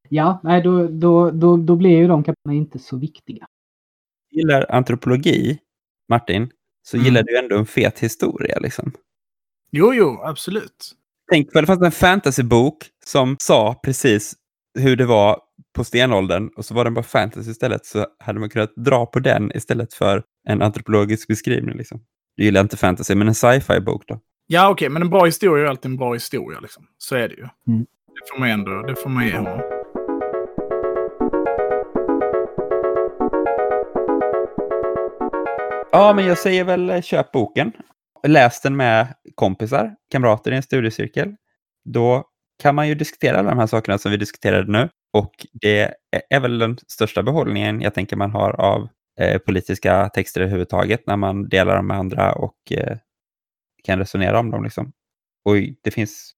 Ja, 0.09 0.39
nej, 0.43 0.61
då, 0.61 0.87
då, 0.87 1.31
då, 1.31 1.57
då 1.57 1.75
blir 1.75 1.89
ju 1.97 2.07
de 2.07 2.23
kapitlen 2.23 2.55
inte 2.55 2.79
så 2.79 2.97
viktiga. 2.97 3.47
Gillar 4.31 4.65
antropologi, 4.71 5.59
Martin, 6.09 6.49
så 6.83 6.97
Mm. 6.97 7.05
gillar 7.05 7.23
du 7.23 7.37
ändå 7.37 7.57
en 7.57 7.65
fet 7.65 7.99
historia. 7.99 8.59
Liksom. 8.59 8.91
Jo, 9.71 9.93
jo, 9.93 10.21
absolut. 10.23 10.91
Tänk 11.31 11.55
väl 11.55 11.63
det 11.63 11.67
fanns 11.67 11.81
en 11.81 11.91
fantasybok 11.91 12.77
som 13.05 13.35
sa 13.39 13.73
precis 13.83 14.35
hur 14.79 14.95
det 14.95 15.05
var 15.05 15.39
på 15.77 15.83
stenåldern 15.83 16.49
och 16.55 16.65
så 16.65 16.73
var 16.73 16.83
den 16.83 16.93
bara 16.93 17.03
fantasy 17.03 17.51
istället 17.51 17.85
så 17.85 18.05
hade 18.19 18.39
man 18.39 18.49
kunnat 18.49 18.75
dra 18.75 19.05
på 19.05 19.19
den 19.19 19.51
istället 19.55 19.93
för 19.93 20.23
en 20.47 20.61
antropologisk 20.61 21.27
beskrivning. 21.27 21.77
Liksom. 21.77 21.99
Du 22.37 22.43
gillar 22.43 22.61
inte 22.61 22.77
fantasy, 22.77 23.15
men 23.15 23.27
en 23.27 23.35
sci-fi 23.35 23.79
bok 23.79 24.03
då? 24.07 24.19
Ja, 24.47 24.69
okej, 24.69 24.89
men 24.89 25.01
en 25.01 25.09
bra 25.09 25.25
historia 25.25 25.65
är 25.65 25.69
alltid 25.69 25.91
en 25.91 25.97
bra 25.97 26.13
historia. 26.13 26.59
Liksom. 26.59 26.83
Så 26.97 27.15
är 27.15 27.29
det 27.29 27.35
ju. 27.35 27.47
Mm. 27.67 27.85
Det 28.07 28.29
får 28.31 28.39
man 28.39 28.49
ändå 28.49 28.81
det 28.81 28.95
får 28.95 29.09
man 29.09 29.25
ge 29.25 29.35
honom. 29.35 29.61
Ja, 35.91 36.13
men 36.15 36.25
jag 36.25 36.37
säger 36.37 36.63
väl 36.63 36.89
eh, 36.89 37.01
köp 37.01 37.31
boken. 37.31 37.71
Läs 38.27 38.61
den 38.61 38.75
med 38.75 39.07
kompisar, 39.35 39.95
kamrater 40.11 40.51
i 40.51 40.55
en 40.55 40.63
studiecirkel. 40.63 41.35
Då 41.85 42.23
kan 42.63 42.75
man 42.75 42.87
ju 42.87 42.95
diskutera 42.95 43.39
alla 43.39 43.49
de 43.49 43.59
här 43.59 43.67
sakerna 43.67 43.97
som 43.97 44.11
vi 44.11 44.17
diskuterade 44.17 44.71
nu. 44.71 44.89
Och 45.17 45.47
det 45.53 45.93
är- 46.29 46.39
väl 46.39 46.59
den 46.59 46.77
största 46.87 47.23
behållningen 47.23 47.81
jag 47.81 47.93
tänker 47.93 48.15
man 48.15 48.31
har 48.31 48.51
av 48.61 48.87
eh, 49.19 49.37
politiska 49.37 50.09
texter 50.09 50.41
överhuvudtaget 50.41 51.07
när 51.07 51.17
man 51.17 51.49
delar 51.49 51.75
dem 51.75 51.87
med 51.87 51.97
andra 51.97 52.33
och 52.33 52.71
eh, 52.71 52.97
kan 53.83 53.99
resonera 53.99 54.39
om 54.39 54.51
dem. 54.51 54.63
Liksom. 54.63 54.91
Och 55.45 55.55
det 55.83 55.91
finns 55.91 56.33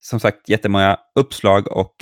som 0.00 0.20
sagt 0.20 0.48
jättemånga 0.48 0.98
uppslag 1.14 1.72
och 1.72 1.94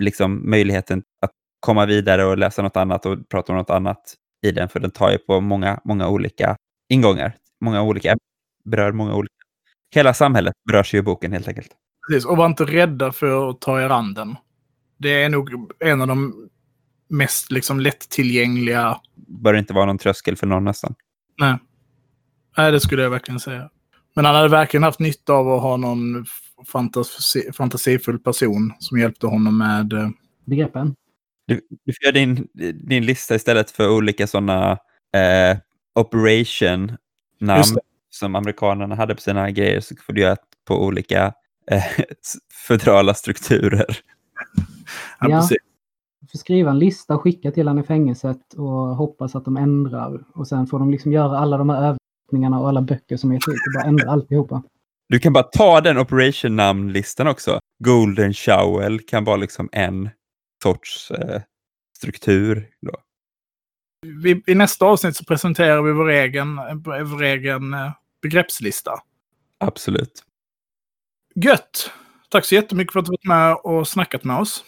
liksom 0.00 0.50
möjligheten 0.50 1.02
att 1.22 1.30
komma 1.60 1.86
vidare 1.86 2.24
och 2.24 2.38
läsa 2.38 2.62
något 2.62 2.76
annat 2.76 3.06
och 3.06 3.28
prata 3.28 3.52
om 3.52 3.58
något 3.58 3.70
annat 3.70 4.14
i 4.46 4.50
den, 4.50 4.68
för 4.68 4.80
den 4.80 4.90
tar 4.90 5.10
ju 5.10 5.18
på 5.18 5.40
många, 5.40 5.80
många 5.84 6.08
olika 6.08 6.56
ingångar. 6.88 7.36
Många 7.64 7.82
olika, 7.82 8.16
berör 8.64 8.92
många 8.92 9.14
olika. 9.14 9.34
Hela 9.94 10.14
samhället 10.14 10.54
berörs 10.68 10.94
ju 10.94 10.98
i 10.98 11.02
boken 11.02 11.32
helt 11.32 11.48
enkelt. 11.48 11.70
Precis, 12.08 12.26
och 12.26 12.36
var 12.36 12.46
inte 12.46 12.64
rädda 12.64 13.12
för 13.12 13.50
att 13.50 13.60
ta 13.60 13.80
er 13.80 13.90
an 13.90 14.14
den. 14.14 14.36
Det 14.98 15.22
är 15.22 15.28
nog 15.28 15.50
en 15.84 16.00
av 16.00 16.08
de 16.08 16.48
mest 17.08 17.52
liksom, 17.52 17.80
lättillgängliga... 17.80 19.00
Bör 19.14 19.54
inte 19.54 19.72
vara 19.72 19.86
någon 19.86 19.98
tröskel 19.98 20.36
för 20.36 20.46
någon 20.46 20.64
nästan. 20.64 20.94
Nej. 21.40 21.58
Nej, 22.56 22.72
det 22.72 22.80
skulle 22.80 23.02
jag 23.02 23.10
verkligen 23.10 23.40
säga. 23.40 23.70
Men 24.14 24.24
han 24.24 24.34
hade 24.34 24.48
verkligen 24.48 24.82
haft 24.82 24.98
nytta 24.98 25.32
av 25.32 25.48
att 25.48 25.62
ha 25.62 25.76
någon 25.76 26.26
fantasi, 26.66 27.52
fantasifull 27.52 28.18
person 28.18 28.72
som 28.78 28.98
hjälpte 28.98 29.26
honom 29.26 29.58
med... 29.58 29.92
eh, 29.92 30.08
Begreppen. 30.44 30.94
Du, 31.46 31.60
du 31.84 31.92
får 31.92 32.04
göra 32.04 32.12
din, 32.12 32.48
din 32.88 33.06
lista 33.06 33.34
istället 33.34 33.70
för 33.70 33.90
olika 33.90 34.26
sådana 34.26 34.72
eh, 35.14 35.58
operation-namn 35.94 37.74
det. 37.74 37.80
som 38.10 38.34
amerikanerna 38.34 38.94
hade 38.94 39.14
på 39.14 39.20
sina 39.20 39.50
grejer, 39.50 39.80
så 39.80 39.94
får 40.06 40.12
du 40.12 40.20
göra 40.20 40.36
på 40.64 40.84
olika 40.84 41.32
eh, 41.70 41.84
federala 42.68 43.14
strukturer. 43.14 43.98
Ja, 45.20 45.28
Ja. 45.28 45.40
precis. 45.40 45.58
får 46.32 46.38
skriva 46.38 46.70
en 46.70 46.78
lista 46.78 47.14
och 47.14 47.22
skicka 47.22 47.50
till 47.50 47.68
han 47.68 47.78
i 47.78 47.82
fängelset 47.82 48.54
och 48.54 48.96
hoppas 48.96 49.34
att 49.36 49.44
de 49.44 49.56
ändrar. 49.56 50.24
Och 50.34 50.48
sen 50.48 50.66
får 50.66 50.78
de 50.78 50.90
liksom 50.90 51.12
göra 51.12 51.38
alla 51.38 51.56
de 51.58 51.68
här 51.70 51.82
översättningarna 51.82 52.60
och 52.60 52.68
alla 52.68 52.82
böcker 52.82 53.16
som 53.16 53.32
är 53.32 53.38
till 53.38 53.52
och 53.52 53.74
bara 53.74 53.88
ändra 53.88 54.10
alltihopa. 54.10 54.62
Du 55.08 55.18
kan 55.18 55.32
bara 55.32 55.42
ta 55.44 55.80
den 55.80 55.98
operation-namnlistan 55.98 57.26
också. 57.28 57.60
Golden 57.84 58.32
shower 58.34 58.98
kan 59.08 59.24
vara 59.24 59.36
liksom 59.36 59.68
en 59.72 60.10
sorts 60.62 61.10
eh, 61.10 61.42
struktur. 61.98 62.68
Då. 62.80 62.92
Vi, 64.22 64.42
I 64.46 64.54
nästa 64.54 64.86
avsnitt 64.86 65.16
så 65.16 65.24
presenterar 65.24 65.82
vi 65.82 65.92
vår 65.92 66.10
egen, 66.10 66.56
vår 66.84 67.22
egen 67.22 67.74
eh, 67.74 67.92
begreppslista. 68.22 68.90
Absolut. 69.58 70.24
Gött! 71.34 71.90
Tack 72.28 72.44
så 72.44 72.54
jättemycket 72.54 72.92
för 72.92 73.00
att 73.00 73.06
du 73.06 73.10
varit 73.10 73.24
med 73.24 73.54
och 73.54 73.88
snackat 73.88 74.24
med 74.24 74.38
oss. 74.40 74.64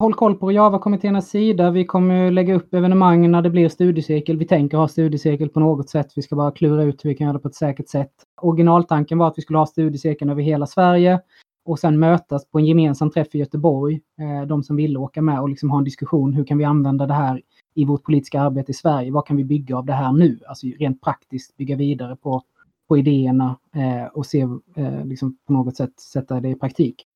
Håll 0.00 0.14
koll 0.14 0.34
på 0.34 0.52
Java-kommittéernas 0.52 1.28
sida. 1.28 1.70
Vi 1.70 1.84
kommer 1.84 2.30
lägga 2.30 2.54
upp 2.54 2.74
evenemang 2.74 3.30
när 3.30 3.42
det 3.42 3.50
blir 3.50 3.68
studiecirkel. 3.68 4.36
Vi 4.36 4.44
tänker 4.44 4.76
ha 4.76 4.88
studiecirkel 4.88 5.48
på 5.48 5.60
något 5.60 5.90
sätt. 5.90 6.12
Vi 6.16 6.22
ska 6.22 6.36
bara 6.36 6.50
klura 6.50 6.82
ut 6.82 7.04
hur 7.04 7.10
vi 7.10 7.16
kan 7.16 7.24
göra 7.24 7.36
det 7.36 7.42
på 7.42 7.48
ett 7.48 7.54
säkert 7.54 7.88
sätt. 7.88 8.12
Originaltanken 8.42 9.18
var 9.18 9.28
att 9.28 9.38
vi 9.38 9.42
skulle 9.42 9.58
ha 9.58 9.66
studiecirkeln 9.66 10.30
över 10.30 10.42
hela 10.42 10.66
Sverige 10.66 11.20
och 11.64 11.78
sen 11.78 11.98
mötas 11.98 12.50
på 12.50 12.58
en 12.58 12.66
gemensam 12.66 13.10
träff 13.10 13.34
i 13.34 13.38
Göteborg. 13.38 14.00
Eh, 14.20 14.46
de 14.46 14.62
som 14.62 14.76
vill 14.76 14.96
åka 14.96 15.22
med 15.22 15.40
och 15.40 15.48
liksom 15.48 15.70
ha 15.70 15.78
en 15.78 15.84
diskussion. 15.84 16.32
Hur 16.32 16.44
kan 16.44 16.58
vi 16.58 16.64
använda 16.64 17.06
det 17.06 17.14
här 17.14 17.42
i 17.74 17.84
vårt 17.84 18.04
politiska 18.04 18.40
arbete 18.40 18.70
i 18.70 18.74
Sverige? 18.74 19.12
Vad 19.12 19.26
kan 19.26 19.36
vi 19.36 19.44
bygga 19.44 19.76
av 19.76 19.86
det 19.86 19.92
här 19.92 20.12
nu? 20.12 20.38
Alltså 20.46 20.66
rent 20.66 21.00
praktiskt 21.00 21.56
bygga 21.56 21.76
vidare 21.76 22.16
på, 22.16 22.42
på 22.88 22.98
idéerna 22.98 23.56
eh, 23.74 24.06
och 24.12 24.26
se 24.26 24.40
eh, 24.76 25.04
liksom 25.04 25.36
på 25.46 25.52
något 25.52 25.76
sätt 25.76 26.00
sätta 26.00 26.40
det 26.40 26.48
i 26.48 26.54
praktik. 26.54 27.06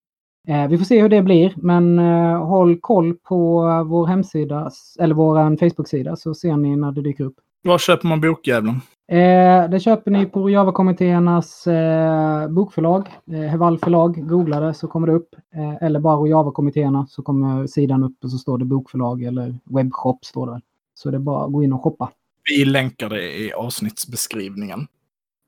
Eh, 0.49 0.69
vi 0.69 0.79
får 0.79 0.85
se 0.85 1.01
hur 1.03 1.09
det 1.09 1.23
blir, 1.23 1.53
men 1.57 1.99
eh, 1.99 2.47
håll 2.47 2.81
koll 2.81 3.15
på 3.15 3.63
vår 3.87 4.07
hemsida, 4.07 4.71
eller 4.99 5.15
vår 5.15 5.57
Facebook-sida, 5.57 6.17
så 6.17 6.35
ser 6.35 6.57
ni 6.57 6.77
när 6.77 6.93
det 6.93 7.03
dyker 7.03 7.25
upp. 7.25 7.37
Var 7.63 7.79
köper 7.79 8.09
man 8.09 8.21
bokjäveln? 8.21 8.81
Eh, 9.09 9.71
det 9.71 9.81
köper 9.81 10.11
ni 10.11 10.27
på 10.27 10.51
Java-kommittéernas 10.51 11.67
eh, 11.67 12.49
bokförlag, 12.49 13.09
eh, 13.33 13.41
Heval 13.41 13.79
förlag. 13.79 14.29
Googla 14.29 14.61
det 14.61 14.75
så 14.75 14.89
kommer 14.89 15.07
det 15.07 15.13
upp. 15.13 15.35
Eh, 15.55 15.87
eller 15.87 16.01
bara 16.01 16.29
Java-kommittéerna 16.29 17.07
så 17.07 17.23
kommer 17.23 17.67
sidan 17.67 18.05
upp 18.05 18.25
och 18.25 18.31
så 18.31 18.39
står 18.39 18.59
det 18.59 18.65
bokförlag 18.65 19.23
eller 19.23 19.55
webbshop 19.65 20.25
står 20.25 20.47
det. 20.47 20.61
Så 20.95 21.11
det 21.11 21.17
är 21.17 21.21
bara 21.21 21.45
att 21.45 21.53
gå 21.53 21.63
in 21.63 21.73
och 21.73 21.83
shoppa. 21.83 22.11
Vi 22.51 22.65
länkar 22.65 23.09
det 23.09 23.39
i 23.39 23.53
avsnittsbeskrivningen. 23.53 24.87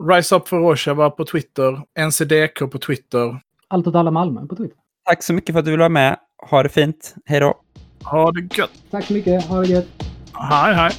Rise 0.04 0.36
Up 0.36 0.48
för 0.48 0.56
Rojava 0.56 1.10
på 1.10 1.24
Twitter, 1.24 1.82
NCDK 1.98 2.70
på 2.70 2.78
Twitter. 2.78 3.40
Allt 3.68 3.86
åt 3.86 3.94
alla 3.94 4.10
Malmö 4.10 4.46
på 4.46 4.56
Twitter. 4.56 4.78
Tack 5.06 5.22
så 5.22 5.32
mycket 5.32 5.52
för 5.52 5.58
att 5.58 5.64
du 5.64 5.70
ville 5.70 5.80
vara 5.80 5.88
med. 5.88 6.16
Ha 6.50 6.62
det 6.62 6.68
fint. 6.68 7.14
Hej 7.26 7.40
då. 7.40 7.54
Ha 8.04 8.32
det 8.32 8.56
gött! 8.58 8.70
Tack 8.90 9.04
så 9.04 9.12
mycket, 9.12 9.44
ha 9.44 9.60
det 9.60 9.66
gött! 9.68 9.86
Hej 10.32 10.74
hej! 10.74 10.92